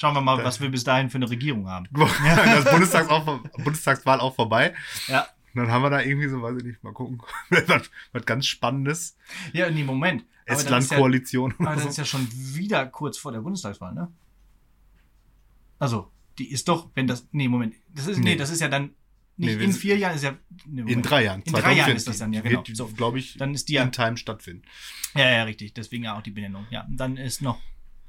Schauen 0.00 0.14
wir 0.14 0.22
mal, 0.22 0.42
was 0.42 0.62
wir 0.62 0.70
bis 0.70 0.82
dahin 0.82 1.10
für 1.10 1.18
eine 1.18 1.28
Regierung 1.28 1.68
haben. 1.68 1.86
das 1.92 2.64
Bundestags 2.64 3.10
auch, 3.10 3.42
Bundestagswahl 3.62 4.18
auch 4.18 4.34
vorbei. 4.34 4.72
Ja. 5.08 5.26
Und 5.54 5.60
dann 5.60 5.70
haben 5.70 5.82
wir 5.82 5.90
da 5.90 6.00
irgendwie 6.00 6.26
so, 6.26 6.40
weiß 6.40 6.56
ich 6.56 6.64
nicht, 6.64 6.82
mal 6.82 6.94
gucken, 6.94 7.20
was, 7.50 7.90
was 8.12 8.24
ganz 8.24 8.46
Spannendes. 8.46 9.18
Ja, 9.52 9.68
nee, 9.70 9.84
Moment. 9.84 10.24
Aber 10.46 10.54
dann 10.54 10.56
ist 10.56 10.70
ja, 10.70 10.78
Estland-Koalition. 10.78 11.54
aber 11.58 11.78
so. 11.78 11.88
ist 11.90 11.98
ja 11.98 12.06
schon 12.06 12.26
wieder 12.32 12.86
kurz 12.86 13.18
vor 13.18 13.30
der 13.32 13.40
Bundestagswahl, 13.40 13.92
ne? 13.92 14.10
Also, 15.78 16.10
Die 16.38 16.50
ist 16.50 16.66
doch, 16.68 16.88
wenn 16.94 17.06
das. 17.06 17.28
Nee, 17.32 17.48
Moment. 17.48 17.74
Das 17.94 18.06
ist, 18.06 18.20
nee, 18.20 18.30
Nee. 18.30 18.36
das 18.36 18.48
ist 18.48 18.60
ja 18.60 18.68
dann. 18.68 18.94
Nicht 19.36 19.58
Nee, 19.58 19.64
in 19.64 19.72
vier 19.74 19.98
Jahren 19.98 20.14
ist 20.14 20.24
ja. 20.24 20.34
Nee, 20.64 20.90
In 20.90 21.02
drei 21.02 21.24
Jahren. 21.24 21.42
In 21.42 21.52
drei 21.52 21.74
Jahren 21.74 21.94
ist 21.94 22.08
das 22.08 22.16
dann, 22.16 22.32
ja, 22.32 22.40
genau. 22.40 22.64
So. 22.72 22.86
glaube 22.86 23.18
ich, 23.18 23.36
Dann 23.36 23.52
ist 23.52 23.68
die 23.68 23.74
ja. 23.74 23.82
in 23.82 23.92
Time 23.92 24.16
stattfinden. 24.16 24.62
Ja, 25.14 25.30
ja, 25.30 25.42
richtig. 25.42 25.74
Deswegen 25.74 26.04
ja 26.04 26.16
auch 26.16 26.22
die 26.22 26.30
Benennung. 26.30 26.66
Ja, 26.70 26.86
dann 26.88 27.18
ist 27.18 27.42
noch 27.42 27.60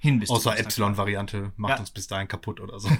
hin 0.02 0.20
bis 0.20 0.30
Außer. 0.30 0.58
Epsilon-Variante 0.58 1.54
macht 1.58 1.74
Ja. 1.76 1.80
uns 1.80 1.92
bis 1.92 2.08
dahin 2.08 2.28
kaputt 2.28 2.60
oder 2.60 2.80
so. 2.80 2.90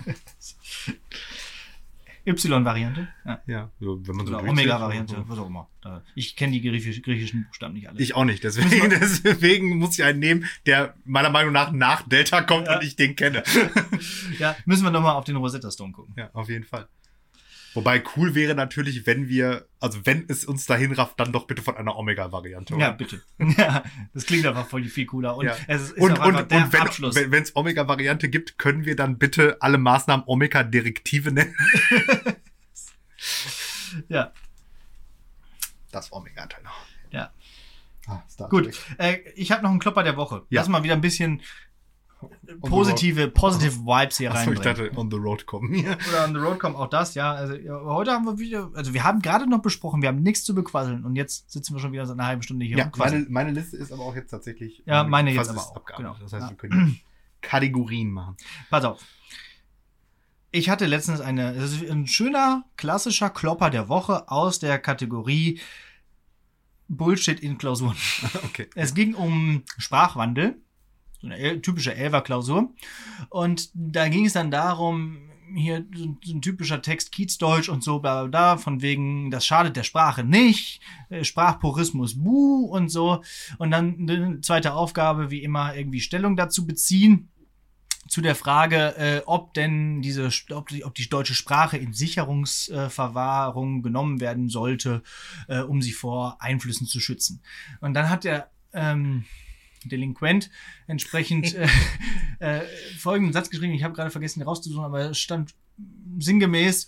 Y-Variante. 2.24 3.08
Ja. 3.26 3.42
ja, 3.48 3.72
wenn 3.80 4.16
man 4.16 4.28
so 4.28 4.38
Oder 4.38 4.48
Omega-Variante, 4.48 5.16
so. 5.16 5.24
was 5.30 5.40
auch 5.40 5.48
immer. 5.48 5.68
Ich 6.14 6.36
kenne 6.36 6.52
die 6.54 6.62
griechisch, 6.62 7.02
griechischen 7.02 7.46
Buchstaben 7.46 7.74
nicht 7.74 7.90
alle. 7.90 8.00
Ich 8.00 8.14
auch 8.16 8.26
nicht. 8.26 8.44
Deswegen, 8.44 8.90
deswegen 9.24 9.78
muss 9.80 9.98
ich 9.98 10.04
einen 10.06 10.20
nehmen, 10.20 10.46
der 10.68 10.94
meiner 11.04 11.32
Meinung 11.32 11.52
nach 11.52 11.72
nach 11.72 12.08
Delta 12.08 12.42
kommt 12.44 12.68
Ja. 12.68 12.76
und 12.78 12.84
ich 12.84 12.96
den 12.96 13.16
kenne. 13.16 13.42
ja, 14.40 14.56
müssen 14.66 14.84
wir 14.84 14.92
nochmal 14.92 15.16
auf 15.16 15.26
den 15.26 15.36
Rosetta 15.38 15.72
Stone 15.72 15.94
gucken. 15.94 16.14
Ja, 16.16 16.30
auf 16.34 16.48
jeden 16.50 16.66
Fall. 16.66 16.88
Wobei 17.74 18.04
cool 18.16 18.36
wäre 18.36 18.54
natürlich, 18.54 19.06
wenn 19.06 19.30
wir, 19.30 19.68
also 19.80 20.06
wenn 20.06 20.26
es 20.28 20.44
uns 20.46 20.66
dahin 20.66 20.92
rafft, 20.92 21.20
dann 21.20 21.32
doch 21.32 21.48
bitte 21.48 21.62
von 21.62 21.78
einer 21.78 21.96
Omega-Variante. 21.98 22.76
Ja, 22.78 22.92
bitte. 22.92 23.22
Ja, 23.58 23.84
das 24.14 24.26
klingt 24.26 24.46
einfach 24.46 24.68
voll 24.68 24.84
viel 24.86 25.06
cooler. 25.06 25.38
Und 25.38 25.46
Ja. 25.46 25.56
es 25.68 25.84
ist 25.92 25.98
Und, 25.98 26.20
auch 26.20 26.26
und, 26.26 26.52
der 26.52 26.64
und 26.66 26.74
wenn 26.74 26.82
Abschluss. 26.82 27.16
es 27.16 27.32
wenn, 27.32 27.46
Omega-Variante 27.54 28.28
gibt, 28.30 28.58
können 28.58 28.86
wir 28.86 28.96
dann 28.96 29.18
bitte 29.18 29.58
alle 29.62 29.78
Maßnahmen 29.78 30.26
Omega-Direktive 30.28 31.32
nennen? 31.32 31.56
ja, 34.10 34.32
Das 35.92 36.12
Omega-Teil 36.12 36.64
noch. 36.64 36.86
ja. 37.12 37.32
Ah, 38.08 38.24
Gut. 38.50 38.72
Äh, 38.98 39.20
ich 39.36 39.52
habe 39.52 39.62
noch 39.64 39.70
einen 39.70 39.80
Klopper 39.80 40.02
der 40.04 40.18
Woche. 40.18 40.44
Ja. 40.50 40.62
Lass 40.62 40.68
mal 40.70 40.82
wieder 40.84 40.96
ein 40.96 41.02
bisschen 41.02 41.42
positive, 42.62 43.28
positive 43.30 43.76
Vibes 43.86 44.18
hier 44.18 44.32
Achso, 44.32 44.52
ich 44.52 44.60
dachte, 44.60 44.92
on 44.96 45.10
the 45.10 45.18
road 45.18 45.46
kommen. 45.46 45.74
Ja. 45.74 45.98
Oder 46.10 46.26
on 46.26 46.34
the 46.34 46.40
road 46.40 46.60
kommt 46.60 46.76
auch 46.76 46.88
das, 46.90 47.16
ja. 47.16 47.32
Also 47.32 47.56
heute 47.86 48.12
haben 48.12 48.26
wir 48.26 48.40
wieder, 48.40 48.70
also 48.74 48.94
wir 48.94 49.04
haben 49.04 49.22
gerade 49.22 49.50
noch 49.50 49.62
besprochen, 49.62 50.02
wir 50.02 50.10
haben 50.10 50.22
nichts 50.22 50.44
zu 50.44 50.54
bequasseln 50.56 51.06
und 51.06 51.16
jetzt 51.16 51.52
sitzen 51.52 51.74
wir 51.74 51.80
schon 51.80 51.92
wieder 51.92 52.06
seit 52.06 52.18
einer 52.18 52.28
halben 52.28 52.42
Stunde 52.44 52.66
hier 52.66 52.78
Ja, 52.78 52.92
meine, 52.98 53.26
meine 53.30 53.52
Liste 53.52 53.78
ist 53.78 53.92
aber 53.92 54.04
auch 54.04 54.16
jetzt 54.16 54.30
tatsächlich. 54.32 54.84
Ja, 54.86 55.04
meine 55.04 55.34
fast 55.34 55.52
jetzt 55.52 55.60
aber 55.60 55.82
auch, 55.82 55.86
genau. 55.98 56.16
Das 56.22 56.34
heißt, 56.34 56.44
Ja. 56.44 56.50
wir 56.50 56.58
können 56.58 56.88
jetzt 56.90 57.02
Kategorien 57.42 58.12
machen. 58.12 58.38
Pass 58.70 58.86
auf. 58.86 59.02
Ich 60.52 60.70
hatte 60.70 60.86
letztens 60.86 61.22
eine, 61.22 61.54
das 61.54 61.72
ist 61.72 61.90
ein 61.90 62.08
schöner, 62.08 62.66
klassischer 62.76 63.30
Klopper 63.30 63.70
der 63.70 63.88
Woche 63.88 64.30
aus 64.30 64.60
der 64.60 64.80
Kategorie 64.80 65.60
Bullshit 66.90 67.40
in 67.40 67.58
Klausuren. 67.58 67.96
Okay. 68.44 68.70
Es 68.76 68.94
ging 68.94 69.14
um 69.16 69.64
Sprachwandel, 69.78 70.60
eine 71.24 71.38
El 71.38 71.62
typische 71.62 71.96
Elver-Klausur. 71.96 72.74
Und 73.30 73.70
da 73.74 74.08
ging 74.10 74.26
es 74.26 74.34
dann 74.34 74.52
darum, 74.52 75.18
hier 75.54 75.86
so 75.94 76.06
ein- 76.06 76.18
so 76.24 76.40
typischer 76.40 76.82
Text 76.82 77.12
Kiezdeutsch 77.12 77.68
und 77.68 77.84
so, 77.84 78.00
bla 78.00 78.22
bla 78.22 78.30
bla, 78.30 78.58
von 78.58 78.82
wegen, 78.82 79.32
das 79.32 79.46
schadet 79.46 79.76
der 79.76 79.84
Sprache 79.84 80.24
nicht, 80.24 80.80
äh, 81.10 81.24
Sprachpurismus, 81.26 82.24
buh 82.24 82.66
und 82.68 82.90
so. 82.90 83.22
Und 83.58 83.72
dann 83.72 83.98
eine 84.00 84.40
zweite 84.42 84.74
Aufgabe, 84.74 85.30
wie 85.30 85.44
immer, 85.44 85.76
irgendwie 85.76 86.00
Stellung 86.00 86.38
dazu 86.38 86.66
beziehen 86.66 87.28
zu 88.08 88.22
der 88.22 88.36
Frage, 88.36 88.96
äh, 88.98 89.22
ob 89.26 89.54
denn 89.54 90.02
diese, 90.02 90.30
ob 90.52 90.70
die, 90.70 90.84
ob 90.86 90.96
die 90.96 91.08
deutsche 91.10 91.36
Sprache 91.36 91.78
in 91.78 91.94
Sicherungsverwahrung 91.94 93.84
genommen 93.84 94.20
werden 94.20 94.50
sollte, 94.50 95.04
äh, 95.48 95.60
um 95.60 95.82
sie 95.82 95.92
vor 95.94 96.38
Einflüssen 96.42 96.88
zu 96.88 97.00
schützen. 97.00 97.42
Und 97.80 97.94
dann 97.94 98.10
hat 98.10 98.24
der 98.24 98.50
ähm, 98.74 99.26
Delinquent 99.86 100.50
entsprechend 100.88 101.56
äh, 101.56 101.68
äh, 102.40 102.62
folgenden 102.98 103.34
Satz 103.34 103.50
geschrieben. 103.50 103.74
Ich 103.74 103.84
habe 103.84 103.94
gerade 103.94 104.12
vergessen, 104.12 104.42
ihn 104.42 104.46
rauszusuchen, 104.46 104.84
aber 104.84 105.12
es 105.12 105.20
stand 105.20 105.54
sinngemäß. 106.20 106.88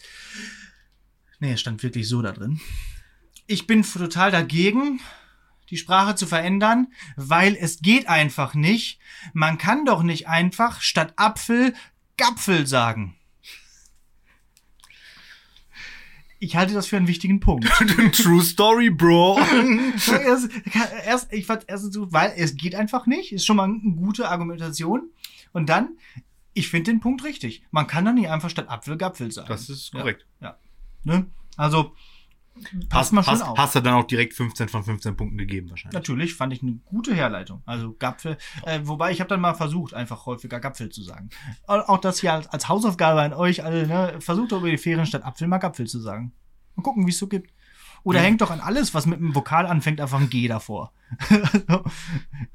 Nee, 1.39 1.53
es 1.53 1.61
stand 1.61 1.81
wirklich 1.83 2.07
so 2.07 2.21
da 2.21 2.31
drin. 2.31 2.59
Ich 3.47 3.67
bin 3.67 3.83
total 3.83 4.31
dagegen, 4.31 4.99
die 5.69 5.77
Sprache 5.77 6.15
zu 6.15 6.27
verändern, 6.27 6.87
weil 7.15 7.57
es 7.59 7.81
geht 7.81 8.07
einfach 8.07 8.53
nicht. 8.53 8.99
Man 9.33 9.57
kann 9.57 9.85
doch 9.85 10.03
nicht 10.03 10.27
einfach 10.27 10.81
statt 10.81 11.13
Apfel 11.17 11.73
Gapfel 12.17 12.67
sagen. 12.67 13.15
Ich 16.43 16.57
halte 16.57 16.73
das 16.73 16.87
für 16.87 16.97
einen 16.97 17.07
wichtigen 17.07 17.39
Punkt. 17.39 17.65
True 18.11 18.41
Story, 18.41 18.89
Bro. 18.89 19.39
erst, 20.25 20.49
erst, 21.05 21.31
ich 21.31 21.45
fand 21.45 21.63
erst 21.69 21.93
so, 21.93 22.11
weil 22.11 22.33
es 22.35 22.55
geht 22.57 22.75
einfach 22.75 23.05
nicht, 23.05 23.31
ist 23.31 23.45
schon 23.45 23.55
mal 23.55 23.63
eine 23.63 23.79
gute 23.95 24.27
Argumentation. 24.27 25.09
Und 25.53 25.69
dann, 25.69 25.97
ich 26.53 26.67
finde 26.67 26.91
den 26.91 26.99
Punkt 26.99 27.23
richtig. 27.23 27.63
Man 27.71 27.87
kann 27.87 28.03
doch 28.03 28.11
nicht 28.11 28.27
einfach 28.29 28.49
statt 28.49 28.67
Apfel 28.67 28.97
Gapfel 28.97 29.31
sagen. 29.31 29.47
Das 29.47 29.69
ist 29.69 29.93
Ja. 29.93 30.01
korrekt. 30.01 30.25
Ne? 31.05 31.27
Also, 31.55 31.93
passt 32.89 32.93
Hast, 32.93 33.11
mal 33.13 33.23
schon 33.23 33.33
hast, 33.33 33.41
auf. 33.41 33.57
hast 33.57 33.75
du 33.75 33.79
dann 33.81 33.95
auch 33.95 34.03
direkt 34.05 34.33
15 34.33 34.69
von 34.69 34.83
15 34.83 35.15
Punkten 35.17 35.37
gegeben, 35.37 35.69
wahrscheinlich. 35.69 35.93
Natürlich 35.93 36.35
fand 36.35 36.53
ich 36.53 36.61
eine 36.61 36.73
gute 36.85 37.13
Herleitung. 37.15 37.61
Also 37.65 37.93
Gapfel. 37.97 38.37
Äh, 38.65 38.81
wobei 38.83 39.11
ich 39.11 39.19
habe 39.19 39.27
dann 39.29 39.41
mal 39.41 39.53
versucht, 39.55 39.93
einfach 39.93 40.25
häufiger 40.25 40.59
Gapfel 40.59 40.89
zu 40.89 41.01
sagen. 41.03 41.29
Au- 41.67 41.79
Auch 41.79 41.97
das 41.99 42.19
hier 42.19 42.33
als, 42.33 42.47
als 42.47 42.69
Hausaufgabe 42.69 43.21
an 43.21 43.33
euch 43.33 43.63
alle. 43.63 43.87
Ne? 43.87 44.15
Versucht 44.19 44.51
doch 44.51 44.59
über 44.59 44.69
die 44.69 44.77
Ferien 44.77 45.05
statt 45.05 45.23
Apfel 45.25 45.47
mal 45.47 45.57
Gapfel 45.57 45.87
zu 45.87 45.99
sagen. 45.99 46.31
Mal 46.75 46.83
gucken, 46.83 47.05
wie 47.05 47.11
es 47.11 47.17
so 47.19 47.27
gibt. 47.27 47.51
Oder 48.03 48.19
Ja. 48.19 48.25
hängt 48.25 48.41
doch 48.41 48.51
an 48.51 48.59
alles, 48.59 48.93
was 48.93 49.05
mit 49.05 49.19
einem 49.19 49.33
Vokal 49.33 49.65
anfängt, 49.65 50.01
einfach 50.01 50.19
ein 50.19 50.29
G 50.29 50.47
davor. 50.47 50.91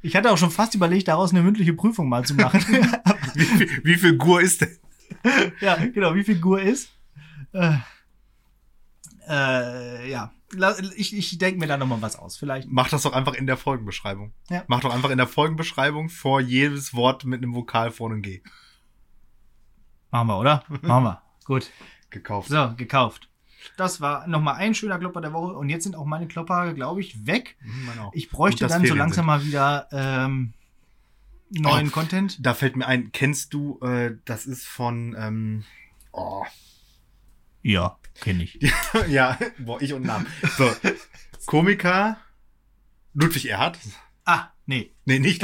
Ich 0.01 0.15
hatte 0.17 0.31
auch 0.31 0.39
schon 0.39 0.51
fast 0.51 0.75
überlegt, 0.75 1.09
daraus 1.09 1.31
eine 1.31 1.43
mündliche 1.43 1.73
Prüfung 1.75 2.09
mal 2.09 2.25
zu 2.25 2.35
machen. 2.35 2.61
Wie, 3.35 3.45
viel- 3.45 3.81
wie 3.85 3.95
viel 3.97 4.17
Gur 4.17 4.41
ist 4.41 4.61
denn? 4.61 4.77
ja, 5.61 5.77
genau, 5.77 6.15
wie 6.15 6.25
viel 6.25 6.39
Gur 6.41 6.61
ist. 6.61 6.91
Äh, 7.53 7.77
äh, 9.29 10.11
ja, 10.11 10.33
ich, 10.97 11.17
ich 11.17 11.39
denke 11.39 11.61
mir 11.61 11.67
da 11.67 11.77
nochmal 11.77 12.01
was 12.01 12.17
aus. 12.17 12.37
Vielleicht. 12.37 12.69
Mach 12.71 12.89
das 12.89 13.03
doch 13.03 13.13
einfach 13.13 13.35
in 13.35 13.47
der 13.47 13.57
Folgenbeschreibung. 13.57 14.33
Ja. 14.49 14.65
Mach 14.67 14.81
doch 14.81 14.95
einfach 14.95 15.11
in 15.11 15.19
der 15.19 15.27
Folgenbeschreibung 15.27 16.09
vor 16.09 16.41
jedes 16.41 16.95
Wort 16.95 17.25
mit 17.25 17.43
einem 17.43 17.55
Vokal 17.55 17.91
vorne 17.91 18.17
ein 18.17 18.23
G. 18.23 18.43
Machen 20.11 20.29
wir, 20.29 20.39
oder? 20.39 20.65
Machen 20.83 21.05
wir. 21.05 21.23
Gut. 21.45 21.71
Gekauft. 22.11 22.49
So, 22.49 22.73
gekauft. 22.77 23.29
Das 23.77 24.01
war 24.01 24.27
nochmal 24.27 24.55
ein 24.55 24.75
schöner 24.75 24.99
Klopper 24.99 25.21
der 25.21 25.33
Woche. 25.33 25.53
Und 25.53 25.69
jetzt 25.69 25.85
sind 25.85 25.97
auch 25.97 26.07
meine 26.07 26.27
Klopper, 26.29 26.73
glaube 26.73 27.01
ich, 27.01 27.27
weg. 27.27 27.57
Mhm. 27.61 27.91
Ich 28.13 28.31
bräuchte 28.31 28.65
Gut, 28.65 28.71
dann 28.73 28.87
so 28.87 28.95
langsam 28.95 29.25
sind. 29.25 29.27
mal 29.27 29.45
wieder 29.45 29.89
ähm, 29.93 30.55
neuen 31.51 31.89
Oh. 31.89 31.91
Content. 31.91 32.39
Da 32.45 32.55
fällt 32.55 32.77
mir 32.77 32.87
ein, 32.87 33.13
kennst 33.13 33.53
du, 33.53 33.79
äh, 33.81 34.17
das 34.25 34.47
ist 34.47 34.67
von, 34.67 35.15
ähm, 35.19 35.65
oh, 36.13 36.45
Ja, 37.63 37.99
kenne 38.21 38.45
ich. 38.45 38.59
ja, 39.09 39.39
boah, 39.59 39.81
ich 39.81 39.93
und 39.93 40.05
Namen. 40.05 40.27
So, 40.57 40.71
Komiker 41.47 42.19
Ludwig 43.15 43.47
Erhard. 43.49 43.79
Ah, 44.25 44.49
nee. 44.67 44.93
Nee, 45.05 45.19
nicht. 45.19 45.43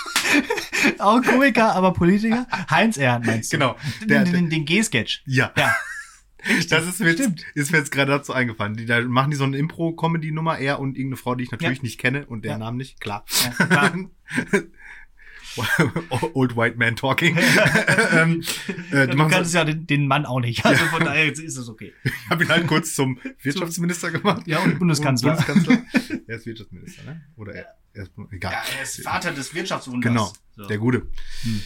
Auch 0.98 1.22
Komiker, 1.22 1.74
aber 1.74 1.92
Politiker. 1.92 2.46
Heinz 2.70 2.96
Erhard 2.96 3.26
meinst 3.26 3.52
du? 3.52 3.58
genau. 3.58 3.76
Den, 4.00 4.08
Der, 4.08 4.24
den, 4.24 4.32
den, 4.32 4.50
den 4.50 4.64
G-Sketch. 4.64 5.22
ja. 5.26 5.52
Ja. 5.56 5.74
Das 6.70 6.86
ist 6.86 7.00
mir, 7.00 7.08
jetzt, 7.08 7.18
Stimmt. 7.22 7.44
ist 7.56 7.72
mir 7.72 7.78
jetzt 7.78 7.90
gerade 7.90 8.12
dazu 8.12 8.32
eingefallen. 8.32 8.76
Die, 8.76 8.86
da 8.86 9.00
machen 9.00 9.32
die 9.32 9.36
so 9.36 9.42
eine 9.42 9.56
Impro-Comedy-Nummer, 9.58 10.58
er 10.60 10.78
und 10.78 10.96
irgendeine 10.96 11.16
Frau, 11.16 11.34
die 11.34 11.42
ich 11.42 11.50
natürlich 11.50 11.78
Ja. 11.78 11.82
nicht 11.82 11.98
kenne 11.98 12.24
und 12.26 12.44
der 12.44 12.52
Ja. 12.52 12.58
Namen 12.58 12.76
nicht, 12.76 13.00
klar. 13.00 13.24
Ja, 13.58 13.66
klar. 13.66 13.92
Old 16.34 16.56
White 16.56 16.76
Man 16.76 16.96
Talking. 16.96 17.36
ähm, 18.12 18.42
äh, 18.90 19.06
du 19.06 19.16
machen 19.16 19.30
kannst 19.30 19.52
so, 19.52 19.58
ja 19.58 19.64
den, 19.64 19.86
den 19.86 20.06
Mann 20.06 20.26
auch 20.26 20.40
nicht. 20.40 20.64
Also 20.64 20.84
von 20.86 21.04
daher 21.04 21.30
ist 21.32 21.38
es 21.56 21.68
okay. 21.68 21.92
ich 22.04 22.12
habe 22.30 22.44
ihn 22.44 22.50
halt 22.50 22.66
kurz 22.66 22.94
zum 22.94 23.18
Wirtschaftsminister 23.42 24.10
gemacht. 24.10 24.46
Ja, 24.46 24.60
und 24.60 24.78
Bundeskanzler. 24.78 25.36
Und 25.38 25.46
Bundeskanzler. 25.46 26.22
Er 26.26 26.36
ist 26.36 26.46
Wirtschaftsminister, 26.46 27.04
ne? 27.04 27.22
Oder 27.36 27.54
er, 27.54 27.66
er 27.94 28.02
ist, 28.04 28.12
egal. 28.30 28.52
Ja, 28.52 28.62
er 28.76 28.82
ist 28.82 29.02
Vater 29.02 29.32
des 29.32 29.54
Wirtschaftswunders. 29.54 30.10
Genau, 30.12 30.32
So. 30.56 30.66
der 30.66 30.78
Gute. 30.78 31.06
Hm. 31.42 31.62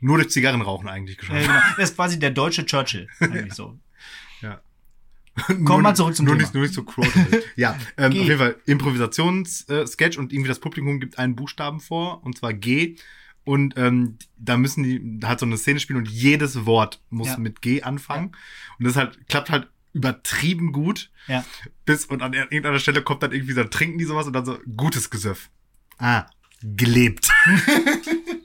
Nur 0.00 0.18
durch 0.18 0.30
Zigarrenrauchen 0.30 0.88
eigentlich 0.88 1.16
Ja, 1.16 1.20
geschafft. 1.20 1.40
genau. 1.46 1.60
Er 1.78 1.84
ist 1.84 1.94
quasi 1.96 2.18
der 2.18 2.30
deutsche 2.30 2.66
Churchill. 2.66 3.08
Eigentlich 3.20 3.54
so. 3.54 3.78
Nur 5.58 5.80
mal 5.82 5.94
zurück 5.94 6.14
zum 6.14 6.26
nur 6.26 6.34
Thema. 6.34 6.42
Nicht, 6.42 6.54
nur 6.54 6.62
nicht 6.62 6.74
so 6.74 6.84
quotable. 6.84 7.42
ja, 7.56 7.76
ähm, 7.96 8.12
auf 8.12 8.18
jeden 8.18 8.38
Fall 8.38 8.56
Improvisationssketch 8.66 10.18
und 10.18 10.32
irgendwie 10.32 10.48
das 10.48 10.60
Publikum 10.60 11.00
gibt 11.00 11.18
einen 11.18 11.34
Buchstaben 11.36 11.80
vor, 11.80 12.22
und 12.24 12.38
zwar 12.38 12.52
G. 12.52 12.96
Und 13.44 13.74
ähm, 13.76 14.16
da 14.38 14.56
müssen 14.56 14.84
die 14.84 15.20
halt 15.26 15.40
so 15.40 15.46
eine 15.46 15.58
Szene 15.58 15.78
spielen 15.80 15.98
und 15.98 16.08
jedes 16.08 16.64
Wort 16.66 17.02
muss 17.10 17.28
Ja. 17.28 17.38
mit 17.38 17.60
G 17.62 17.82
anfangen. 17.82 18.32
Und 18.78 18.86
das 18.86 18.96
halt 18.96 19.18
klappt 19.28 19.50
halt 19.50 19.68
übertrieben 19.92 20.72
gut. 20.72 21.10
Ja. 21.26 21.44
Bis 21.84 22.06
und 22.06 22.22
an 22.22 22.32
irgendeiner 22.32 22.78
Stelle 22.78 23.02
kommt 23.02 23.22
dann 23.22 23.32
irgendwie 23.32 23.52
so, 23.52 23.60
dann 23.62 23.70
trinken 23.70 23.98
die 23.98 24.04
sowas 24.04 24.26
und 24.26 24.32
dann 24.32 24.46
so 24.46 24.58
gutes 24.76 25.10
Gesöff. 25.10 25.50
Ah, 25.98 26.26
gelebt. 26.62 27.28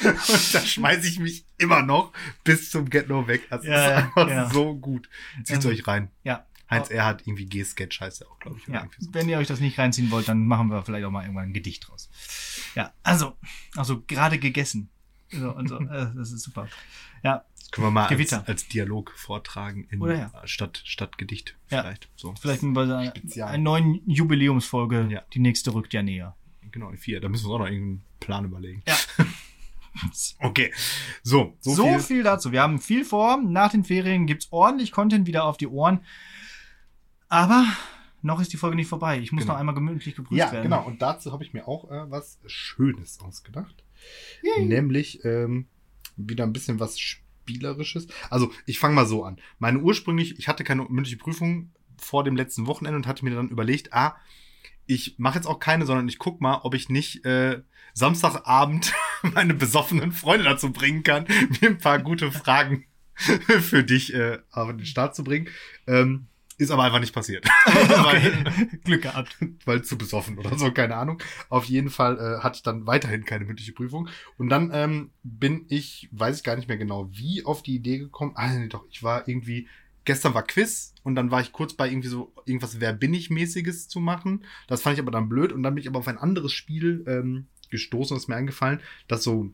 und 0.04 0.54
da 0.54 0.60
schmeiße 0.60 1.08
ich 1.08 1.18
mich 1.18 1.44
immer 1.58 1.82
noch 1.82 2.12
bis 2.44 2.70
zum 2.70 2.88
Get 2.90 3.08
No 3.08 3.26
weg. 3.26 3.42
Das 3.50 3.64
Ja, 3.64 3.74
ist 3.84 3.90
ja, 3.90 3.96
einfach 3.96 4.26
genau. 4.28 4.48
so 4.50 4.74
gut. 4.76 5.08
Zieht's 5.44 5.64
Ähm, 5.64 5.70
euch 5.72 5.86
rein. 5.86 6.10
Ja. 6.24 6.46
Heinz 6.70 6.88
Erhardt, 6.88 7.26
irgendwie 7.26 7.46
G-Sketch 7.46 8.00
heißt 8.00 8.22
er 8.22 8.30
auch, 8.30 8.38
glaube 8.38 8.58
ich. 8.58 8.66
Ja, 8.72 8.86
so. 8.98 9.08
wenn 9.12 9.28
ihr 9.28 9.38
euch 9.38 9.48
das 9.48 9.58
nicht 9.58 9.76
reinziehen 9.78 10.10
wollt, 10.12 10.28
dann 10.28 10.46
machen 10.46 10.68
wir 10.68 10.82
vielleicht 10.84 11.04
auch 11.04 11.10
mal 11.10 11.22
irgendwann 11.22 11.46
ein 11.48 11.52
Gedicht 11.52 11.88
draus. 11.88 12.08
Ja, 12.76 12.92
also, 13.02 13.36
also 13.74 14.02
gerade 14.06 14.38
gegessen. 14.38 14.88
So, 15.30 15.50
und 15.54 15.68
so. 15.68 15.78
Äh, 15.80 16.06
Das 16.14 16.30
ist 16.30 16.42
super. 16.42 16.68
Ja, 17.24 17.44
Das 17.56 17.70
können 17.72 17.88
wir 17.88 17.90
mal 17.90 18.06
als, 18.06 18.32
als 18.32 18.68
Dialog 18.68 19.10
vortragen 19.16 19.88
in, 19.90 20.00
Oder 20.00 20.14
ja. 20.16 20.32
statt, 20.46 20.80
statt 20.84 21.18
Gedicht 21.18 21.56
Ja. 21.70 21.82
vielleicht. 21.82 22.08
So. 22.14 22.34
vielleicht 22.40 22.62
bei 22.62 22.82
einer, 22.84 23.12
einer 23.46 23.58
neuen 23.58 24.00
Jubiläumsfolge. 24.08 25.08
Ja. 25.10 25.22
Die 25.34 25.40
nächste 25.40 25.74
rückt 25.74 25.92
ja 25.92 26.02
näher. 26.04 26.36
Genau, 26.70 26.90
in 26.90 26.98
vier. 26.98 27.20
Da 27.20 27.28
müssen 27.28 27.46
wir 27.46 27.50
uns 27.50 27.54
auch 27.56 27.58
noch 27.66 27.66
irgendeinen 27.72 28.04
Plan 28.20 28.44
überlegen. 28.44 28.82
Ja. 28.86 28.96
Okay. 30.40 30.72
So, 31.22 31.56
so, 31.60 31.74
So, 31.74 31.84
viel. 31.88 32.00
viel. 32.00 32.22
dazu. 32.22 32.52
Wir 32.52 32.62
haben 32.62 32.78
viel 32.80 33.04
vor. 33.04 33.38
Nach 33.42 33.70
den 33.70 33.84
Ferien 33.84 34.26
gibt's 34.26 34.48
ordentlich 34.50 34.92
Content 34.92 35.26
wieder 35.26 35.44
auf 35.44 35.56
die 35.56 35.66
Ohren. 35.66 36.00
Aber 37.28 37.64
noch 38.22 38.40
ist 38.40 38.52
die 38.52 38.56
Folge 38.56 38.76
nicht 38.76 38.88
vorbei. 38.88 39.18
Ich 39.18 39.32
muss 39.32 39.42
Genau. 39.42 39.54
noch 39.54 39.60
einmal 39.60 39.74
gemütlich 39.74 40.14
geprüft 40.14 40.38
Ja, 40.38 40.52
werden. 40.52 40.64
genau. 40.64 40.84
Und 40.86 41.00
dazu 41.02 41.32
habe 41.32 41.44
ich 41.44 41.52
mir 41.52 41.66
auch 41.66 41.90
äh, 41.90 42.10
was 42.10 42.38
Schönes 42.46 43.18
ausgedacht. 43.20 43.84
Yay. 44.42 44.66
Nämlich 44.66 45.24
ähm, 45.24 45.66
wieder 46.16 46.44
ein 46.44 46.52
bisschen 46.52 46.80
was 46.80 46.98
Spielerisches. 46.98 48.08
Also, 48.30 48.52
ich 48.66 48.78
fange 48.78 48.94
mal 48.94 49.06
so 49.06 49.24
an. 49.24 49.38
Meine 49.58 49.78
ursprünglich, 49.80 50.38
ich 50.38 50.48
hatte 50.48 50.64
keine 50.64 50.82
mündliche 50.84 51.16
Prüfung 51.18 51.72
vor 51.98 52.24
dem 52.24 52.36
letzten 52.36 52.66
Wochenende 52.66 52.96
und 52.96 53.06
hatte 53.06 53.24
mir 53.24 53.34
dann 53.34 53.48
überlegt, 53.48 53.92
ah, 53.92 54.16
ich 54.86 55.14
mache 55.18 55.36
jetzt 55.36 55.46
auch 55.46 55.58
keine, 55.60 55.86
sondern 55.86 56.08
ich 56.08 56.18
guck 56.18 56.40
mal, 56.40 56.60
ob 56.62 56.74
ich 56.74 56.88
nicht 56.88 57.24
äh, 57.24 57.62
Samstagabend 57.94 58.92
meine 59.34 59.54
besoffenen 59.54 60.12
Freunde 60.12 60.44
dazu 60.44 60.72
bringen 60.72 61.02
kann, 61.02 61.26
mir 61.60 61.70
ein 61.70 61.78
paar 61.78 61.98
gute 61.98 62.32
Fragen 62.32 62.84
für 63.14 63.84
dich 63.84 64.14
äh, 64.14 64.38
auf 64.50 64.68
den 64.68 64.84
Start 64.84 65.14
zu 65.14 65.24
bringen. 65.24 65.48
Ähm, 65.86 66.26
ist 66.60 66.70
aber 66.70 66.82
einfach 66.82 67.00
nicht 67.00 67.14
passiert. 67.14 67.48
okay. 67.66 68.32
Glück 68.84 69.02
gehabt. 69.02 69.34
weil 69.64 69.82
zu 69.82 69.96
besoffen 69.96 70.38
oder 70.38 70.58
so, 70.58 70.70
keine 70.70 70.96
Ahnung. 70.96 71.22
Auf 71.48 71.64
jeden 71.64 71.88
Fall 71.88 72.18
äh, 72.18 72.42
hatte 72.42 72.56
ich 72.56 72.62
dann 72.62 72.86
weiterhin 72.86 73.24
keine 73.24 73.46
mündliche 73.46 73.72
Prüfung. 73.72 74.10
Und 74.36 74.50
dann 74.50 74.70
ähm, 74.74 75.10
bin 75.22 75.64
ich, 75.68 76.10
weiß 76.12 76.36
ich 76.36 76.44
gar 76.44 76.56
nicht 76.56 76.68
mehr 76.68 76.76
genau, 76.76 77.08
wie 77.12 77.46
auf 77.46 77.62
die 77.62 77.74
Idee 77.74 77.96
gekommen. 77.96 78.32
Ah, 78.34 78.52
nee, 78.52 78.68
doch, 78.68 78.84
ich 78.90 79.02
war 79.02 79.26
irgendwie, 79.26 79.68
gestern 80.04 80.34
war 80.34 80.42
Quiz 80.42 80.92
und 81.02 81.14
dann 81.14 81.30
war 81.30 81.40
ich 81.40 81.52
kurz 81.52 81.72
bei 81.72 81.88
irgendwie 81.88 82.08
so 82.08 82.34
irgendwas 82.44 82.78
Wer 82.78 82.92
bin 82.92 83.14
ich 83.14 83.30
mäßiges 83.30 83.88
zu 83.88 83.98
machen. 83.98 84.44
Das 84.68 84.82
fand 84.82 84.94
ich 84.94 85.00
aber 85.00 85.12
dann 85.12 85.30
blöd 85.30 85.52
und 85.52 85.62
dann 85.62 85.74
bin 85.74 85.80
ich 85.80 85.88
aber 85.88 86.00
auf 86.00 86.08
ein 86.08 86.18
anderes 86.18 86.52
Spiel 86.52 87.04
ähm, 87.06 87.46
gestoßen 87.70 88.14
und 88.14 88.20
ist 88.20 88.28
mir 88.28 88.36
eingefallen, 88.36 88.80
das 89.08 89.22
so, 89.22 89.50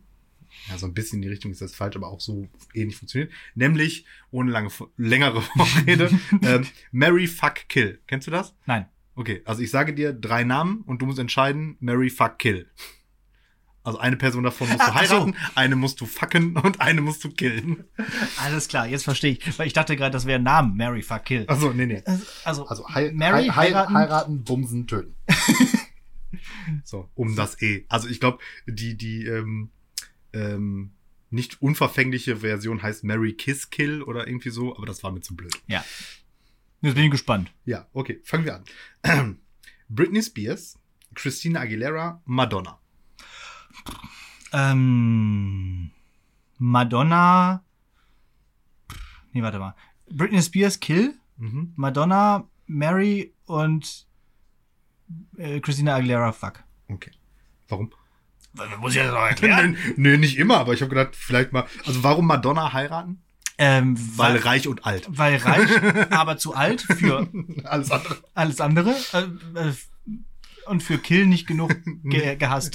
ja, 0.68 0.78
so 0.78 0.86
ein 0.86 0.94
bisschen 0.94 1.16
in 1.18 1.22
die 1.22 1.28
Richtung 1.28 1.50
ist 1.50 1.60
das 1.60 1.74
falsch, 1.74 1.96
aber 1.96 2.08
auch 2.08 2.20
so 2.20 2.48
ähnlich 2.74 2.96
funktioniert. 2.96 3.30
Nämlich, 3.54 4.06
ohne 4.30 4.50
lange, 4.50 4.70
längere 4.96 5.42
Vorrede, 5.56 6.10
ähm, 6.42 6.66
Mary 6.92 7.26
Fuck 7.26 7.68
Kill. 7.68 8.00
Kennst 8.06 8.26
du 8.26 8.30
das? 8.30 8.54
Nein. 8.66 8.86
Okay, 9.14 9.40
also 9.46 9.62
ich 9.62 9.70
sage 9.70 9.94
dir 9.94 10.12
drei 10.12 10.44
Namen 10.44 10.82
und 10.82 11.00
du 11.00 11.06
musst 11.06 11.18
entscheiden, 11.18 11.76
Mary 11.80 12.10
fuck 12.10 12.38
kill. 12.38 12.68
Also 13.82 13.98
eine 13.98 14.16
Person 14.16 14.42
davon 14.42 14.68
musst 14.68 14.80
du 14.80 14.84
ach 14.84 14.88
so. 15.06 15.14
heiraten, 15.14 15.36
eine 15.54 15.74
musst 15.76 16.00
du 16.02 16.06
fucken 16.06 16.56
und 16.58 16.80
eine 16.82 17.00
musst 17.00 17.24
du 17.24 17.30
killen. 17.30 17.84
Alles 18.42 18.68
klar, 18.68 18.86
jetzt 18.86 19.04
verstehe 19.04 19.32
ich. 19.32 19.58
Weil 19.58 19.68
ich 19.68 19.72
dachte 19.72 19.96
gerade, 19.96 20.10
das 20.10 20.26
wäre 20.26 20.38
ein 20.40 20.42
Name. 20.42 20.74
Mary 20.74 21.00
fuck 21.02 21.24
kill. 21.24 21.44
Also 21.48 21.72
nee, 21.72 21.86
nee. 21.86 22.02
Also, 22.44 22.66
Also 22.66 22.86
hei 22.92 23.10
Mary 23.14 23.46
hei 23.46 23.54
heiraten. 23.68 23.94
heiraten, 23.96 24.44
bumsen, 24.44 24.86
töten. 24.86 25.14
so, 26.84 27.08
um 27.14 27.36
das 27.36 27.60
E. 27.62 27.84
Also 27.88 28.08
ich 28.08 28.20
glaube, 28.20 28.38
die, 28.66 28.96
die 28.96 29.26
ähm, 29.26 29.70
ähm, 30.32 30.92
nicht 31.30 31.60
unverfängliche 31.62 32.36
Version 32.38 32.82
heißt 32.82 33.04
Mary 33.04 33.32
Kiss 33.34 33.70
Kill 33.70 34.02
oder 34.02 34.26
irgendwie 34.26 34.50
so, 34.50 34.76
aber 34.76 34.86
das 34.86 35.02
war 35.02 35.12
mir 35.12 35.20
zu 35.20 35.34
blöd. 35.36 35.52
Ja. 35.66 35.84
Jetzt 36.82 36.94
bin 36.94 37.04
ich 37.04 37.10
gespannt. 37.10 37.52
Ja, 37.64 37.86
okay, 37.92 38.20
fangen 38.24 38.44
wir 38.44 38.62
an. 39.02 39.38
Britney 39.88 40.22
Spears, 40.22 40.78
Christina 41.14 41.60
Aguilera, 41.60 42.22
Madonna. 42.26 42.78
Ähm, 44.52 45.90
Madonna. 46.58 47.64
Nee, 49.32 49.42
warte 49.42 49.58
mal. 49.58 49.74
Britney 50.10 50.42
Spears 50.42 50.78
Kill, 50.80 51.14
Mhm. 51.38 51.72
Madonna, 51.76 52.48
Mary 52.66 53.34
und 53.44 54.06
äh, 55.36 55.60
Christina 55.60 55.94
Aguilera 55.96 56.32
Fuck. 56.32 56.62
Okay. 56.88 57.10
Warum? 57.68 57.92
Muss 58.80 58.94
ich 58.96 59.02
das 59.02 59.12
noch 59.12 59.48
Nee, 59.48 59.76
nee, 59.96 60.16
nicht 60.16 60.38
immer, 60.38 60.58
aber 60.58 60.72
ich 60.72 60.80
habe 60.80 60.88
gedacht, 60.88 61.14
vielleicht 61.14 61.52
mal. 61.52 61.66
Also 61.84 62.02
warum 62.02 62.26
Madonna 62.26 62.72
heiraten? 62.72 63.22
ähm, 63.58 63.96
Weil 64.16 64.34
weil, 64.34 64.40
reich 64.40 64.68
und 64.68 64.84
alt. 64.84 65.06
weil 65.08 65.36
reich, 65.36 65.70
aber 66.10 66.36
zu 66.36 66.54
alt 66.54 66.82
für 66.82 67.28
Alles 67.64 67.90
andere. 67.90 68.16
alles 68.34 68.60
andere. 68.60 68.94
Äh, 69.12 69.68
äh, 69.68 69.72
und 70.66 70.82
für 70.82 70.98
Kill 70.98 71.26
nicht 71.26 71.46
genug 71.46 71.74
ge 72.04 72.36
gehasst. 72.36 72.72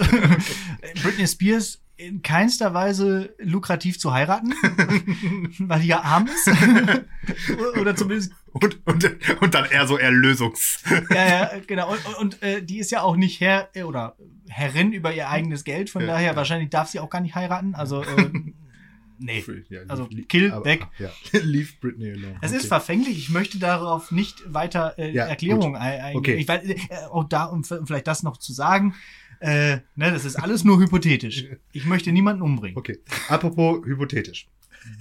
Britney 1.04 1.28
Spears 1.28 1.82
in 2.08 2.22
keinster 2.22 2.74
Weise 2.74 3.34
lukrativ 3.40 4.00
zu 4.00 4.14
heiraten, 4.14 4.54
weil 5.60 5.82
die 5.82 5.88
ja 5.88 6.02
arm 6.02 6.28
ist. 6.28 6.50
Oder 7.80 7.96
zumindest, 7.96 8.32
Und, 8.54 8.80
und, 8.86 9.10
und 9.42 9.54
dann 9.54 9.66
eher 9.66 9.88
so 9.88 9.98
Erlösungs. 9.98 10.84
ja, 11.10 11.26
ja, 11.28 11.52
genau. 11.68 11.92
Und, 11.92 12.18
und, 12.20 12.44
äh, 12.44 12.62
die 12.64 12.80
ist 12.80 12.92
ja 12.92 13.02
auch 13.02 13.16
nicht 13.16 13.40
Herr 13.40 13.70
äh, 13.76 13.84
oder 13.84 14.16
Herrin 14.50 14.92
über 14.92 15.14
ihr 15.14 15.30
eigenes 15.30 15.64
Geld, 15.64 15.90
von 15.90 16.02
Ja, 16.02 16.08
daher 16.08 16.32
ja. 16.32 16.36
wahrscheinlich 16.36 16.70
darf 16.70 16.90
sie 16.90 17.00
auch 17.00 17.10
gar 17.10 17.22
nicht 17.22 17.36
heiraten. 17.36 17.76
Also, 17.76 18.04
äh, 18.04 18.30
nee. 19.20 19.44
Ja, 19.70 19.82
Also, 19.88 20.08
kill, 20.28 20.52
aber- 20.52 20.66
weg. 20.66 20.88
Ja. 21.00 21.10
Leave 21.32 21.70
Britney 21.80 22.12
alone. 22.12 22.36
Es 22.42 22.50
Okay. 22.52 22.58
ist 22.60 22.68
verfänglich. 22.68 23.18
Ich 23.18 23.30
möchte 23.30 23.60
darauf 23.60 24.12
nicht 24.12 24.42
weiter 24.54 24.96
äh, 24.98 25.12
Ja, 25.12 25.26
Erklärungen 25.28 25.76
ein, 25.76 26.02
eingehen. 26.02 26.18
Okay. 26.20 26.36
Ich 26.36 26.48
weiß, 26.48 26.64
äh, 26.68 26.78
auch 27.10 27.26
da, 27.26 27.46
um 27.46 27.62
f- 27.62 27.80
vielleicht 27.86 28.08
das 28.08 28.24
noch 28.24 28.38
zu 28.38 28.52
sagen, 28.54 28.96
äh, 29.42 29.82
ne, 29.96 30.12
das 30.12 30.24
ist 30.24 30.36
alles 30.36 30.64
nur 30.64 30.80
hypothetisch. 30.80 31.46
Ich 31.74 31.86
möchte 31.86 32.12
niemanden 32.12 32.44
umbringen. 32.44 32.78
Okay. 32.78 33.00
Apropos 33.28 33.84
hypothetisch. 33.86 34.48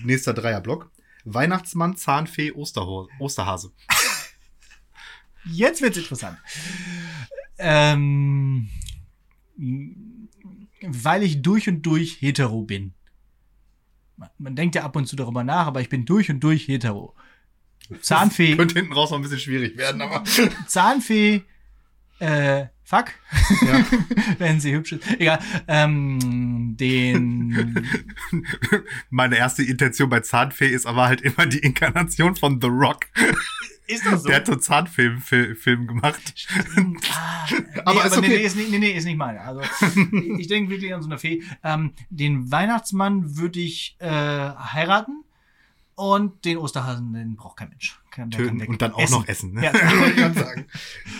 Nächster 0.03 0.33
Dreierblock. 0.33 0.91
Weihnachtsmann, 1.25 1.97
Zahnfee, 1.97 2.53
Osterho 2.53 3.09
Osterhase. 3.19 3.73
Jetzt 5.45 5.83
wird's 5.83 5.99
interessant. 5.99 6.39
Ähm, 7.59 8.71
weil 10.83 11.23
ich 11.23 11.43
durch 11.43 11.69
und 11.69 11.83
durch 11.83 12.23
hetero 12.23 12.63
bin. 12.63 12.95
Man, 14.17 14.31
man 14.39 14.57
denkt 14.57 14.75
ja 14.75 14.85
ab 14.85 14.97
und 14.97 15.07
zu 15.07 15.17
darüber 15.17 15.45
nach, 15.45 15.67
aber 15.67 15.83
ich 15.83 15.91
bin 15.91 16.07
durch 16.07 16.31
und 16.31 16.41
durch 16.41 16.67
hetero. 16.67 17.15
Zahnfee, 18.01 18.57
Könnte 18.57 18.77
hinten 18.77 18.95
raus 18.95 19.11
noch 19.11 19.19
ein 19.19 19.23
bisschen 19.23 19.41
schwierig 19.41 19.77
werden, 19.77 20.01
aber. 20.01 20.25
Zahnfee, 20.67 21.43
äh, 22.21 22.67
fuck, 22.91 23.13
Ja. 23.63 23.85
wenn 24.39 24.61
sie 24.61 24.73
hübsch 24.73 24.93
ist. 24.93 25.09
Egal, 25.21 25.39
ähm, 25.69 26.77
den, 26.77 27.87
Meine 29.11 29.37
erste 29.37 29.63
Intention 29.63 30.09
bei 30.09 30.21
Zahnfee 30.21 30.69
ist 30.69 30.87
aber 30.87 31.07
halt 31.07 31.21
immer 31.21 31.47
die 31.47 31.59
Inkarnation 31.61 32.35
von 32.35 32.61
The 32.61 32.67
Rock. 32.67 33.07
ist 33.87 34.05
das 34.05 34.23
so? 34.25 34.29
Der 34.29 34.39
hat 34.39 34.47
so 34.47 34.57
Zahnfilm 34.57 35.21
Film, 35.21 35.55
Film 35.57 35.87
gemacht. 35.87 36.35
Ah, 37.13 37.47
nee, 37.51 37.81
Aber 37.85 38.05
ist 38.05 38.13
nee, 38.13 38.19
okay. 38.19 38.29
nee, 38.29 38.43
ist 38.45 38.57
nicht, 38.57 38.71
nee, 38.71 38.79
nee, 38.79 38.91
ist 38.93 39.05
nicht 39.05 39.17
meine. 39.17 39.41
Also, 39.41 39.63
ich 40.39 40.47
denke 40.47 40.71
wirklich 40.71 40.95
an 40.95 41.03
so 41.03 41.09
eine 41.09 41.19
Fee. 41.19 41.43
Ähm, 41.65 41.93
den 42.11 42.51
Weihnachtsmann 42.53 43.37
würde 43.37 43.59
ich 43.59 43.97
äh, 43.99 44.07
heiraten 44.09 45.25
und 46.01 46.45
den 46.45 46.57
Osterhasen, 46.59 47.13
den 47.13 47.37
braucht 47.37 47.59
kein 47.59 47.69
Mensch. 47.69 48.01
Kann 48.11 48.31
Töten 48.31 48.61
und 48.67 48.81
dann 48.83 48.93
auch 48.93 49.11
noch 49.11 49.29
essen. 49.29 49.53
Ne? 49.55 49.65
Ja. 49.65 49.73
Wollte 50.01 50.11
ich 50.11 50.17
gerade 50.17 50.39
sagen. 50.41 50.67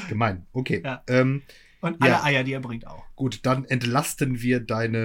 Gemein. 0.09 0.47
Okay. 0.53 0.83
Ja. 0.85 1.03
Ähm, 1.07 1.43
Und 1.81 2.01
alle 2.03 2.11
Ja. 2.13 2.25
Eier, 2.25 2.45
die 2.45 2.53
er 2.53 2.61
bringt, 2.61 2.87
auch. 2.87 3.05
gut, 3.17 3.41
dann 3.45 3.65
entlasten 3.65 4.41
wir 4.43 4.61
deine 4.61 4.99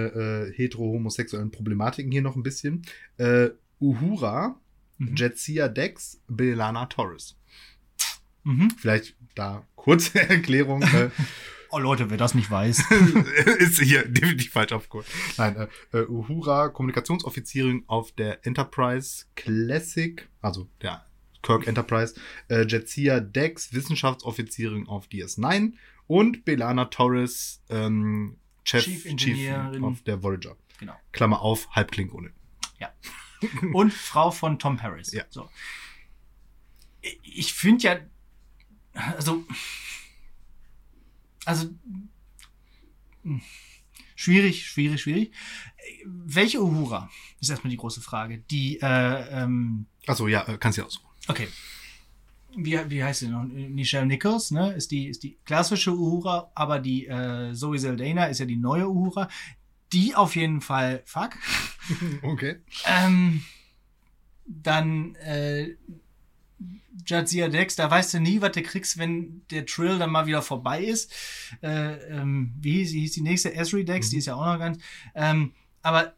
äh, 0.50 0.54
hetero-homosexuellen 0.56 1.52
Problematiken 1.52 2.12
hier 2.12 2.22
noch 2.22 2.36
ein 2.36 2.44
bisschen. 2.44 2.84
Äh, 3.18 3.50
Uhura, 3.80 4.56
Mhm. 4.98 5.16
Jetsia 5.18 5.68
Dex, 5.68 6.22
Belana 6.30 6.86
Torres. 6.86 7.36
Mhm. 8.44 8.70
Vielleicht 8.78 9.16
da 9.36 9.66
kurze 9.76 10.20
Erklärung. 10.30 10.82
Äh, 10.84 11.10
Oh 11.76 11.80
Leute, 11.80 12.10
wer 12.10 12.16
das 12.16 12.36
nicht 12.36 12.50
weiß. 12.50 12.90
ist 13.58 13.82
hier 13.82 14.08
definitiv 14.08 14.54
falsch 14.54 14.72
aufgeholt. 14.72 15.06
Nein, 15.38 15.68
äh, 15.92 15.98
äh, 15.98 16.08
Uhura, 16.08 16.70
Kommunikationsoffizierin 16.70 17.84
auf 17.88 18.14
der 18.14 18.48
Enterprise 18.48 19.26
Classic, 19.36 20.26
also 20.42 20.70
der 20.82 21.06
Kirk 21.42 21.68
Enterprise, 21.68 22.16
äh, 22.48 22.66
Jetsia 22.66 23.20
Dex, 23.20 23.74
Wissenschaftsoffizierin 23.74 24.88
auf 24.88 25.08
DS9 25.08 25.74
und 26.08 26.46
Belana 26.46 26.86
Torres, 26.86 27.62
ähm, 27.68 28.38
Chef, 28.64 28.86
Chief 28.86 29.04
Chief, 29.04 29.12
Engineerin. 29.12 29.84
auf 29.84 30.02
der 30.04 30.24
Voyager. 30.24 30.56
Genau. 30.80 30.96
Klammer 31.12 31.42
auf, 31.42 31.68
Halbklingonin. 31.72 32.32
Und 33.74 33.92
Frau 33.92 34.32
von 34.32 34.60
Tom 34.60 34.78
Paris. 34.78 35.12
Ja. 35.12 35.26
So. 35.30 35.50
Ich 37.22 37.54
finde 37.54 37.84
ja, 37.84 38.00
also, 39.18 39.44
also, 41.46 41.70
hm, 43.24 43.42
schwierig, 44.16 44.66
schwierig, 44.68 45.02
schwierig. 45.02 45.32
Welche 46.06 46.62
Uhura 46.64 47.10
ist 47.40 47.50
erstmal 47.50 47.72
die 47.72 47.78
große 47.78 48.02
Frage. 48.02 48.40
Die, 48.50 48.80
äh, 48.82 49.44
ähm, 49.44 49.86
Achso, 50.08 50.28
ja, 50.28 50.48
äh, 50.48 50.58
kannst 50.58 50.78
du 50.78 50.82
ja 50.82 50.88
aussuchen. 50.88 51.08
okay. 51.28 51.48
Wie, 52.58 52.80
wie 52.90 53.04
heißt 53.04 53.20
sie 53.20 53.28
noch? 53.28 53.44
Nichelle 53.44 54.06
Nichols, 54.06 54.52
ne? 54.52 54.72
Ist 54.74 54.90
die, 54.92 55.08
ist 55.10 55.24
die 55.24 55.38
klassische 55.44 55.92
Uhura, 55.94 56.52
aber 56.56 56.80
die 56.80 57.06
äh, 57.06 57.54
Zoe 57.54 57.78
Saldana 57.78 58.26
ist 58.28 58.40
ja 58.40 58.46
die 58.46 58.56
neue 58.56 58.90
Uhura. 58.90 59.28
die 59.92 60.16
auf 60.16 60.36
jeden 60.36 60.62
Fall 60.62 61.04
fuck. 61.06 61.32
Okay. 62.24 62.62
Ähm, 62.86 63.44
dann 64.48 65.14
äh, 65.16 65.76
Jadzia 67.08 67.50
Dex, 67.50 67.76
da 67.76 67.90
weißt 67.92 68.14
du 68.16 68.20
nie, 68.20 68.42
was 68.42 68.52
du 68.54 68.62
kriegst, 68.64 68.98
wenn 68.98 69.42
der 69.52 69.66
Trill 69.66 70.00
dann 70.00 70.10
mal 70.12 70.26
wieder 70.26 70.42
vorbei 70.42 70.84
ist. 70.84 71.14
Äh, 71.62 71.94
ähm, 72.10 72.54
wie 72.60 72.78
hieß, 72.80 72.92
hieß 72.92 73.12
die 73.14 73.22
nächste? 73.22 73.54
Esri 73.54 73.84
Dex, 73.86 74.08
Mhm. 74.08 74.12
die 74.12 74.18
ist 74.18 74.26
ja 74.28 74.36
auch 74.36 74.46
noch 74.46 74.58
ganz. 74.60 74.80
Ähm, 75.14 75.54
aber 75.82 76.14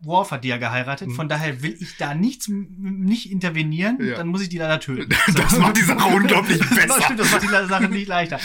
Worf 0.00 0.30
hat 0.30 0.44
die 0.44 0.48
ja 0.48 0.58
geheiratet, 0.58 1.08
Mhm. 1.08 1.14
von 1.14 1.28
daher 1.28 1.62
will 1.62 1.76
ich 1.80 1.96
da 1.96 2.14
nichts 2.14 2.48
nicht 2.48 3.30
intervenieren, 3.30 3.98
Ja. 4.04 4.16
dann 4.16 4.28
muss 4.28 4.42
ich 4.42 4.48
die 4.48 4.58
leider 4.58 4.78
töten. 4.80 5.08
Das 5.34 5.58
macht 5.58 5.76
die 5.76 5.82
Sache 5.82 6.08
unglaublich 6.14 6.58
Das 6.60 6.70
besser. 6.74 7.02
stimmt, 7.02 7.20
das 7.20 7.30
macht 7.32 7.42
die 7.42 7.48
Sache 7.68 7.88
nicht 7.88 8.08
leichter. 8.08 8.38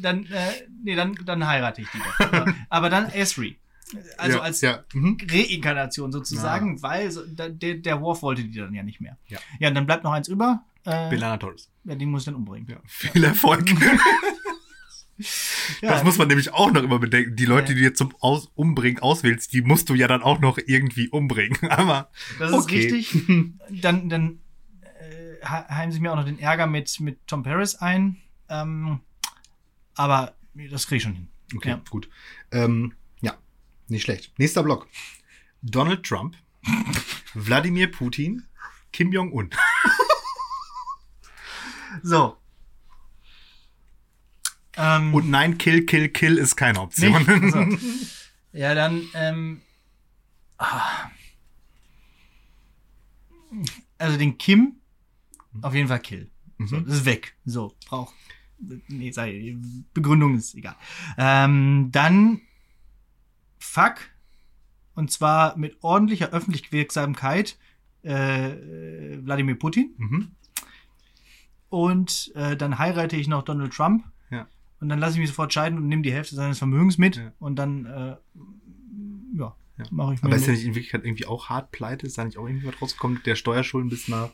Dann, 0.00 0.24
äh, 0.26 0.38
nee, 0.82 0.94
dann, 0.96 1.14
dann 1.24 1.46
heirate 1.46 1.82
ich 1.82 1.88
die 1.90 1.98
doch. 1.98 2.46
Aber, 2.68 2.90
dann 2.90 3.10
Esri. 3.10 3.58
Also 4.18 4.36
ja, 4.38 4.42
als 4.42 4.60
ja. 4.60 4.84
Mhm. 4.92 5.16
Reinkarnation 5.30 6.12
sozusagen, 6.12 6.82
weil 6.82 7.10
so, 7.10 7.22
da, 7.26 7.48
der, 7.48 7.74
der 7.76 8.00
Worf 8.02 8.20
wollte 8.22 8.44
die 8.44 8.58
dann 8.58 8.74
ja 8.74 8.82
nicht 8.82 9.00
mehr. 9.00 9.16
Ja. 9.28 9.38
ja, 9.60 9.68
und 9.68 9.74
dann 9.76 9.86
bleibt 9.86 10.04
noch 10.04 10.12
eins 10.12 10.28
über. 10.28 10.62
Äh, 10.88 11.10
Belana 11.10 11.36
Torres. 11.36 11.70
ja, 11.84 11.94
den 11.94 12.10
muss 12.10 12.22
ich 12.22 12.26
dann 12.26 12.34
umbringen. 12.34 12.68
Ja. 12.70 12.80
Viel 12.86 13.24
Erfolg. 13.24 13.64
Ja, 15.82 15.90
Das 15.90 16.04
muss 16.04 16.16
man 16.16 16.28
nämlich 16.28 16.52
auch 16.52 16.70
noch 16.70 16.80
immer 16.82 17.00
bedenken. 17.00 17.34
Die 17.34 17.44
Leute, 17.44 17.72
Ja. 17.72 17.74
die 17.74 17.80
du 17.80 17.86
jetzt 17.88 17.98
zum 17.98 18.14
Aus 18.20 18.52
Umbringen 18.54 19.02
auswählst, 19.02 19.52
die 19.52 19.62
musst 19.62 19.88
du 19.88 19.94
ja 19.94 20.06
dann 20.06 20.22
auch 20.22 20.38
noch 20.38 20.58
irgendwie 20.64 21.08
umbringen. 21.08 21.58
Aber 21.70 22.10
das 22.38 22.50
ist 22.52 22.56
okay. 22.56 22.88
richtig. 22.88 23.20
Dann, 23.82 24.08
dann 24.08 24.38
äh, 24.82 25.34
he- 25.42 25.74
heimen 25.74 25.90
sie 25.92 25.98
mir 25.98 26.12
auch 26.12 26.16
noch 26.16 26.24
den 26.24 26.38
Ärger 26.38 26.68
mit, 26.68 27.00
mit 27.00 27.26
Tom 27.26 27.42
Paris 27.42 27.74
ein. 27.74 28.18
Ähm, 28.48 29.00
aber 29.96 30.36
das 30.70 30.86
kriege 30.86 30.96
ich 30.98 31.02
schon 31.02 31.14
hin. 31.14 31.28
Okay, 31.56 31.70
Ja. 31.70 31.82
gut. 31.90 32.08
Ähm, 32.52 32.94
ja, 33.20 33.36
nicht 33.88 34.02
schlecht. 34.04 34.38
Nächster 34.38 34.62
Block. 34.62 34.86
Donald 35.62 36.04
Trump, 36.06 36.36
Wladimir 37.34 37.90
Putin, 37.90 38.44
Kim 38.92 39.10
Jong-un. 39.12 39.50
So. 42.02 42.36
Ähm, 44.76 45.12
Und 45.14 45.28
nein, 45.30 45.58
Kill, 45.58 45.86
Kill, 45.86 46.08
Kill 46.08 46.38
ist 46.38 46.56
keine 46.56 46.80
Option. 46.80 47.12
Nicht? 47.12 47.28
Also, 47.54 47.76
ja, 48.52 48.74
dann, 48.74 49.02
ähm, 49.14 49.60
ah. 50.58 51.10
also 53.98 54.16
den 54.18 54.38
Kim 54.38 54.76
auf 55.62 55.74
jeden 55.74 55.88
Fall 55.88 56.00
Kill. 56.00 56.30
So, 56.58 56.76
Mhm. 56.76 56.86
das 56.86 56.94
ist 56.96 57.04
weg. 57.04 57.36
So, 57.44 57.74
braucht. 57.86 58.14
Nee, 58.88 59.12
sei, 59.12 59.56
Begründung 59.94 60.36
ist 60.36 60.54
egal. 60.54 60.74
Ähm, 61.16 61.90
dann 61.92 62.40
Fuck. 63.58 63.96
Und 64.94 65.12
zwar 65.12 65.56
mit 65.56 65.76
ordentlicher 65.82 66.30
Öffentlichwirksamkeit 66.30 67.56
äh, 68.02 68.50
Wladimir 69.22 69.54
Putin. 69.56 69.94
Mhm. 69.96 70.30
Und 71.70 72.32
äh, 72.34 72.56
dann 72.56 72.78
heirate 72.78 73.16
ich 73.16 73.28
noch 73.28 73.42
Donald 73.42 73.72
Trump. 73.74 74.04
Ja. 74.30 74.46
Und 74.80 74.88
dann 74.88 74.98
lasse 74.98 75.14
ich 75.14 75.18
mich 75.20 75.28
sofort 75.28 75.52
scheiden 75.52 75.78
und 75.78 75.88
nehme 75.88 76.02
die 76.02 76.12
Hälfte 76.12 76.34
seines 76.34 76.58
Vermögens 76.58 76.98
mit. 76.98 77.16
Ja. 77.16 77.32
Und 77.38 77.56
dann, 77.56 77.84
äh, 77.86 78.16
ja, 79.38 79.54
Ja. 79.76 79.84
mache 79.90 80.14
ich 80.14 80.22
mir. 80.22 80.28
Aber 80.28 80.36
ist 80.36 80.46
ja 80.46 80.52
nicht 80.52 80.64
in 80.64 80.74
Wirklichkeit 80.74 81.04
irgendwie 81.04 81.26
auch 81.26 81.48
hart 81.48 81.70
pleite? 81.72 82.06
Ist 82.06 82.16
da 82.18 82.24
nicht 82.24 82.38
auch 82.38 82.46
irgendwie 82.46 82.66
was 82.66 82.80
rausgekommen, 82.80 83.20
der 83.26 83.34
Steuerschulden 83.34 83.90
bis 83.90 84.08
nach 84.08 84.30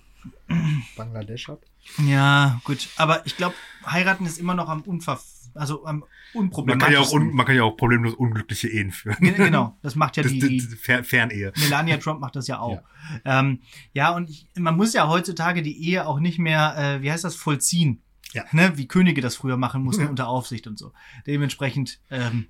Bangladesch 0.97 1.49
hat? 1.49 1.61
ja, 2.07 2.61
gut. 2.64 2.89
Aber 2.97 3.26
ich 3.26 3.37
glaube, 3.37 3.55
heiraten 3.85 4.24
ist 4.26 4.39
immer 4.39 4.55
noch 4.55 4.68
am 4.68 4.82
Unver 4.82 5.20
also 5.55 5.84
am 5.86 6.00
Man 6.00 6.50
kann, 6.78 6.92
ja 6.92 6.98
auch 7.00 7.12
unproblematischsten. 7.12 7.20
un 7.28 7.34
man 7.34 7.46
kann 7.46 7.57
ja 7.57 7.62
auch 7.62 7.76
problemlos 7.76 8.14
unglückliche 8.14 8.68
Ehen 8.68 8.90
führen. 8.90 9.16
Ge- 9.20 9.32
genau, 9.34 9.76
das 9.82 9.94
macht 9.94 10.16
ja 10.16 10.22
Das, 10.22 10.32
die, 10.32 10.40
die 10.40 10.61
Fer 10.61 11.05
Fernehe. 11.05 11.52
Melania 11.59 11.96
Trump 11.98 12.20
macht 12.20 12.36
das 12.36 12.46
ja 12.48 12.59
auch. 12.59 12.82
Ja, 13.24 13.40
ähm, 13.40 13.61
ja 13.92 14.11
und 14.14 14.28
ich, 14.30 14.48
man 14.59 14.76
muss 14.76 14.92
ja 14.94 15.09
heutzutage 15.09 15.62
die 15.62 15.88
Ehe 15.88 16.07
auch 16.07 16.20
nicht 16.20 16.38
mehr, 16.38 16.74
äh, 16.76 17.02
wie 17.02 17.11
heißt 17.12 17.24
das, 17.24 17.36
vollziehen. 17.36 18.02
Ja. 18.32 18.44
Ne? 18.52 18.76
Wie 18.76 18.88
Könige 18.88 19.20
das 19.20 19.36
früher 19.36 19.57
machen 19.57 19.82
mussten 19.84 20.02
Ja. 20.05 20.09
unter 20.11 20.26
Aufsicht 20.28 20.66
und 20.66 20.78
so. 20.78 20.92
Dementsprechend, 21.26 22.00
ähm, 22.11 22.46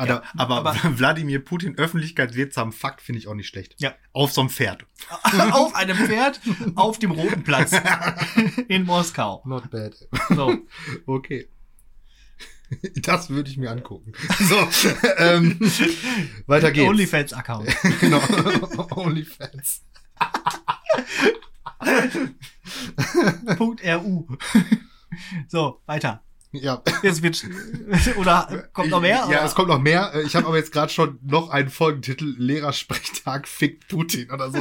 Aber, 0.00 0.08
Ja, 0.08 0.22
aber, 0.36 0.56
aber- 0.58 0.74
Wladimir 0.98 1.44
Putin 1.44 1.76
öffentlichkeitswirksam 1.76 2.70
Fakt 2.72 3.00
finde 3.02 3.18
ich 3.18 3.26
auch 3.26 3.34
nicht 3.34 3.48
schlecht. 3.48 3.74
Ja. 3.78 3.94
Auf 4.12 4.30
so 4.32 4.40
einem 4.42 4.48
Pferd. 4.50 4.86
auf 5.50 5.74
einem 5.74 5.96
Pferd 5.96 6.40
auf 6.76 7.00
dem 7.00 7.10
Roten 7.10 7.42
Platz 7.42 7.72
in 8.68 8.84
Moskau. 8.86 9.42
Not 9.44 9.70
bad. 9.72 9.96
So. 10.30 10.56
Okay. 11.06 11.48
Das 12.96 13.30
würde 13.30 13.50
ich 13.50 13.56
mir 13.56 13.70
angucken. 13.70 14.12
So, 14.40 14.56
ähm, 15.18 15.58
weiter 16.46 16.70
geht's. 16.70 16.88
OnlyFans-Account. 16.88 17.68
genau. 18.00 18.20
OnlyFans. 18.90 19.82
Punkt 23.56 23.82
RU. 23.84 24.26
So, 25.48 25.80
weiter. 25.86 26.22
Ja. 26.50 26.82
Jetzt 27.02 27.22
wird 27.22 27.44
oder 28.16 28.68
kommt 28.72 28.88
noch 28.90 29.02
mehr? 29.02 29.16
Ja, 29.18 29.26
oder? 29.26 29.44
es 29.44 29.54
kommt 29.54 29.68
noch 29.68 29.80
mehr. 29.80 30.12
Ich 30.24 30.34
habe 30.34 30.46
aber 30.46 30.56
jetzt 30.56 30.72
gerade 30.72 30.90
schon 30.90 31.18
noch 31.22 31.50
einen 31.50 31.68
Folgentitel. 31.68 32.34
Lehrersprechtag 32.38 33.46
fickt 33.46 33.88
Putin 33.88 34.30
oder 34.30 34.50
so. 34.50 34.58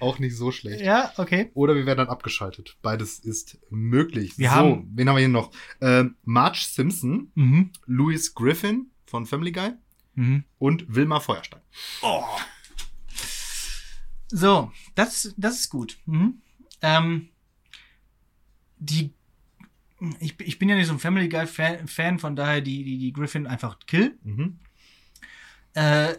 Auch 0.00 0.18
nicht 0.18 0.36
so 0.36 0.50
schlecht. 0.50 0.80
Ja, 0.84 1.12
okay. 1.16 1.50
Oder 1.54 1.76
wir 1.76 1.86
werden 1.86 1.98
dann 1.98 2.08
abgeschaltet. 2.08 2.76
Beides 2.82 3.20
ist 3.20 3.58
möglich. 3.70 4.36
Wir 4.36 4.48
so, 4.50 4.54
haben- 4.56 4.90
wen 4.94 5.08
haben 5.08 5.14
wir 5.16 5.20
hier 5.20 5.28
noch? 5.28 5.52
Ähm, 5.80 6.16
Marge 6.24 6.58
Simpson, 6.68 7.30
Mhm. 7.36 7.70
Louis 7.86 8.34
Griffin 8.34 8.90
von 9.04 9.26
Family 9.26 9.52
Guy 9.52 9.70
Mhm. 10.16 10.42
und 10.58 10.86
Wilma 10.92 11.20
Feuerstein. 11.20 11.60
Oh. 12.02 12.24
So, 14.28 14.72
das, 14.94 15.32
das 15.36 15.60
ist 15.60 15.70
gut. 15.70 15.98
Mhm. 16.06 16.42
Ähm, 16.82 17.28
die, 18.78 19.14
ich, 20.20 20.38
ich 20.40 20.58
bin 20.58 20.68
ja 20.68 20.74
nicht 20.74 20.86
so 20.86 20.92
ein 20.92 20.98
Family 20.98 21.28
Guy 21.28 21.46
Fan, 21.46 21.88
Fan 21.88 22.18
von 22.18 22.36
daher 22.36 22.60
die, 22.60 22.84
die, 22.84 22.98
die 22.98 23.12
Griffin 23.12 23.46
einfach 23.46 23.78
kill. 23.86 24.18
Mhm. 24.22 24.58
Äh, 25.74 26.14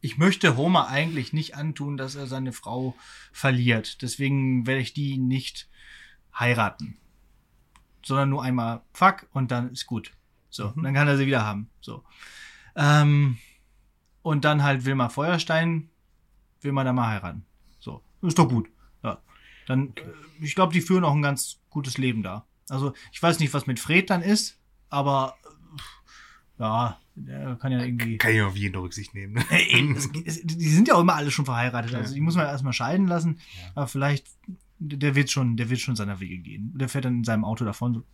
ich 0.00 0.18
möchte 0.18 0.56
Homer 0.56 0.88
eigentlich 0.88 1.32
nicht 1.32 1.56
antun, 1.56 1.96
dass 1.96 2.14
er 2.14 2.26
seine 2.26 2.52
Frau 2.52 2.94
verliert. 3.32 4.02
Deswegen 4.02 4.66
werde 4.66 4.80
ich 4.80 4.94
die 4.94 5.18
nicht 5.18 5.68
heiraten. 6.38 6.96
Sondern 8.04 8.30
nur 8.30 8.42
einmal 8.44 8.82
fuck 8.92 9.26
und 9.32 9.50
dann 9.50 9.72
ist 9.72 9.86
gut. 9.86 10.12
So, 10.50 10.72
Mhm. 10.74 10.82
dann 10.84 10.94
kann 10.94 11.08
er 11.08 11.16
sie 11.16 11.26
wieder 11.26 11.44
haben. 11.44 11.68
So. 11.80 12.04
Ähm, 12.76 13.38
und 14.22 14.44
dann 14.44 14.62
halt 14.62 14.84
Wilma 14.84 15.08
Feuerstein, 15.08 15.90
will 16.60 16.72
man 16.72 16.86
da 16.86 16.92
mal 16.92 17.08
heiraten. 17.08 17.44
So, 17.80 18.02
ist 18.22 18.38
doch 18.38 18.48
gut. 18.48 18.68
Ja. 19.68 19.74
Dann, 19.76 19.88
äh, 19.96 20.44
ich 20.44 20.54
glaube, 20.54 20.72
die 20.72 20.80
führen 20.80 21.04
auch 21.04 21.14
ein 21.14 21.22
ganz 21.22 21.60
gutes 21.70 21.98
Leben 21.98 22.22
da. 22.22 22.46
Also, 22.68 22.92
ich 23.12 23.22
weiß 23.22 23.38
nicht, 23.40 23.54
was 23.54 23.66
mit 23.66 23.80
Fred 23.80 24.10
dann 24.10 24.22
ist, 24.22 24.58
aber 24.90 25.36
äh, 26.58 26.62
ja, 26.62 26.98
der 27.14 27.56
kann 27.56 27.72
ja 27.72 27.82
irgendwie. 27.82 28.18
Kann 28.18 28.32
ich 28.34 28.42
auf 28.42 28.56
jeden 28.56 28.76
Rücksicht 28.76 29.14
nehmen. 29.14 29.34
Ne? 29.34 29.44
Die 30.44 30.68
sind 30.68 30.88
ja 30.88 30.94
auch 30.94 31.00
immer 31.00 31.14
alle 31.14 31.30
schon 31.30 31.44
verheiratet. 31.44 31.94
Also 31.94 32.10
Ja. 32.10 32.14
die 32.14 32.20
muss 32.20 32.34
man 32.36 32.46
erstmal 32.46 32.72
scheiden 32.72 33.06
lassen. 33.06 33.40
Ja. 33.62 33.70
Aber 33.74 33.86
vielleicht, 33.86 34.26
der 34.78 35.14
wird 35.14 35.30
schon, 35.30 35.56
der 35.56 35.70
wird 35.70 35.80
schon 35.80 35.96
seiner 35.96 36.20
Wege 36.20 36.38
gehen. 36.38 36.72
Der 36.76 36.88
fährt 36.88 37.04
dann 37.04 37.18
in 37.18 37.24
seinem 37.24 37.44
Auto 37.44 37.64
davon. 37.64 37.94
So. 37.94 38.04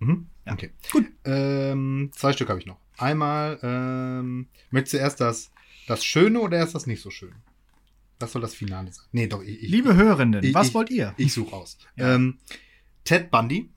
Mhm. 0.00 0.26
Ja. 0.46 0.52
Okay. 0.54 0.70
Gut. 0.92 1.06
Ähm, 1.24 2.10
zwei 2.14 2.32
Stück 2.32 2.48
habe 2.48 2.58
ich 2.60 2.66
noch. 2.66 2.78
Einmal, 2.98 3.58
ähm, 3.62 4.48
möchtest 4.70 4.94
du 4.94 4.98
erst 4.98 5.20
das, 5.20 5.50
das 5.86 6.04
Schöne 6.04 6.40
oder 6.40 6.58
erst 6.58 6.74
das 6.74 6.86
nicht 6.86 7.00
so 7.02 7.10
schön? 7.10 7.32
Das 8.18 8.32
soll 8.32 8.42
das 8.42 8.54
Finale 8.54 8.92
sein. 8.92 9.04
Nee, 9.12 9.26
doch, 9.26 9.42
ich, 9.42 9.62
ich, 9.62 9.68
Liebe 9.70 9.94
Hörenden, 9.96 10.44
ich- 10.44 10.54
was 10.54 10.68
ich- 10.68 10.74
wollt 10.74 10.90
ihr? 10.90 11.14
ich 11.16 11.32
suche 11.32 11.54
aus. 11.54 11.78
Ja. 11.96 12.14
Ähm, 12.14 12.38
Ted 13.04 13.30
Bundy, 13.30 13.70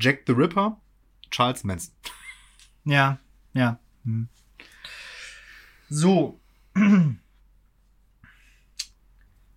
Jack 0.00 0.22
the 0.26 0.32
Ripper, 0.32 0.80
Charles 1.30 1.62
Manson. 1.64 1.94
Ja, 2.84 3.18
ja. 3.52 3.78
Hm. 4.04 4.28
So. 5.88 6.40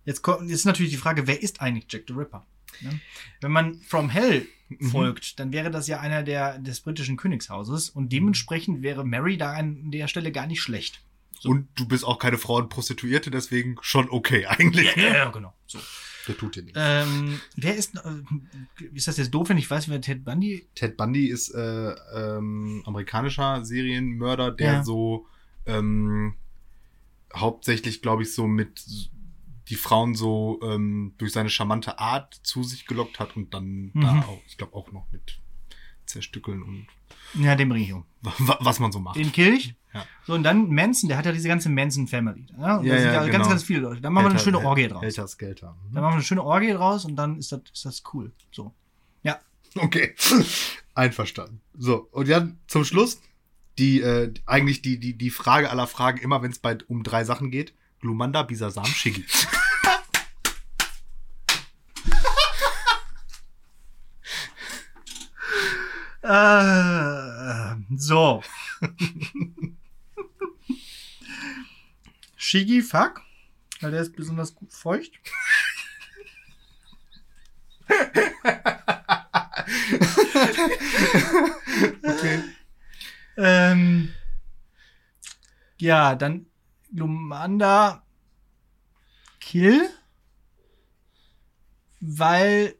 Jetzt, 0.04 0.22
kommt, 0.22 0.48
jetzt 0.48 0.60
ist 0.60 0.64
natürlich 0.64 0.92
die 0.92 0.98
Frage, 0.98 1.26
wer 1.26 1.42
ist 1.42 1.60
eigentlich 1.60 1.86
Jack 1.90 2.04
the 2.08 2.14
Ripper? 2.14 2.46
Ne? 2.80 2.98
Wenn 3.40 3.52
man 3.52 3.80
From 3.82 4.08
Hell 4.10 4.46
Mhm. 4.70 4.90
folgt, 4.90 5.38
dann 5.40 5.50
wäre 5.50 5.70
das 5.70 5.86
ja 5.86 5.98
einer 6.00 6.22
der, 6.22 6.58
des 6.58 6.80
britischen 6.80 7.16
Königshauses 7.16 7.88
und 7.88 8.12
dementsprechend 8.12 8.82
wäre 8.82 9.02
Mary 9.02 9.38
da 9.38 9.54
an 9.54 9.90
der 9.90 10.08
Stelle 10.08 10.30
gar 10.30 10.46
nicht 10.46 10.60
schlecht. 10.60 11.00
So. 11.40 11.48
Und 11.50 11.68
du 11.76 11.86
bist 11.86 12.04
auch 12.04 12.18
keine 12.18 12.38
Frau 12.38 12.56
und 12.56 12.68
Prostituierte, 12.68 13.30
deswegen 13.30 13.76
schon 13.80 14.08
okay 14.10 14.46
eigentlich. 14.46 14.94
Ja, 14.96 15.02
ja, 15.14 15.30
genau. 15.30 15.54
So. 15.66 15.78
Der 16.26 16.36
tut 16.36 16.56
dir 16.56 16.62
nichts. 16.62 16.78
Ähm, 16.82 17.40
wer 17.56 17.74
ist, 17.74 17.96
äh, 17.96 18.84
ist 18.92 19.08
das 19.08 19.16
jetzt 19.16 19.30
doof, 19.32 19.48
wenn 19.48 19.56
ich 19.56 19.70
weiß, 19.70 19.88
wer 19.88 20.00
Ted 20.00 20.24
Bundy 20.24 20.68
Ted 20.74 20.96
Bundy 20.98 21.28
ist 21.28 21.48
äh, 21.54 21.90
ähm, 22.14 22.82
amerikanischer 22.84 23.64
Serienmörder, 23.64 24.50
der 24.50 24.72
Ja. 24.74 24.84
so 24.84 25.26
ähm, 25.64 26.34
hauptsächlich, 27.34 28.02
glaube 28.02 28.22
ich, 28.24 28.34
so 28.34 28.46
mit 28.46 28.84
die 29.68 29.74
Frauen 29.76 30.14
so 30.14 30.58
ähm, 30.62 31.14
durch 31.18 31.32
seine 31.32 31.50
charmante 31.50 31.98
Art 31.98 32.34
zu 32.42 32.62
sich 32.62 32.86
gelockt 32.86 33.18
hat 33.20 33.36
und 33.36 33.52
dann 33.54 33.90
Mhm. 33.94 34.00
da 34.00 34.20
auch, 34.22 34.42
ich 34.46 34.56
glaube 34.56 34.74
auch 34.74 34.92
noch 34.92 35.06
mit 35.12 35.40
zerstückeln 36.08 36.62
und 36.62 36.86
Ja, 37.34 37.54
den 37.54 37.68
bringe 37.68 37.84
ich 37.84 37.92
um. 37.92 38.04
wa- 38.22 38.58
was 38.60 38.80
man 38.80 38.90
so 38.92 38.98
macht. 39.00 39.16
Den 39.16 39.30
kill 39.32 39.54
ich. 39.54 39.74
Ja. 39.94 40.04
So, 40.26 40.34
und 40.34 40.42
dann 40.42 40.68
Manson, 40.68 41.08
der 41.08 41.16
hat 41.16 41.24
ja 41.26 41.32
diese 41.32 41.48
ganze 41.48 41.68
Manson-Family. 41.70 42.46
Ja, 42.58 42.76
und 42.76 42.84
Ja, 42.86 42.94
da 42.94 43.00
sind 43.00 43.06
ja, 43.08 43.12
ja 43.14 43.20
ganz, 43.20 43.32
genau. 43.32 43.48
ganz 43.48 43.62
viele 43.62 43.80
Leute. 43.80 44.00
Dann 44.02 44.12
machen 44.12 44.26
wir 44.26 44.30
eine 44.30 44.38
schöne 44.38 44.58
Orgie 44.60 44.88
draus. 44.88 45.02
Helter 45.02 45.26
Skelter. 45.28 45.76
Dann 45.92 46.02
machen 46.02 46.12
wir 46.12 46.16
eine 46.16 46.22
schöne 46.24 46.42
Orgie 46.42 46.72
draus 46.72 47.04
und 47.04 47.16
dann 47.16 47.38
ist 47.38 47.52
das, 47.52 47.60
ist 47.72 47.84
das 47.84 48.02
cool. 48.12 48.32
So. 48.52 48.74
Ja. 49.22 49.38
Okay. 49.76 50.14
Einverstanden. 50.94 51.60
So, 51.76 52.08
und 52.10 52.28
dann 52.28 52.58
zum 52.66 52.84
Schluss 52.84 53.20
die, 53.78 54.00
äh, 54.00 54.32
eigentlich 54.46 54.82
die, 54.82 54.98
die, 54.98 55.16
die 55.16 55.30
Frage 55.30 55.70
aller 55.70 55.86
Fragen, 55.86 56.18
immer 56.18 56.42
wenn 56.42 56.50
es 56.50 56.60
um 56.88 57.02
drei 57.02 57.24
Sachen 57.24 57.50
geht. 57.50 57.74
Glumanda, 58.00 58.42
Bisasam, 58.42 58.84
Shiggy. 58.86 59.24
Äh, 66.28 67.74
so. 67.96 68.42
Shiggy 72.36 72.82
Fuck, 72.82 73.22
weil 73.80 73.92
der 73.92 74.02
ist 74.02 74.14
besonders 74.14 74.54
gut 74.54 74.70
feucht. 74.70 75.18
Okay. 82.02 82.44
Ähm, 83.38 84.12
ja, 85.78 86.14
dann 86.14 86.44
Glumanda 86.92 88.04
Kill, 89.40 89.88
weil 92.00 92.74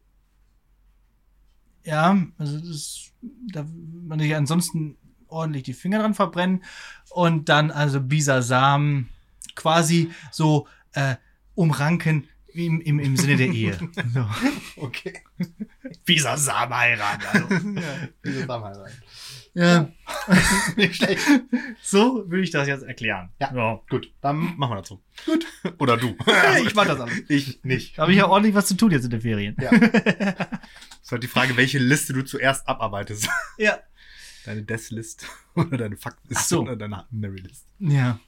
ja, 1.88 2.18
also 2.36 2.60
das, 2.60 3.12
da 3.50 3.66
man 4.06 4.20
sich 4.20 4.34
ansonsten 4.36 4.98
ordentlich 5.26 5.62
die 5.62 5.72
Finger 5.72 6.00
dran 6.00 6.12
verbrennen 6.12 6.62
und 7.08 7.48
dann 7.48 7.70
also 7.70 8.00
Bisasam 8.02 9.08
quasi 9.54 10.10
so 10.30 10.68
äh, 10.92 11.16
umranken 11.54 12.28
im, 12.52 12.82
im, 12.82 12.98
im 12.98 13.16
Sinne 13.16 13.36
der 13.36 13.48
Ehe. 13.48 13.78
So. 14.12 14.28
Okay. 14.76 15.14
Bisasam 16.04 16.74
heiraten. 16.76 17.26
Also. 17.26 17.46
Bisasam 18.20 18.64
heiraten. 18.64 19.02
Ja. 19.54 19.90
Nicht 20.76 20.96
schlecht. 20.96 21.26
So 21.82 22.24
würde 22.28 22.42
ich 22.42 22.50
das 22.50 22.68
jetzt 22.68 22.84
erklären. 22.84 23.30
Ja. 23.40 23.80
Gut, 23.88 24.12
dann 24.20 24.56
machen 24.56 24.72
wir 24.72 24.76
das 24.76 24.88
so. 24.88 25.00
Gut. 25.26 25.46
Oder 25.78 25.96
du. 25.96 26.16
ich 26.66 26.74
mach 26.74 26.86
das 26.86 27.00
alles. 27.00 27.22
Ich 27.28 27.62
nicht. 27.64 27.98
Da 27.98 28.02
habe 28.02 28.12
ich 28.12 28.18
ja 28.18 28.28
ordentlich 28.28 28.54
was 28.54 28.66
zu 28.66 28.76
tun 28.76 28.90
jetzt 28.90 29.04
in 29.04 29.10
den 29.10 29.20
Ferien. 29.20 29.56
Ja. 29.60 29.70
ist 31.02 31.12
halt 31.12 31.22
die 31.22 31.28
Frage, 31.28 31.56
welche 31.56 31.78
Liste 31.78 32.12
du 32.12 32.22
zuerst 32.22 32.68
abarbeitest. 32.68 33.28
Ja. 33.56 33.78
Deine 34.44 34.62
Death-List 34.62 35.26
oder 35.54 35.76
deine 35.76 35.96
Ach 36.02 36.40
so. 36.40 36.62
oder 36.62 36.76
deine 36.76 37.04
Mary-List. 37.10 37.66
Ja. 37.80 38.18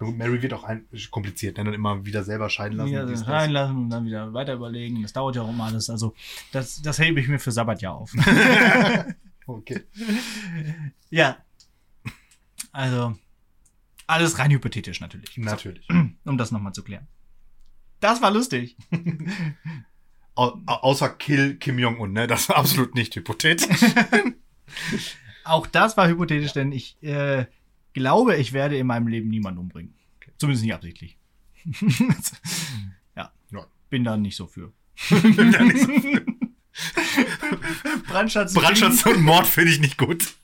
Mary 0.00 0.42
wird 0.42 0.52
auch 0.52 0.64
ein, 0.64 0.86
kompliziert, 1.10 1.58
ne? 1.58 1.64
dann 1.64 1.74
immer 1.74 2.04
wieder 2.04 2.24
selber 2.24 2.50
scheiden 2.50 2.78
lassen. 2.78 2.92
Ja, 2.92 3.04
das 3.04 3.20
das. 3.20 3.28
reinlassen 3.28 3.76
und 3.76 3.90
dann 3.90 4.04
wieder 4.04 4.32
weiter 4.32 4.54
überlegen. 4.54 5.02
Das 5.02 5.12
dauert 5.12 5.36
ja 5.36 5.42
auch 5.42 5.50
immer 5.50 5.64
alles. 5.64 5.90
Also, 5.90 6.14
das, 6.50 6.82
das 6.82 6.98
hebe 6.98 7.20
ich 7.20 7.28
mir 7.28 7.38
für 7.38 7.52
Sabbatjahr 7.52 7.94
auf. 7.94 8.12
Okay. 9.46 9.82
ja. 11.10 11.38
Also, 12.72 13.16
alles 14.06 14.38
rein 14.38 14.50
hypothetisch 14.50 15.00
natürlich. 15.00 15.36
Natürlich. 15.36 15.86
So, 15.88 15.94
um 16.24 16.38
das 16.38 16.50
nochmal 16.50 16.72
zu 16.72 16.82
klären. 16.82 17.06
Das 18.00 18.20
war 18.20 18.30
lustig. 18.30 18.76
Au 20.34 20.58
au 20.64 20.74
außer 20.76 21.10
Kill 21.10 21.56
Kim 21.56 21.78
Jong-un, 21.78 22.12
ne? 22.12 22.26
Das 22.26 22.48
war 22.48 22.56
absolut 22.56 22.94
nicht 22.94 23.14
hypothetisch. 23.14 23.68
Auch 25.44 25.66
das 25.66 25.98
war 25.98 26.08
hypothetisch, 26.08 26.54
denn 26.54 26.72
ich 26.72 26.96
äh, 27.02 27.44
glaube, 27.92 28.36
ich 28.36 28.54
werde 28.54 28.78
in 28.78 28.86
meinem 28.86 29.08
Leben 29.08 29.28
niemanden 29.28 29.60
umbringen. 29.60 29.94
Zumindest 30.38 30.64
nicht 30.64 30.72
absichtlich. 30.72 31.18
ja. 33.14 33.30
Ja. 33.50 33.66
Bin 33.90 34.04
da 34.04 34.16
nicht 34.16 34.36
so 34.36 34.46
für. 34.46 34.72
Bin 35.10 35.52
da 35.52 35.62
nicht 35.62 35.80
so 35.80 36.00
für. 36.00 36.24
Brandschatz. 38.08 38.54
Brandschatz 38.54 39.04
und 39.06 39.22
Mord 39.22 39.46
finde 39.46 39.72
ich 39.72 39.80
nicht 39.80 39.98
gut. 39.98 40.34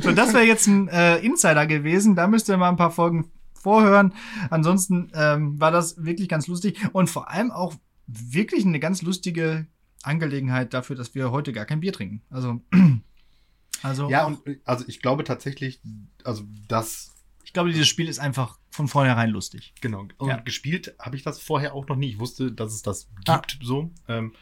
So, 0.00 0.12
das 0.12 0.32
wäre 0.32 0.44
jetzt 0.44 0.66
ein 0.66 0.88
äh, 0.88 1.18
Insider 1.18 1.66
gewesen. 1.66 2.16
Da 2.16 2.26
müsst 2.26 2.48
ihr 2.48 2.56
mal 2.56 2.70
ein 2.70 2.76
paar 2.76 2.90
Folgen 2.90 3.30
vorhören. 3.52 4.14
Ansonsten 4.50 5.10
ähm, 5.14 5.60
war 5.60 5.70
das 5.70 6.02
wirklich 6.02 6.28
ganz 6.28 6.46
lustig 6.46 6.80
und 6.92 7.08
vor 7.08 7.30
allem 7.30 7.50
auch 7.50 7.74
wirklich 8.06 8.64
eine 8.64 8.80
ganz 8.80 9.02
lustige 9.02 9.66
Angelegenheit 10.02 10.74
dafür, 10.74 10.96
dass 10.96 11.14
wir 11.14 11.30
heute 11.30 11.52
gar 11.52 11.64
kein 11.64 11.80
Bier 11.80 11.92
trinken. 11.92 12.22
Also, 12.30 12.60
also 13.82 14.10
Ja, 14.10 14.24
und 14.26 14.46
äh, 14.46 14.58
also 14.64 14.84
ich 14.88 15.00
glaube 15.00 15.24
tatsächlich, 15.24 15.80
also 16.24 16.44
das, 16.66 17.11
ich 17.52 17.54
glaube, 17.54 17.70
dieses 17.70 17.86
Spiel 17.86 18.08
ist 18.08 18.18
einfach 18.18 18.58
von 18.70 18.88
vornherein 18.88 19.28
lustig. 19.28 19.74
genau. 19.82 20.06
Und 20.16 20.28
Ja. 20.28 20.38
gespielt 20.38 20.94
habe 20.98 21.16
ich 21.16 21.22
das 21.22 21.38
vorher 21.38 21.74
auch 21.74 21.86
noch 21.86 21.96
nie. 21.96 22.08
Ich 22.08 22.18
wusste, 22.18 22.50
dass 22.50 22.72
es 22.72 22.80
das 22.80 23.08
Ah. 23.28 23.36
gibt, 23.36 23.58
so. 23.62 23.90
Ähm, 24.08 24.32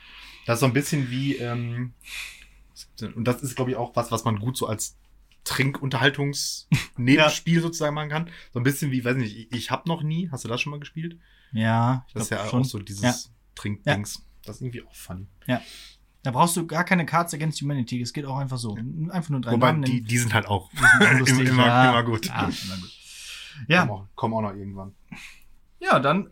das 0.47 0.59
ist 0.59 0.61
so 0.61 0.67
ein 0.67 0.73
bisschen 0.73 1.11
wie, 1.11 1.35
ähm, 1.37 1.95
und 3.17 3.25
das 3.25 3.43
ist, 3.43 3.57
glaube 3.57 3.73
ich, 3.73 3.77
auch 3.77 3.97
was, 3.97 4.13
was 4.13 4.23
man 4.25 4.39
gut 4.39 4.57
so 4.57 4.69
als 4.69 4.97
Trinkunterhaltungs-Nebenspiel 5.45 6.71
sozusagen 7.63 7.95
machen 7.95 8.09
kann. 8.11 8.31
So 8.53 8.61
ein 8.61 8.63
bisschen 8.63 8.91
wie, 8.91 9.05
weiß 9.05 9.17
nicht, 9.17 9.37
ich, 9.37 9.53
ich 9.53 9.71
habe 9.71 9.89
noch 9.89 10.03
nie, 10.03 10.29
hast 10.31 10.45
du 10.45 10.49
das 10.49 10.61
schon 10.61 10.71
mal 10.71 10.81
gespielt? 10.81 11.19
Ja, 11.53 12.05
ich 12.09 12.15
Das 12.15 12.25
ist 12.25 12.31
ja 12.31 12.47
schon. 12.49 12.63
auch 12.63 12.65
so 12.65 12.79
dieses 12.79 13.03
Ja. 13.03 13.15
Trinkdings. 13.55 14.25
Das 14.45 14.57
ist 14.57 14.63
irgendwie 14.63 14.83
auch 14.83 14.95
funny. 14.95 15.27
Da 16.23 16.31
brauchst 16.33 16.57
du 16.57 16.67
gar 16.67 16.85
keine 16.85 17.07
Cards 17.07 17.33
Against 17.35 17.61
Humanity. 17.63 18.01
Es 18.01 18.13
geht 18.13 18.27
auch 18.27 18.37
einfach 18.37 18.59
so. 18.59 18.77
Einfach 19.11 19.31
nur 19.31 19.41
drei 19.41 19.53
Wobei, 19.53 19.73
Namen 19.73 19.85
die, 19.85 20.03
die 20.03 20.19
sind 20.19 20.35
halt 20.35 20.47
auch 20.47 20.71
sind 20.71 20.81
lustig. 21.19 21.49
immer, 21.49 21.67
ja. 21.67 21.91
immer 21.91 22.03
gut. 22.05 22.27
Ja, 22.27 22.43
immer 22.43 22.77
gut. 22.77 22.91
Kommen, 23.55 23.67
Ja, 23.69 23.89
auch, 23.89 24.07
kommen 24.15 24.35
auch 24.35 24.43
noch 24.43 24.55
irgendwann. 24.55 24.95
ja, 25.79 25.99
dann 26.01 26.31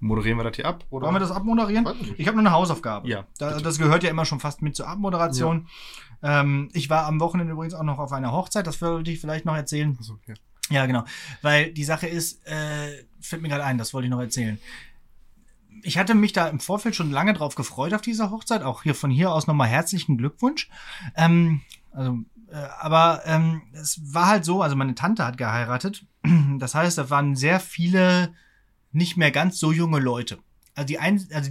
Moderieren 0.00 0.38
wir 0.38 0.44
das 0.44 0.56
hier 0.56 0.66
ab? 0.66 0.84
Oder? 0.90 1.06
wollen 1.06 1.14
wir 1.14 1.20
das 1.20 1.30
abmoderieren. 1.30 1.86
Ich 2.18 2.26
habe 2.28 2.36
noch 2.36 2.42
eine 2.44 2.50
Hausaufgabe. 2.52 3.08
Ja, 3.08 3.26
Da, 3.38 3.58
das 3.58 3.78
gehört 3.78 4.02
ja 4.02 4.10
immer 4.10 4.26
schon 4.26 4.38
fast 4.38 4.60
mit 4.60 4.76
zur 4.76 4.86
Abmoderation. 4.86 5.66
Ähm, 6.22 6.68
ich 6.74 6.90
war 6.90 7.06
am 7.06 7.20
Wochenende 7.20 7.54
übrigens 7.54 7.72
auch 7.72 7.84
noch 7.84 7.98
auf 7.98 8.12
einer 8.12 8.32
Hochzeit. 8.32 8.66
Das 8.66 8.82
wollte 8.82 9.10
ich 9.10 9.20
vielleicht 9.20 9.46
noch 9.46 9.56
erzählen. 9.56 9.96
Achso, 9.98 10.18
ja. 10.26 10.34
Ja, 10.70 10.86
genau. 10.86 11.04
Weil 11.40 11.72
die 11.72 11.84
Sache 11.84 12.06
ist, 12.06 12.46
äh, 12.46 13.04
fällt 13.20 13.40
mir 13.42 13.48
gerade 13.48 13.64
ein, 13.64 13.78
das 13.78 13.94
wollte 13.94 14.06
ich 14.06 14.10
noch 14.10 14.20
erzählen. 14.20 14.58
Ich 15.82 15.96
hatte 15.98 16.14
mich 16.14 16.32
da 16.32 16.48
im 16.48 16.60
Vorfeld 16.60 16.94
schon 16.94 17.10
lange 17.10 17.32
drauf 17.32 17.54
gefreut 17.54 17.94
auf 17.94 18.00
diese 18.02 18.30
Hochzeit. 18.30 18.62
Auch 18.62 18.82
hier 18.82 18.94
von 18.94 19.10
hier 19.10 19.32
aus 19.32 19.46
nochmal 19.46 19.68
herzlichen 19.68 20.18
Glückwunsch. 20.18 20.68
Ähm, 21.16 21.62
also, 21.92 22.18
aber 22.80 23.22
ähm, 23.24 23.62
es 23.72 24.00
war 24.14 24.26
halt 24.26 24.44
so, 24.44 24.62
also 24.62 24.76
meine 24.76 24.94
Tante 24.94 25.24
hat 25.24 25.38
geheiratet. 25.38 26.06
Das 26.58 26.74
heißt, 26.74 26.98
da 26.98 27.10
waren 27.10 27.36
sehr 27.36 27.60
viele 27.60 28.32
nicht 28.92 29.16
mehr 29.16 29.30
ganz 29.30 29.58
so 29.58 29.72
junge 29.72 29.98
Leute. 29.98 30.38
Also 30.74 30.86
die 30.86 30.98
ein, 30.98 31.26
also 31.32 31.50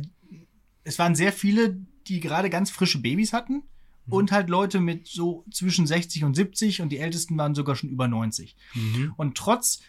es 0.83 0.97
waren 0.97 1.13
sehr 1.13 1.33
viele, 1.33 1.77
die 2.07 2.19
gerade 2.19 2.49
ganz 2.49 2.71
frische 2.71 2.99
Babys 3.01 3.33
hatten 3.33 3.63
Mhm. 4.05 4.13
und 4.13 4.31
halt 4.31 4.49
Leute 4.49 4.79
mit 4.79 5.07
so 5.07 5.45
zwischen 5.51 5.87
60 5.87 6.23
und 6.23 6.35
70 6.35 6.81
und 6.81 6.89
die 6.89 6.99
ältesten 6.99 7.37
waren 7.37 7.55
sogar 7.55 7.75
schon 7.75 7.89
über 7.89 8.07
90. 8.07 8.55
Mhm. 8.73 9.13
Und 9.17 9.37
trotz, 9.37 9.81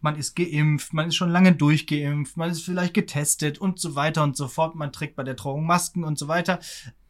man 0.00 0.16
ist 0.16 0.36
geimpft, 0.36 0.92
man 0.92 1.08
ist 1.08 1.16
schon 1.16 1.30
lange 1.30 1.54
durchgeimpft, 1.54 2.36
man 2.36 2.50
ist 2.50 2.64
vielleicht 2.64 2.94
getestet 2.94 3.58
und 3.58 3.80
so 3.80 3.94
weiter 3.96 4.22
und 4.22 4.36
so 4.36 4.46
fort, 4.46 4.76
man 4.76 4.92
trägt 4.92 5.16
bei 5.16 5.24
der 5.24 5.36
Trauung 5.36 5.66
Masken 5.66 6.04
und 6.04 6.18
so 6.18 6.28
weiter. 6.28 6.60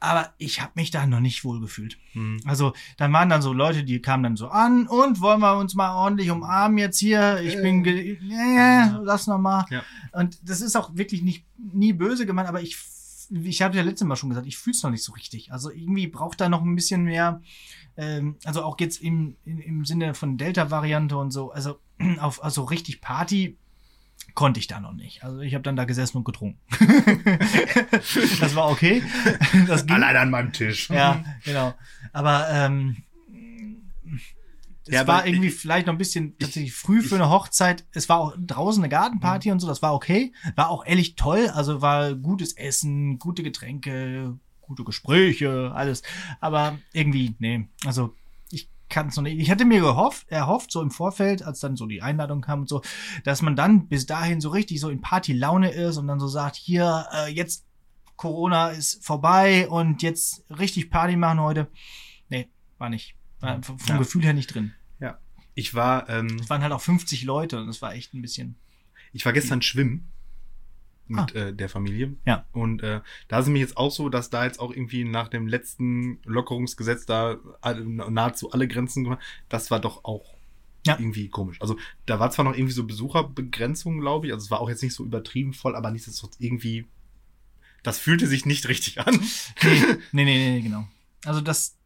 Aber 0.00 0.32
ich 0.38 0.60
habe 0.60 0.72
mich 0.76 0.90
da 0.90 1.06
noch 1.06 1.20
nicht 1.20 1.44
wohl 1.44 1.60
gefühlt. 1.60 1.98
Mhm. 2.14 2.40
Also, 2.44 2.72
dann 2.96 3.12
waren 3.12 3.28
dann 3.28 3.42
so 3.42 3.52
Leute, 3.52 3.84
die 3.84 4.00
kamen 4.00 4.22
dann 4.22 4.36
so 4.36 4.48
an 4.48 4.86
und 4.86 5.20
wollen 5.20 5.40
wir 5.40 5.56
uns 5.58 5.74
mal 5.74 5.94
ordentlich 5.94 6.30
umarmen 6.30 6.78
jetzt 6.78 6.98
hier. 6.98 7.40
Ich 7.42 7.56
bin, 7.56 7.82
ge 7.82 8.16
äh, 8.16 8.90
lass 9.02 9.26
noch 9.26 9.38
mal. 9.38 9.66
Ja. 9.70 9.82
Und 10.12 10.38
das 10.48 10.60
ist 10.60 10.76
auch 10.76 10.94
wirklich 10.94 11.22
nicht 11.22 11.44
nie 11.56 11.92
böse 11.92 12.26
gemeint, 12.26 12.48
aber 12.48 12.62
ich, 12.62 12.78
ich 13.30 13.62
habe 13.62 13.76
ja 13.76 13.82
letztes 13.82 14.06
Mal 14.06 14.16
schon 14.16 14.28
gesagt, 14.28 14.46
ich 14.46 14.56
fühle 14.56 14.74
es 14.74 14.82
noch 14.82 14.90
nicht 14.90 15.04
so 15.04 15.12
richtig. 15.12 15.52
Also 15.52 15.70
irgendwie 15.70 16.06
braucht 16.06 16.40
da 16.40 16.48
noch 16.48 16.62
ein 16.62 16.74
bisschen 16.76 17.02
mehr. 17.02 17.42
Ähm, 17.96 18.36
also 18.44 18.62
auch 18.62 18.78
jetzt 18.78 19.02
im, 19.02 19.36
im, 19.44 19.60
im 19.60 19.84
Sinne 19.84 20.14
von 20.14 20.36
Delta-Variante 20.36 21.16
und 21.16 21.32
so. 21.32 21.50
Also 21.50 21.80
auf 22.20 22.42
also 22.42 22.64
richtig 22.64 23.00
Party 23.00 23.58
konnte 24.34 24.60
ich 24.60 24.66
da 24.66 24.80
noch 24.80 24.92
nicht. 24.92 25.24
Also 25.24 25.40
ich 25.40 25.54
habe 25.54 25.62
dann 25.62 25.76
da 25.76 25.84
gesessen 25.84 26.18
und 26.18 26.24
getrunken. 26.24 26.58
das 28.40 28.54
war 28.54 28.70
okay. 28.70 29.02
Das 29.66 29.86
ging. 29.86 29.96
Alleine 29.96 30.20
an 30.20 30.30
meinem 30.30 30.52
Tisch. 30.52 30.88
Ja, 30.90 31.22
genau. 31.44 31.74
Aber 32.12 32.48
ähm, 32.50 32.98
es 34.86 34.94
Ja, 34.94 35.06
war 35.06 35.26
irgendwie 35.26 35.48
ich- 35.48 35.54
vielleicht 35.56 35.86
noch 35.86 35.94
ein 35.94 35.98
bisschen 35.98 36.38
tatsächlich 36.38 36.72
früh 36.74 37.02
für 37.02 37.16
eine 37.16 37.30
Hochzeit. 37.30 37.84
Es 37.92 38.08
war 38.08 38.18
auch 38.18 38.34
draußen 38.38 38.82
eine 38.82 38.88
Gartenparty 38.88 39.50
und 39.50 39.60
so, 39.60 39.66
das 39.66 39.82
war 39.82 39.94
okay. 39.94 40.32
War 40.56 40.70
auch 40.70 40.86
ehrlich 40.86 41.14
toll. 41.16 41.48
Also 41.52 41.82
war 41.82 42.14
gutes 42.14 42.52
Essen, 42.54 43.18
gute 43.18 43.42
Getränke, 43.42 44.38
gute 44.62 44.84
Gespräche, 44.84 45.72
alles. 45.74 46.02
Aber 46.40 46.78
irgendwie, 46.92 47.34
nee, 47.38 47.68
also 47.84 48.14
ich 48.14 48.17
kann 48.88 49.08
es 49.08 49.16
noch 49.16 49.22
nicht. 49.22 49.38
Ich 49.38 49.50
hatte 49.50 49.64
mir 49.64 49.80
gehofft, 49.80 50.28
erhofft, 50.30 50.70
so 50.72 50.80
im 50.82 50.90
Vorfeld, 50.90 51.42
als 51.42 51.60
dann 51.60 51.76
so 51.76 51.86
die 51.86 52.02
Einladung 52.02 52.40
kam 52.40 52.60
und 52.60 52.68
so, 52.68 52.82
dass 53.24 53.42
man 53.42 53.56
dann 53.56 53.88
bis 53.88 54.06
dahin 54.06 54.40
so 54.40 54.48
richtig 54.50 54.80
so 54.80 54.88
in 54.88 55.00
Partylaune 55.00 55.70
ist 55.70 55.96
und 55.98 56.06
dann 56.06 56.20
so 56.20 56.28
sagt, 56.28 56.56
hier, 56.56 57.06
äh, 57.12 57.30
jetzt 57.30 57.66
Corona 58.16 58.70
ist 58.70 59.04
vorbei 59.04 59.68
und 59.68 60.02
jetzt 60.02 60.44
richtig 60.50 60.90
Party 60.90 61.16
machen 61.16 61.40
heute. 61.40 61.68
Nee, 62.28 62.48
war 62.78 62.88
nicht. 62.88 63.14
War 63.40 63.62
vom 63.62 63.76
Ja. 63.86 63.96
Gefühl 63.98 64.24
her 64.24 64.32
nicht 64.34 64.52
drin. 64.54 64.72
Ja. 64.98 65.18
Ich 65.54 65.74
war, 65.74 66.08
ähm, 66.08 66.36
Es 66.40 66.50
waren 66.50 66.62
halt 66.62 66.72
auch 66.72 66.80
50 66.80 67.22
Leute 67.24 67.60
und 67.60 67.66
das 67.68 67.80
war 67.82 67.94
echt 67.94 68.14
ein 68.14 68.22
bisschen. 68.22 68.56
ich 69.12 69.24
war 69.24 69.32
gestern 69.32 69.62
schwimmen 69.62 70.10
mit 71.08 71.34
äh, 71.34 71.52
der 71.54 71.68
Familie. 71.68 72.14
Ja. 72.26 72.44
Und 72.52 72.82
äh, 72.82 73.00
da 73.28 73.38
ist 73.38 73.46
nämlich 73.46 73.62
jetzt 73.62 73.76
auch 73.76 73.90
so, 73.90 74.08
dass 74.08 74.30
da 74.30 74.44
jetzt 74.44 74.60
auch 74.60 74.70
irgendwie 74.70 75.04
nach 75.04 75.28
dem 75.28 75.46
letzten 75.48 76.18
Lockerungsgesetz 76.24 77.06
da 77.06 77.36
nahezu 78.08 78.50
alle 78.52 78.68
Grenzen 78.68 79.04
gemacht. 79.04 79.20
Das 79.48 79.70
war 79.70 79.80
doch 79.80 80.04
auch 80.04 80.34
Ja. 80.86 80.96
irgendwie 80.98 81.28
komisch. 81.28 81.60
Also 81.60 81.76
da 82.06 82.20
war 82.20 82.30
zwar 82.30 82.44
noch 82.44 82.54
irgendwie 82.54 82.72
so 82.74 82.84
Besucherbegrenzung, 82.84 84.00
glaube 84.00 84.26
ich. 84.26 84.32
Also 84.32 84.44
es 84.44 84.50
war 84.50 84.60
auch 84.60 84.68
jetzt 84.68 84.82
nicht 84.82 84.94
so 84.94 85.04
übertrieben 85.04 85.52
voll, 85.52 85.74
aber 85.76 85.90
nichtsdestotrotz 85.90 86.36
irgendwie. 86.38 86.86
Das 87.82 87.98
fühlte 87.98 88.26
sich 88.26 88.44
nicht 88.44 88.68
richtig 88.68 89.00
an. 89.00 89.14
Nee, 89.62 90.24
nee, 90.24 90.24
nee, 90.24 90.50
nee, 90.56 90.60
genau. 90.60 90.86
Also 91.24 91.40
das, 91.40 91.76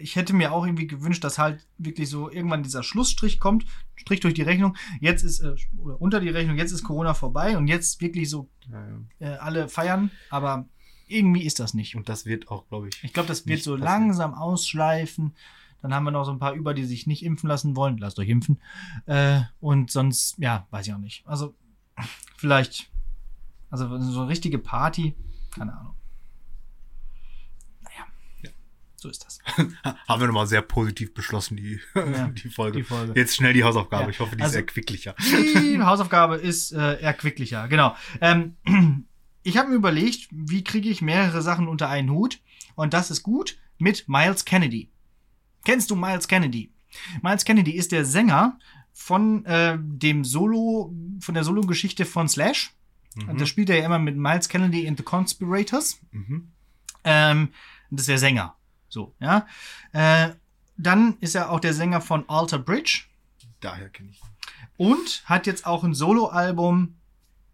ich 0.00 0.16
hätte 0.16 0.32
mir 0.32 0.52
auch 0.52 0.64
irgendwie 0.64 0.86
gewünscht, 0.86 1.24
dass 1.24 1.38
halt 1.38 1.66
wirklich 1.78 2.08
so 2.08 2.30
irgendwann 2.30 2.62
dieser 2.62 2.82
Schlussstrich 2.82 3.38
kommt, 3.40 3.64
Strich 3.96 4.20
durch 4.20 4.34
die 4.34 4.42
Rechnung. 4.42 4.76
Jetzt 5.00 5.22
ist, 5.22 5.40
äh, 5.40 5.54
oder 5.78 6.00
unter 6.00 6.20
die 6.20 6.28
Rechnung, 6.30 6.56
jetzt 6.56 6.72
ist 6.72 6.82
Corona 6.84 7.14
vorbei 7.14 7.56
und 7.56 7.66
jetzt 7.68 8.00
wirklich 8.00 8.30
so 8.30 8.48
Ja, 8.70 8.86
ja. 9.20 9.34
äh, 9.34 9.36
alle 9.36 9.68
feiern, 9.68 10.10
aber 10.30 10.66
irgendwie 11.06 11.42
ist 11.44 11.58
das 11.60 11.74
nicht. 11.74 11.96
Und 11.96 12.08
das 12.08 12.24
wird 12.24 12.48
auch, 12.48 12.68
glaube 12.68 12.88
ich. 12.88 13.02
Ich 13.04 13.12
glaube, 13.12 13.26
das 13.28 13.46
wird 13.46 13.62
so 13.62 13.72
passieren. 13.72 13.84
langsam 13.84 14.34
ausschleifen. 14.34 15.34
Dann 15.82 15.94
haben 15.94 16.04
wir 16.04 16.10
noch 16.10 16.24
so 16.24 16.30
ein 16.32 16.38
paar 16.38 16.52
über, 16.52 16.74
die 16.74 16.84
sich 16.84 17.06
nicht 17.06 17.24
impfen 17.24 17.48
lassen 17.48 17.74
wollen. 17.74 17.98
Lasst 17.98 18.18
euch 18.18 18.28
impfen. 18.28 18.60
Äh, 19.06 19.40
und 19.60 19.90
sonst, 19.90 20.36
ja, 20.38 20.66
weiß 20.70 20.86
ich 20.86 20.94
auch 20.94 20.98
nicht. 20.98 21.26
Also, 21.26 21.54
vielleicht, 22.36 22.90
also 23.70 23.98
so 23.98 24.20
eine 24.20 24.28
richtige 24.28 24.58
Party, 24.58 25.14
keine 25.50 25.76
Ahnung. 25.76 25.94
Naja, 27.82 28.04
Ja. 28.42 28.50
So 29.00 29.08
ist 29.08 29.24
das. 29.24 29.38
Haben 30.08 30.20
wir 30.20 30.26
nochmal 30.26 30.46
sehr 30.46 30.62
positiv 30.62 31.14
beschlossen, 31.14 31.56
die, 31.56 31.80
Ja, 31.94 32.28
die 32.44 32.48
Folge. 32.50 32.78
Die 32.78 32.84
Folge. 32.84 33.12
Jetzt 33.18 33.36
schnell 33.36 33.52
die 33.54 33.64
Hausaufgabe. 33.64 34.04
Ja, 34.04 34.10
Ich 34.10 34.20
hoffe, 34.20 34.36
die 34.36 34.42
also- 34.42 34.52
ist 34.52 34.60
erquicklicher. 34.60 35.14
Die 35.18 35.80
Hausaufgabe 35.82 36.36
ist 36.36 36.72
äh, 36.72 37.00
erquicklicher, 37.00 37.66
genau. 37.68 37.96
Ähm, 38.20 38.56
ich 39.42 39.56
habe 39.56 39.70
mir 39.70 39.76
überlegt, 39.76 40.28
wie 40.30 40.62
kriege 40.64 40.88
ich 40.90 41.00
mehrere 41.02 41.42
Sachen 41.42 41.66
unter 41.68 41.88
einen 41.88 42.10
Hut? 42.10 42.40
Und 42.74 42.92
das 42.94 43.10
ist 43.10 43.22
gut 43.22 43.58
mit 43.78 44.08
Miles 44.08 44.44
Kennedy. 44.44 44.90
Kennst 45.64 45.90
du 45.90 45.96
Miles 45.96 46.28
Kennedy? 46.28 46.72
Miles 47.22 47.44
Kennedy 47.44 47.72
ist 47.72 47.92
der 47.92 48.04
Sänger 48.04 48.58
von 48.92 49.44
äh, 49.46 49.78
dem 49.80 50.24
Solo, 50.24 50.92
von 51.20 51.34
der 51.34 51.44
Solo-Geschichte 51.44 52.04
von 52.04 52.28
Slash. 52.28 52.72
Mhm. 53.14 53.28
Und 53.30 53.40
da 53.40 53.46
spielt 53.46 53.70
er 53.70 53.78
ja 53.78 53.86
immer 53.86 53.98
mit 53.98 54.16
Miles 54.16 54.48
Kennedy 54.48 54.84
in 54.84 54.96
The 54.96 55.02
Conspirators. 55.02 56.00
Mhm. 56.10 56.50
Ähm, 57.04 57.48
das 57.90 58.02
ist 58.02 58.08
der 58.08 58.18
Sänger. 58.18 58.56
So, 58.90 59.14
ja. 59.20 59.46
Äh, 59.92 60.34
dann 60.76 61.16
ist 61.20 61.34
er 61.34 61.50
auch 61.50 61.60
der 61.60 61.72
Sänger 61.74 62.00
von 62.00 62.28
Alter 62.28 62.58
Bridge. 62.58 63.04
Daher 63.60 63.88
kenne 63.88 64.10
ich. 64.10 64.20
ihn. 64.20 64.28
Und 64.76 65.22
hat 65.26 65.46
jetzt 65.46 65.64
auch 65.66 65.84
ein 65.84 65.94
Soloalbum, 65.94 66.96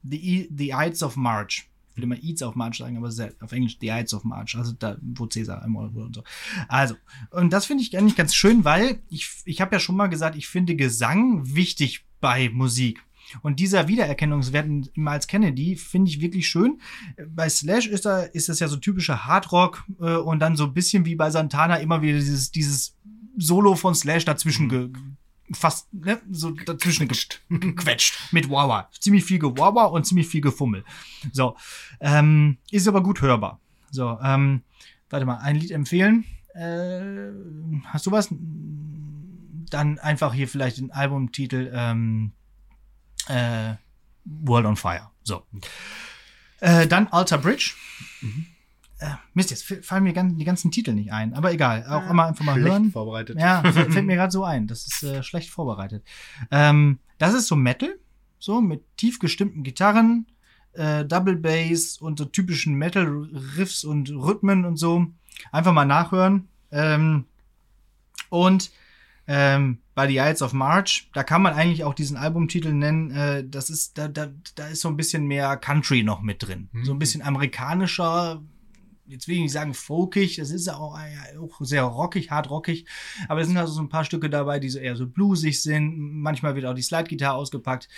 The, 0.03 0.17
E- 0.17 0.49
The 0.57 0.71
Ides 0.77 1.03
of 1.03 1.17
March. 1.17 1.69
Ich 1.91 1.97
will 1.97 2.05
immer 2.05 2.17
Ides 2.23 2.43
of 2.43 2.55
March 2.55 2.79
sagen, 2.79 2.97
aber 2.97 3.09
auf 3.41 3.53
Englisch 3.53 3.79
The 3.81 3.89
Ides 3.89 4.15
of 4.15 4.25
March. 4.25 4.55
Also 4.57 4.73
da, 4.73 4.97
wo 5.01 5.27
Cäsar 5.27 5.65
immer 5.65 5.93
wurde 5.95 6.07
und 6.07 6.15
so. 6.15 6.25
Also, 6.69 6.95
und 7.31 7.53
das 7.53 7.67
finde 7.67 7.83
ich 7.83 7.97
eigentlich 7.97 8.17
ganz 8.17 8.35
schön, 8.35 8.65
weil 8.65 9.03
ich, 9.09 9.29
ich 9.45 9.61
habe 9.61 9.75
ja 9.75 9.81
schon 9.81 9.97
mal 9.97 10.09
gesagt, 10.09 10.37
ich 10.37 10.47
finde 10.47 10.77
Gesang 10.77 11.55
wichtig 11.55 12.05
bei 12.21 12.49
Musik. 12.51 13.03
Und 13.43 13.61
dieser 13.61 13.89
Wiedererkennungswert 13.89 14.67
in 14.67 14.89
Miles 14.95 15.27
Kennedy 15.27 15.77
finde 15.77 16.11
ich 16.11 16.21
wirklich 16.21 16.49
schön. 16.49 16.81
Bei 17.29 17.49
Slash 17.49 17.87
ist 17.87 18.07
da 18.07 18.21
ist 18.21 18.49
das 18.49 18.61
ja 18.61 18.69
so 18.69 18.77
typischer 18.77 19.27
Hardrock 19.27 19.85
äh, 20.01 20.17
und 20.17 20.41
dann 20.41 20.57
so 20.57 20.65
ein 20.65 20.75
bisschen 20.75 21.05
wie 21.05 21.17
bei 21.17 21.31
Santana 21.31 21.77
immer 21.77 22.03
wieder 22.03 22.19
dieses, 22.19 22.51
dieses 22.51 22.97
Solo 23.37 23.75
von 23.75 23.95
Slash 23.95 24.25
dazwischen 24.25 24.69
ge, 24.69 24.91
fast 25.53 25.93
ne, 25.93 26.21
so 26.31 26.51
dazwischen 26.53 27.09
ge 27.09 27.19
gequetscht 27.49 28.19
mit 28.33 28.51
Wawa. 28.51 28.89
Ziemlich 28.99 29.25
viel 29.25 29.39
Gewawa 29.39 29.85
und 29.85 30.07
ziemlich 30.07 30.29
viel 30.29 30.41
Gefummel. 30.41 30.85
So, 31.33 31.57
ähm, 32.01 32.59
ist 32.71 32.89
aber 32.89 33.03
gut 33.03 33.21
hörbar. 33.21 33.61
So, 33.91 34.19
ähm, 34.23 34.63
warte 35.11 35.27
mal, 35.27 35.39
ein 35.39 35.57
Lied 35.57 35.71
empfehlen. 35.71 36.25
Äh, 36.55 37.31
hast 37.87 38.07
du 38.07 38.13
was? 38.13 38.29
Dann 39.71 39.99
einfach 39.99 40.33
hier 40.33 40.49
vielleicht 40.49 40.79
den 40.79 40.93
Albumtitel 40.93 41.71
ähm, 41.75 42.33
äh, 43.29 43.75
World 44.25 44.67
on 44.67 44.77
Fire. 44.77 45.11
So. 45.23 45.43
Äh, 46.61 46.87
dann 46.87 47.09
Alter 47.09 47.39
Bridge. 47.39 47.75
Äh, 48.99 49.11
Mist, 49.35 49.51
jetzt 49.51 49.65
fallen 49.85 50.05
mir 50.05 50.13
die 50.13 50.45
ganzen 50.45 50.71
Titel 50.71 50.93
nicht 50.93 51.13
ein. 51.13 51.35
Aber 51.35 51.53
egal, 51.53 51.87
auch 51.87 52.09
immer 52.09 52.27
einfach 52.27 52.45
mal 52.45 52.55
Schlecht 52.55 52.73
hören. 52.73 52.91
vorbereitet. 52.91 53.39
Ja, 53.39 53.61
fällt 53.61 53.75
fällt 53.93 54.07
mir 54.07 54.17
gerade 54.17 54.33
so 54.33 54.45
ein. 54.45 54.67
Das 54.67 54.87
ist 54.87 55.03
äh, 55.03 55.23
schlecht 55.23 55.51
vorbereitet. 55.51 56.05
Ähm, 56.51 56.99
das 57.19 57.35
ist 57.35 57.47
so 57.47 57.57
Metal, 57.57 57.99
so 58.39 58.61
mit 58.61 58.83
tief 58.97 59.19
gestimmten 59.19 59.63
Gitarren, 59.63 60.27
äh, 60.73 61.05
Double 61.05 61.37
Bass 61.37 61.99
und 61.99 62.19
so 62.19 62.25
typischen 62.25 62.75
Metal-Riffs 62.75 63.85
und 63.85 64.11
Rhythmen 64.11 64.65
und 64.65 64.77
so. 64.77 65.07
Einfach 65.53 65.73
mal 65.73 65.85
nachhören. 65.85 66.49
Ähm, 66.71 67.27
und 68.31 68.71
ähm, 69.27 69.79
bei 69.97 70.07
The 70.07 70.19
Ides 70.19 70.43
of 70.43 70.53
March, 70.53 71.09
da 71.15 71.25
kann 71.25 71.41
man 71.41 71.55
eigentlich 71.55 71.83
auch 71.83 71.95
diesen 71.95 72.19
Albumtitel 72.19 72.71
nennen. 72.75 73.11
Äh, 73.11 73.49
das 73.49 73.71
ist, 73.71 73.97
da, 73.97 74.09
da, 74.09 74.29
da 74.55 74.69
ist 74.69 74.83
so 74.83 74.89
ein 74.89 74.97
bisschen 74.97 75.27
mehr 75.27 75.57
Country 75.57 76.03
noch 76.03 76.21
mit 76.21 76.47
drin. 76.47 76.69
So 76.85 76.93
ein 76.93 76.99
bisschen 76.99 77.23
amerikanischer, 77.23 78.43
jetzt 79.07 79.27
will 79.27 79.37
ich 79.37 79.41
nicht 79.41 79.53
sagen 79.53 79.73
folkig, 79.73 80.37
das 80.37 80.51
ist 80.51 80.67
ja 80.67 80.77
auch, 80.77 80.99
äh, 80.99 81.39
auch 81.39 81.57
sehr 81.61 81.83
rockig, 81.83 82.31
hart 82.31 82.51
rockig, 82.51 82.85
aber 83.29 83.41
es 83.41 83.47
sind 83.47 83.57
also 83.57 83.73
so 83.73 83.81
ein 83.81 83.89
paar 83.89 84.05
Stücke 84.05 84.29
dabei, 84.29 84.59
die 84.61 84.69
so 84.69 84.79
eher 84.79 84.97
so 84.97 85.07
bluesig 85.07 85.63
sind. 85.63 85.97
Manchmal 85.97 86.55
wird 86.55 86.67
auch 86.67 86.75
die 86.75 86.83
Slide-Gitarre 86.83 87.35
ausgepackt. 87.35 87.89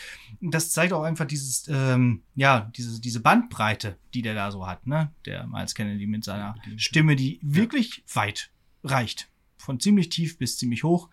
Das 0.40 0.70
zeigt 0.70 0.92
auch 0.92 1.02
einfach 1.02 1.26
dieses, 1.26 1.66
ähm, 1.66 2.22
ja, 2.36 2.70
diese, 2.76 3.00
diese 3.00 3.18
Bandbreite, 3.18 3.96
die 4.14 4.22
der 4.22 4.34
da 4.34 4.52
so 4.52 4.68
hat, 4.68 4.86
ne? 4.86 5.10
Der 5.26 5.48
Miles 5.48 5.74
Kennedy 5.74 6.06
mit 6.06 6.22
seiner 6.22 6.54
Stimme, 6.76 7.16
die 7.16 7.40
wirklich 7.42 8.04
weit 8.14 8.52
reicht. 8.84 9.28
Von 9.56 9.80
ziemlich 9.80 10.10
tief 10.10 10.38
bis 10.38 10.58
ziemlich 10.58 10.84
hoch. 10.84 11.08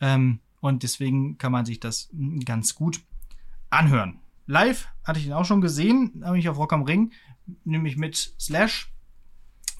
Ähm, 0.00 0.40
und 0.60 0.82
deswegen 0.82 1.38
kann 1.38 1.52
man 1.52 1.66
sich 1.66 1.80
das 1.80 2.08
ganz 2.44 2.74
gut 2.74 3.00
anhören. 3.70 4.20
Live 4.46 4.88
hatte 5.04 5.18
ich 5.18 5.26
ihn 5.26 5.32
auch 5.32 5.44
schon 5.44 5.60
gesehen, 5.60 6.22
habe 6.24 6.38
ich 6.38 6.48
auf 6.48 6.58
Rock 6.58 6.72
am 6.72 6.82
Ring, 6.82 7.12
nämlich 7.64 7.96
mit 7.96 8.34
Slash. 8.38 8.92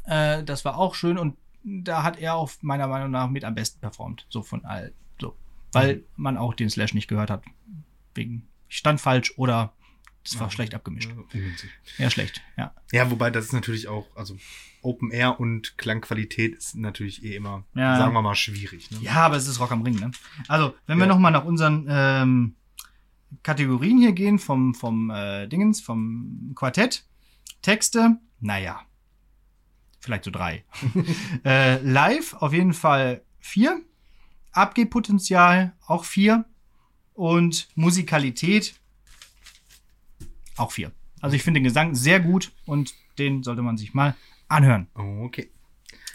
Äh, 0.04 0.44
das 0.44 0.64
war 0.64 0.76
auch 0.76 0.94
schön 0.94 1.18
und 1.18 1.36
da 1.62 2.02
hat 2.02 2.18
er 2.18 2.34
auch 2.34 2.50
meiner 2.60 2.86
Meinung 2.86 3.10
nach 3.10 3.28
mit 3.28 3.44
am 3.44 3.54
besten 3.54 3.80
performt. 3.80 4.26
So 4.28 4.42
von 4.42 4.64
all, 4.64 4.92
so. 5.20 5.36
Weil 5.72 6.04
man 6.16 6.36
auch 6.36 6.54
den 6.54 6.70
Slash 6.70 6.94
nicht 6.94 7.08
gehört 7.08 7.30
hat. 7.30 7.42
Wegen, 8.14 8.46
ich 8.68 8.76
stand 8.76 9.00
falsch 9.00 9.34
oder 9.36 9.72
es 10.24 10.38
war 10.40 10.50
schlecht 10.50 10.74
abgemischt. 10.74 11.10
Ja. 11.32 11.40
Ja, 11.98 12.10
schlecht, 12.10 12.40
ja. 12.56 12.74
Ja, 12.92 13.10
wobei 13.10 13.30
das 13.30 13.46
ist 13.46 13.52
natürlich 13.52 13.88
auch, 13.88 14.06
also 14.16 14.36
Open 14.82 15.10
Air 15.10 15.38
und 15.40 15.76
Klangqualität 15.78 16.54
ist 16.54 16.74
natürlich 16.76 17.24
eh 17.24 17.36
immer, 17.36 17.64
Ja. 17.74 17.96
sagen 17.96 18.12
wir 18.12 18.22
mal, 18.22 18.34
schwierig. 18.34 18.90
Ne? 18.90 18.98
Ja, 19.02 19.14
aber 19.26 19.36
es 19.36 19.46
ist 19.48 19.60
Rock 19.60 19.72
am 19.72 19.82
Ring, 19.82 19.98
ne? 19.98 20.10
Also, 20.48 20.74
wenn 20.86 20.98
wir 20.98 21.06
Ja. 21.06 21.12
noch 21.12 21.18
mal 21.18 21.30
nach 21.30 21.44
unseren 21.44 21.86
ähm, 21.88 22.54
Kategorien 23.42 23.98
hier 23.98 24.12
gehen, 24.12 24.38
vom, 24.38 24.74
vom 24.74 25.10
äh, 25.10 25.46
Dingens, 25.48 25.80
vom 25.80 26.52
Quartett, 26.54 27.04
Texte, 27.62 28.18
naja, 28.40 28.80
vielleicht 30.00 30.24
so 30.24 30.30
drei. 30.30 30.64
äh, 31.44 31.80
live 31.80 32.34
auf 32.34 32.52
jeden 32.52 32.74
Fall 32.74 33.22
vier. 33.40 33.80
Abgehpotenzial 34.52 35.72
auch 35.86 36.04
vier. 36.04 36.44
Und 37.14 37.68
Musikalität 37.74 38.74
auch 40.56 40.72
vier. 40.72 40.92
Also 41.20 41.36
ich 41.36 41.42
finde 41.42 41.60
den 41.60 41.64
Gesang 41.64 41.94
sehr 41.94 42.20
gut 42.20 42.52
und 42.66 42.94
den 43.18 43.42
sollte 43.42 43.62
man 43.62 43.76
sich 43.76 43.94
mal 43.94 44.14
anhören. 44.48 44.88
Okay. 44.94 45.50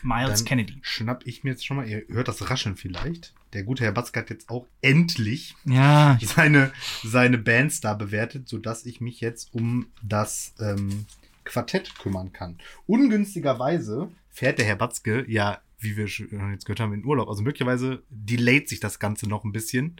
Miles 0.01 0.39
Dann 0.39 0.45
Kennedy. 0.45 0.77
schnapp 0.81 1.25
ich 1.25 1.43
mir 1.43 1.51
jetzt 1.51 1.65
schon 1.65 1.77
mal, 1.77 1.87
ihr 1.87 2.03
hört 2.07 2.27
das 2.27 2.49
Rascheln 2.49 2.77
vielleicht. 2.77 3.33
Der 3.53 3.63
gute 3.63 3.83
Herr 3.83 3.91
Batzke 3.91 4.19
hat 4.19 4.29
jetzt 4.29 4.49
auch 4.49 4.65
endlich 4.81 5.55
Ja, 5.65 6.17
seine, 6.21 6.71
seine 7.03 7.37
Bands 7.37 7.81
da 7.81 7.95
bewertet, 7.95 8.47
sodass 8.47 8.85
ich 8.85 9.01
mich 9.01 9.19
jetzt 9.19 9.53
um 9.53 9.87
das 10.01 10.53
ähm, 10.59 11.05
Quartett 11.43 11.97
kümmern 11.97 12.31
kann. 12.31 12.59
Ungünstigerweise 12.85 14.09
fährt 14.29 14.59
der 14.59 14.65
Herr 14.65 14.75
Batzke 14.75 15.25
ja, 15.27 15.59
wie 15.79 15.97
wir 15.97 16.07
schon 16.07 16.51
jetzt 16.51 16.65
gehört 16.65 16.79
haben, 16.79 16.93
in 16.93 17.03
Urlaub. 17.03 17.27
Also 17.27 17.41
möglicherweise 17.41 18.03
delayt 18.09 18.69
sich 18.69 18.79
das 18.79 18.99
Ganze 18.99 19.27
noch 19.27 19.43
ein 19.43 19.51
bisschen, 19.51 19.95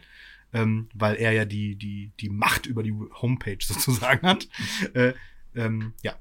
ähm, 0.52 0.88
weil 0.94 1.16
er 1.16 1.32
ja 1.32 1.44
die, 1.44 1.76
die, 1.76 2.12
die 2.20 2.28
Macht 2.30 2.66
über 2.66 2.82
die 2.82 2.92
Homepage 3.22 3.58
sozusagen 3.60 4.26
hat. 4.26 4.48
Äh, 4.94 5.12
ähm, 5.54 5.94
ja. 6.02 6.14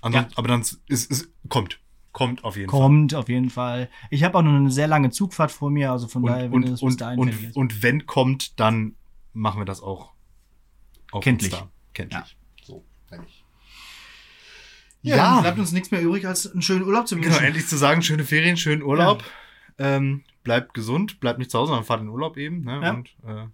Ansonsten, 0.00 0.30
Ja. 0.32 0.38
Aber 0.38 0.48
dann 0.48 0.60
ist 0.60 1.10
es 1.10 1.28
kommt. 1.48 1.80
Kommt 2.12 2.44
auf 2.44 2.56
jeden 2.56 2.70
Fall. 2.70 2.78
Kommt 2.80 3.14
auf 3.14 3.28
jeden 3.28 3.50
Fall. 3.50 3.90
Ich 4.10 4.22
habe 4.22 4.38
auch 4.38 4.42
noch 4.42 4.52
eine 4.52 4.70
sehr 4.70 4.86
lange 4.86 5.10
Zugfahrt 5.10 5.50
vor 5.50 5.70
mir, 5.70 5.90
also 5.90 6.06
von 6.06 6.22
Und, 6.22 6.28
daher, 6.30 6.44
wenn 6.44 6.52
und, 6.52 6.62
das 6.68 6.80
bis 6.80 6.82
und, 6.82 7.00
dahin 7.00 7.18
und, 7.18 7.28
ist. 7.28 7.56
und 7.56 7.82
wenn 7.82 8.06
kommt, 8.06 8.60
dann 8.60 8.94
machen 9.32 9.60
wir 9.60 9.64
das 9.64 9.80
auch 9.82 10.12
auf 11.10 11.24
Kenntlich. 11.24 11.50
Insta. 11.52 11.68
Kenntlich. 11.92 12.36
So, 12.62 12.84
wenn 13.10 13.22
ich. 13.24 13.44
Ja, 15.02 15.16
Ja. 15.16 15.32
dann 15.34 15.42
bleibt 15.42 15.58
uns 15.58 15.72
nichts 15.72 15.90
mehr 15.90 16.02
übrig, 16.02 16.26
als 16.26 16.50
einen 16.50 16.62
schönen 16.62 16.84
Urlaub 16.84 17.08
zu 17.08 17.16
Genau, 17.16 17.26
wünschen. 17.28 17.44
endlich 17.44 17.66
zu 17.66 17.76
sagen, 17.76 18.00
schöne 18.02 18.24
Ferien, 18.24 18.56
schönen 18.56 18.82
Urlaub. 18.82 19.24
Ähm, 19.78 20.22
bleibt 20.44 20.72
gesund, 20.74 21.18
bleibt 21.20 21.38
nicht 21.40 21.50
zu 21.50 21.58
Hause, 21.58 21.70
sondern 21.70 21.84
fahrt 21.84 22.00
in 22.00 22.06
den 22.06 22.12
Urlaub 22.12 22.36
eben. 22.36 22.62
Ne? 22.64 22.80
Ja. 22.80 22.90
Und 22.92 23.08
äh, 23.26 23.46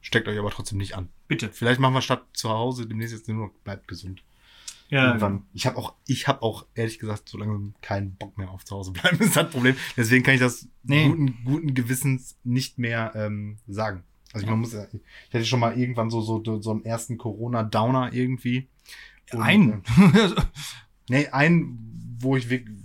steckt 0.00 0.28
euch 0.28 0.38
aber 0.38 0.50
trotzdem 0.50 0.78
nicht 0.78 0.94
an. 0.96 1.08
Bitte. 1.28 1.50
Vielleicht 1.52 1.80
machen 1.80 1.94
wir 1.94 2.02
statt 2.02 2.24
zu 2.32 2.48
Hause 2.50 2.86
demnächst 2.86 3.14
jetzt 3.14 3.28
nur 3.28 3.46
noch 3.48 3.52
bleibt 3.64 3.88
gesund. 3.88 4.22
Ja, 4.90 5.08
Irgendwann. 5.08 5.42
Ich 5.52 5.66
habe 5.66 5.76
auch, 5.76 5.92
ich 6.06 6.28
habe 6.28 6.40
auch 6.42 6.64
ehrlich 6.74 6.98
gesagt 6.98 7.28
so 7.28 7.36
langsam 7.36 7.74
keinen 7.82 8.12
Bock 8.16 8.38
mehr 8.38 8.50
auf 8.50 8.64
zu 8.64 8.74
Hause 8.74 8.92
bleiben. 8.92 9.16
Das 9.18 9.28
ist 9.28 9.36
das 9.36 9.50
Problem. 9.50 9.76
Deswegen 9.98 10.24
kann 10.24 10.34
ich 10.34 10.40
das 10.40 10.66
Nee. 10.82 11.06
guten, 11.08 11.38
guten 11.44 11.74
Gewissens 11.74 12.38
nicht 12.42 12.78
mehr 12.78 13.12
ähm, 13.14 13.58
sagen. 13.66 14.02
Also 14.32 14.46
man 14.46 14.60
muss, 14.60 14.72
ja- 14.72 14.86
ich 14.92 15.34
hatte 15.34 15.44
schon 15.44 15.60
mal 15.60 15.78
irgendwann 15.78 16.08
so 16.10 16.20
so 16.22 16.42
so 16.62 16.70
einen 16.70 16.84
ersten 16.86 17.18
Corona-Downer 17.18 18.12
irgendwie. 18.14 18.66
Und, 19.32 19.42
Ein. 19.42 19.82
Äh, 20.14 20.30
nee, 21.10 21.26
einen, 21.28 22.16
wo 22.20 22.36
ich 22.36 22.48
wirklich, 22.48 22.76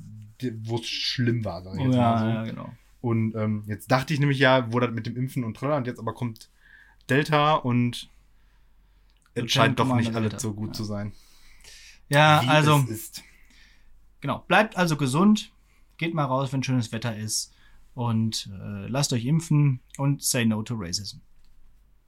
wo 0.64 0.76
es 0.78 0.88
schlimm 0.88 1.46
war. 1.46 1.64
Sag 1.64 1.76
ich 1.76 1.82
jetzt 1.84 1.96
mal 1.96 2.20
so. 2.20 2.26
ja, 2.26 2.34
ja, 2.34 2.44
genau. 2.44 2.74
Und 3.00 3.34
ähm, 3.36 3.64
jetzt 3.68 3.90
dachte 3.92 4.14
ich 4.14 4.20
nämlich 4.20 4.40
ja, 4.40 4.72
wo 4.74 4.80
das 4.80 4.92
mit 4.92 5.06
dem 5.06 5.16
Impfen 5.16 5.44
und 5.46 5.56
tralla 5.56 5.78
und 5.78 5.88
jetzt 5.88 6.00
aber 6.00 6.14
kommt 6.14 6.50
Delta 7.10 7.56
und 7.56 8.10
es 9.36 9.52
scheint 9.52 9.80
doch 9.80 9.94
nicht 9.96 10.14
alles 10.16 10.42
so 10.42 10.54
gut 10.54 10.70
Ja. 10.70 10.74
zu 10.74 10.84
sein. 10.84 11.14
Ja, 12.10 12.42
wie 12.44 12.48
also, 12.48 12.86
genau. 14.22 14.40
Bleibt 14.48 14.78
also 14.78 14.96
gesund. 14.98 15.52
Geht 15.98 16.14
mal 16.14 16.26
raus, 16.26 16.52
wenn 16.54 16.64
schönes 16.64 16.92
Wetter 16.92 17.16
ist. 17.16 17.54
Und 17.96 18.50
äh, 18.52 18.88
lasst 18.88 19.14
euch 19.14 19.26
impfen 19.26 19.80
und 19.98 20.22
say 20.24 20.46
no 20.46 20.64
to 20.64 20.76
racism. 20.78 21.18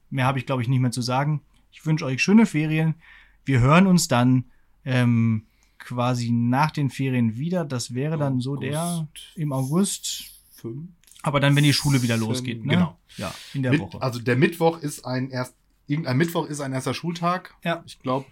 Mehr 0.09 0.25
habe 0.25 0.39
ich, 0.39 0.45
glaube 0.45 0.61
ich, 0.61 0.67
nicht 0.67 0.79
mehr 0.79 0.91
zu 0.91 1.01
sagen. 1.01 1.41
Ich 1.71 1.85
wünsche 1.85 2.05
euch 2.05 2.21
schöne 2.21 2.45
Ferien. 2.45 2.95
Wir 3.43 3.59
hören 3.59 3.85
uns 3.87 4.07
dann 4.07 4.45
ähm, 4.83 5.45
quasi 5.77 6.31
nach 6.31 6.71
den 6.71 6.89
Ferien 6.89 7.37
wieder. 7.37 7.65
Das 7.65 7.93
wäre 7.93 8.17
dann 8.17 8.39
so 8.39 8.55
der 8.55 8.81
August 8.81 9.31
im 9.35 9.51
August. 9.53 10.23
fünf. 10.51 10.89
Aber 11.25 11.39
dann, 11.39 11.55
wenn 11.55 11.63
die 11.63 11.73
Schule 11.73 12.01
wieder 12.01 12.17
losgeht, 12.17 12.63
ne? 12.65 12.73
Genau. 12.73 12.99
Ja, 13.17 13.33
in 13.53 13.63
der 13.63 13.71
Mit, 13.71 13.81
Woche. 13.81 14.01
also 14.01 14.19
der 14.19 14.35
Mittwoch 14.35 14.79
ist 14.79 15.05
ein 15.05 15.29
erst 15.31 15.55
irgendein 15.87 16.17
Mittwoch 16.17 16.47
ist 16.47 16.61
ein 16.61 16.73
erster 16.73 16.93
Schultag. 16.93 17.53
Ja. 17.63 17.83
Ich 17.85 17.99
glaube, 17.99 18.25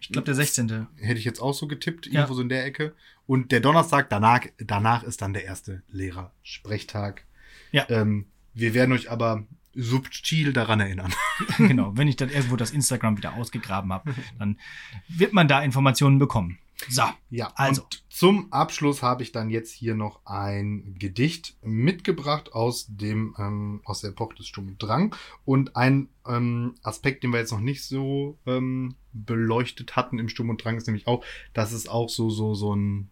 Ich 0.00 0.08
glaube, 0.10 0.24
der 0.26 0.34
16. 0.34 0.86
hätte 0.96 1.18
ich 1.18 1.24
jetzt 1.24 1.40
auch 1.40 1.54
so 1.54 1.66
getippt, 1.66 2.06
Ja. 2.06 2.12
irgendwo 2.20 2.34
so 2.34 2.42
in 2.42 2.48
der 2.48 2.64
Ecke. 2.64 2.94
Und 3.26 3.50
der 3.52 3.60
Donnerstag 3.60 4.10
danach, 4.10 4.40
danach 4.58 5.02
ist 5.02 5.22
dann 5.22 5.32
der 5.32 5.44
erste 5.44 5.82
Lehrersprechtag. 5.88 7.24
Ja. 7.72 7.86
Ähm, 7.88 8.26
wir 8.54 8.74
werden 8.74 8.92
euch 8.92 9.10
aber 9.10 9.44
subtil 9.74 10.52
daran 10.52 10.80
erinnern. 10.80 11.12
genau, 11.58 11.96
wenn 11.96 12.08
ich 12.08 12.16
dann 12.16 12.30
irgendwo 12.30 12.56
das 12.56 12.70
Instagram 12.70 13.16
wieder 13.18 13.34
ausgegraben 13.34 13.92
habe, 13.92 14.14
dann 14.38 14.58
wird 15.08 15.32
man 15.32 15.48
da 15.48 15.62
Informationen 15.62 16.18
bekommen. 16.18 16.58
So, 16.88 17.02
Ja, 17.30 17.52
Also. 17.56 17.82
Und 17.82 18.04
zum 18.10 18.52
Abschluss 18.52 19.02
habe 19.02 19.22
ich 19.22 19.32
dann 19.32 19.50
jetzt 19.50 19.72
hier 19.72 19.94
noch 19.94 20.20
ein 20.24 20.94
Gedicht 20.98 21.56
mitgebracht 21.62 22.52
aus 22.52 22.86
dem 22.88 23.34
ähm, 23.38 23.80
aus 23.84 24.02
der 24.02 24.10
Epoche 24.10 24.36
des 24.36 24.46
Sturm 24.46 24.68
und 24.68 24.82
Drang 24.82 25.14
und 25.44 25.76
ein 25.76 26.08
ähm, 26.26 26.74
Aspekt, 26.82 27.22
den 27.22 27.32
wir 27.32 27.40
jetzt 27.40 27.52
noch 27.52 27.60
nicht 27.60 27.82
so 27.84 28.38
ähm, 28.46 28.96
beleuchtet 29.12 29.96
hatten 29.96 30.18
im 30.18 30.28
Sturm 30.28 30.50
und 30.50 30.62
Drang, 30.62 30.76
ist 30.76 30.86
nämlich 30.86 31.06
auch, 31.06 31.24
dass 31.54 31.72
es 31.72 31.88
auch 31.88 32.08
so 32.08 32.30
so 32.30 32.54
so 32.54 32.74
ein 32.74 33.10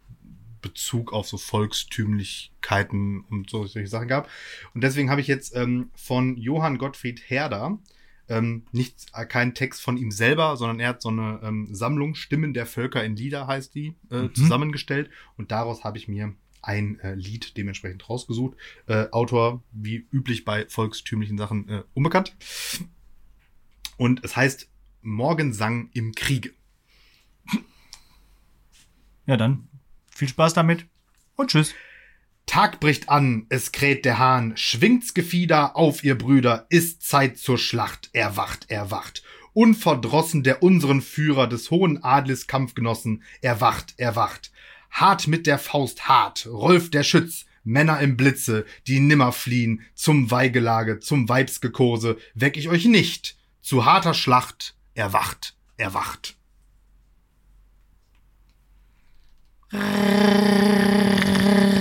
Bezug 0.61 1.13
auf 1.13 1.27
so 1.29 1.37
Volkstümlichkeiten 1.37 3.25
und 3.29 3.51
so 3.51 3.67
solche 3.67 3.89
Sachen 3.89 4.09
gab. 4.09 4.31
Und 4.75 4.83
deswegen 4.83 5.11
habe 5.11 5.21
ich 5.21 5.27
jetzt 5.27 5.55
ähm, 5.55 5.91
von 5.95 6.37
Johann 6.37 6.79
Gottfried 6.79 7.23
Herder 7.29 7.79
ähm, 8.29 8.65
nicht 8.73 9.07
äh, 9.15 9.27
kein 9.27 9.55
Text 9.55 9.83
von 9.83 9.97
ihm 9.97 10.11
selber, 10.11 10.57
sondern 10.57 10.81
er 10.81 10.89
hat 10.91 11.03
so 11.03 11.11
eine 11.11 11.41
ähm, 11.43 11.69
Sammlung 11.75 12.15
Stimmen 12.15 12.55
der 12.55 12.67
Völker 12.67 13.05
in 13.05 13.17
Lieder 13.17 13.47
heißt 13.47 13.75
die 13.75 13.95
äh, 14.11 14.23
Mhm. 14.23 14.35
zusammengestellt 14.35 15.11
und 15.37 15.51
daraus 15.51 15.85
habe 15.85 15.99
ich 15.99 16.09
mir 16.09 16.35
ein 16.63 16.99
äh, 17.01 17.15
Lied 17.15 17.57
dementsprechend 17.59 18.09
rausgesucht. 18.09 18.57
Äh, 18.87 19.09
Autor 19.11 19.63
wie 19.73 20.07
üblich 20.11 20.45
bei 20.47 20.67
volkstümlichen 20.69 21.37
Sachen 21.37 21.69
äh, 21.69 21.83
unbekannt 21.93 22.35
und 23.99 24.25
es 24.25 24.35
heißt 24.37 24.69
Morgensang 25.03 25.91
im 25.93 26.15
Kriege. 26.15 26.53
ja 29.27 29.37
dann 29.37 29.69
viel 30.11 30.29
Spaß 30.29 30.55
damit 30.55 30.87
und 31.37 31.51
tschüss. 31.51 31.75
Tag 32.55 32.79
bricht 32.79 33.09
an, 33.09 33.47
es 33.49 33.73
kräht 33.73 34.05
der 34.05 34.21
Hahn, 34.21 34.57
schwingt's 34.57 35.13
Gefieder 35.13 35.75
auf, 35.75 36.05
ihr 36.05 36.17
Brüder, 36.17 36.67
ist 36.69 37.03
Zeit 37.03 37.37
zur 37.37 37.59
Schlacht, 37.59 38.11
erwacht, 38.13 38.71
erwacht. 38.71 39.25
Unverdrossen 39.55 40.45
der 40.45 40.63
unseren 40.63 41.03
Führer 41.03 41.49
des 41.49 41.73
hohen 41.73 42.05
Adels 42.05 42.47
Kampfgenossen, 42.47 43.25
erwacht, 43.41 43.95
erwacht. 43.97 44.53
Hart 44.93 45.27
mit 45.27 45.49
der 45.49 45.59
Faust 45.59 46.07
hart, 46.07 46.47
Rolf 46.47 46.91
der 46.91 47.03
Schütz, 47.03 47.45
Männer 47.65 47.99
im 47.99 48.17
Blitze, 48.17 48.67
die 48.87 49.01
nimmer 49.01 49.33
fliehen, 49.33 49.83
zum 49.97 50.31
Weigelage, 50.31 51.01
zum 51.01 51.29
Weibsgekose, 51.29 52.19
weck 52.35 52.57
ich 52.57 52.69
euch 52.69 52.85
nicht, 52.85 53.37
zu 53.63 53.85
harter 53.85 54.15
Schlacht, 54.15 54.77
erwacht, 54.95 55.57
erwacht. 55.77 56.37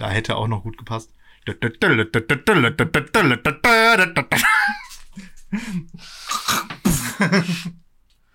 Da 0.00 0.08
hätte 0.08 0.36
auch 0.36 0.48
noch 0.48 0.62
gut 0.62 0.78
gepasst. 0.78 1.12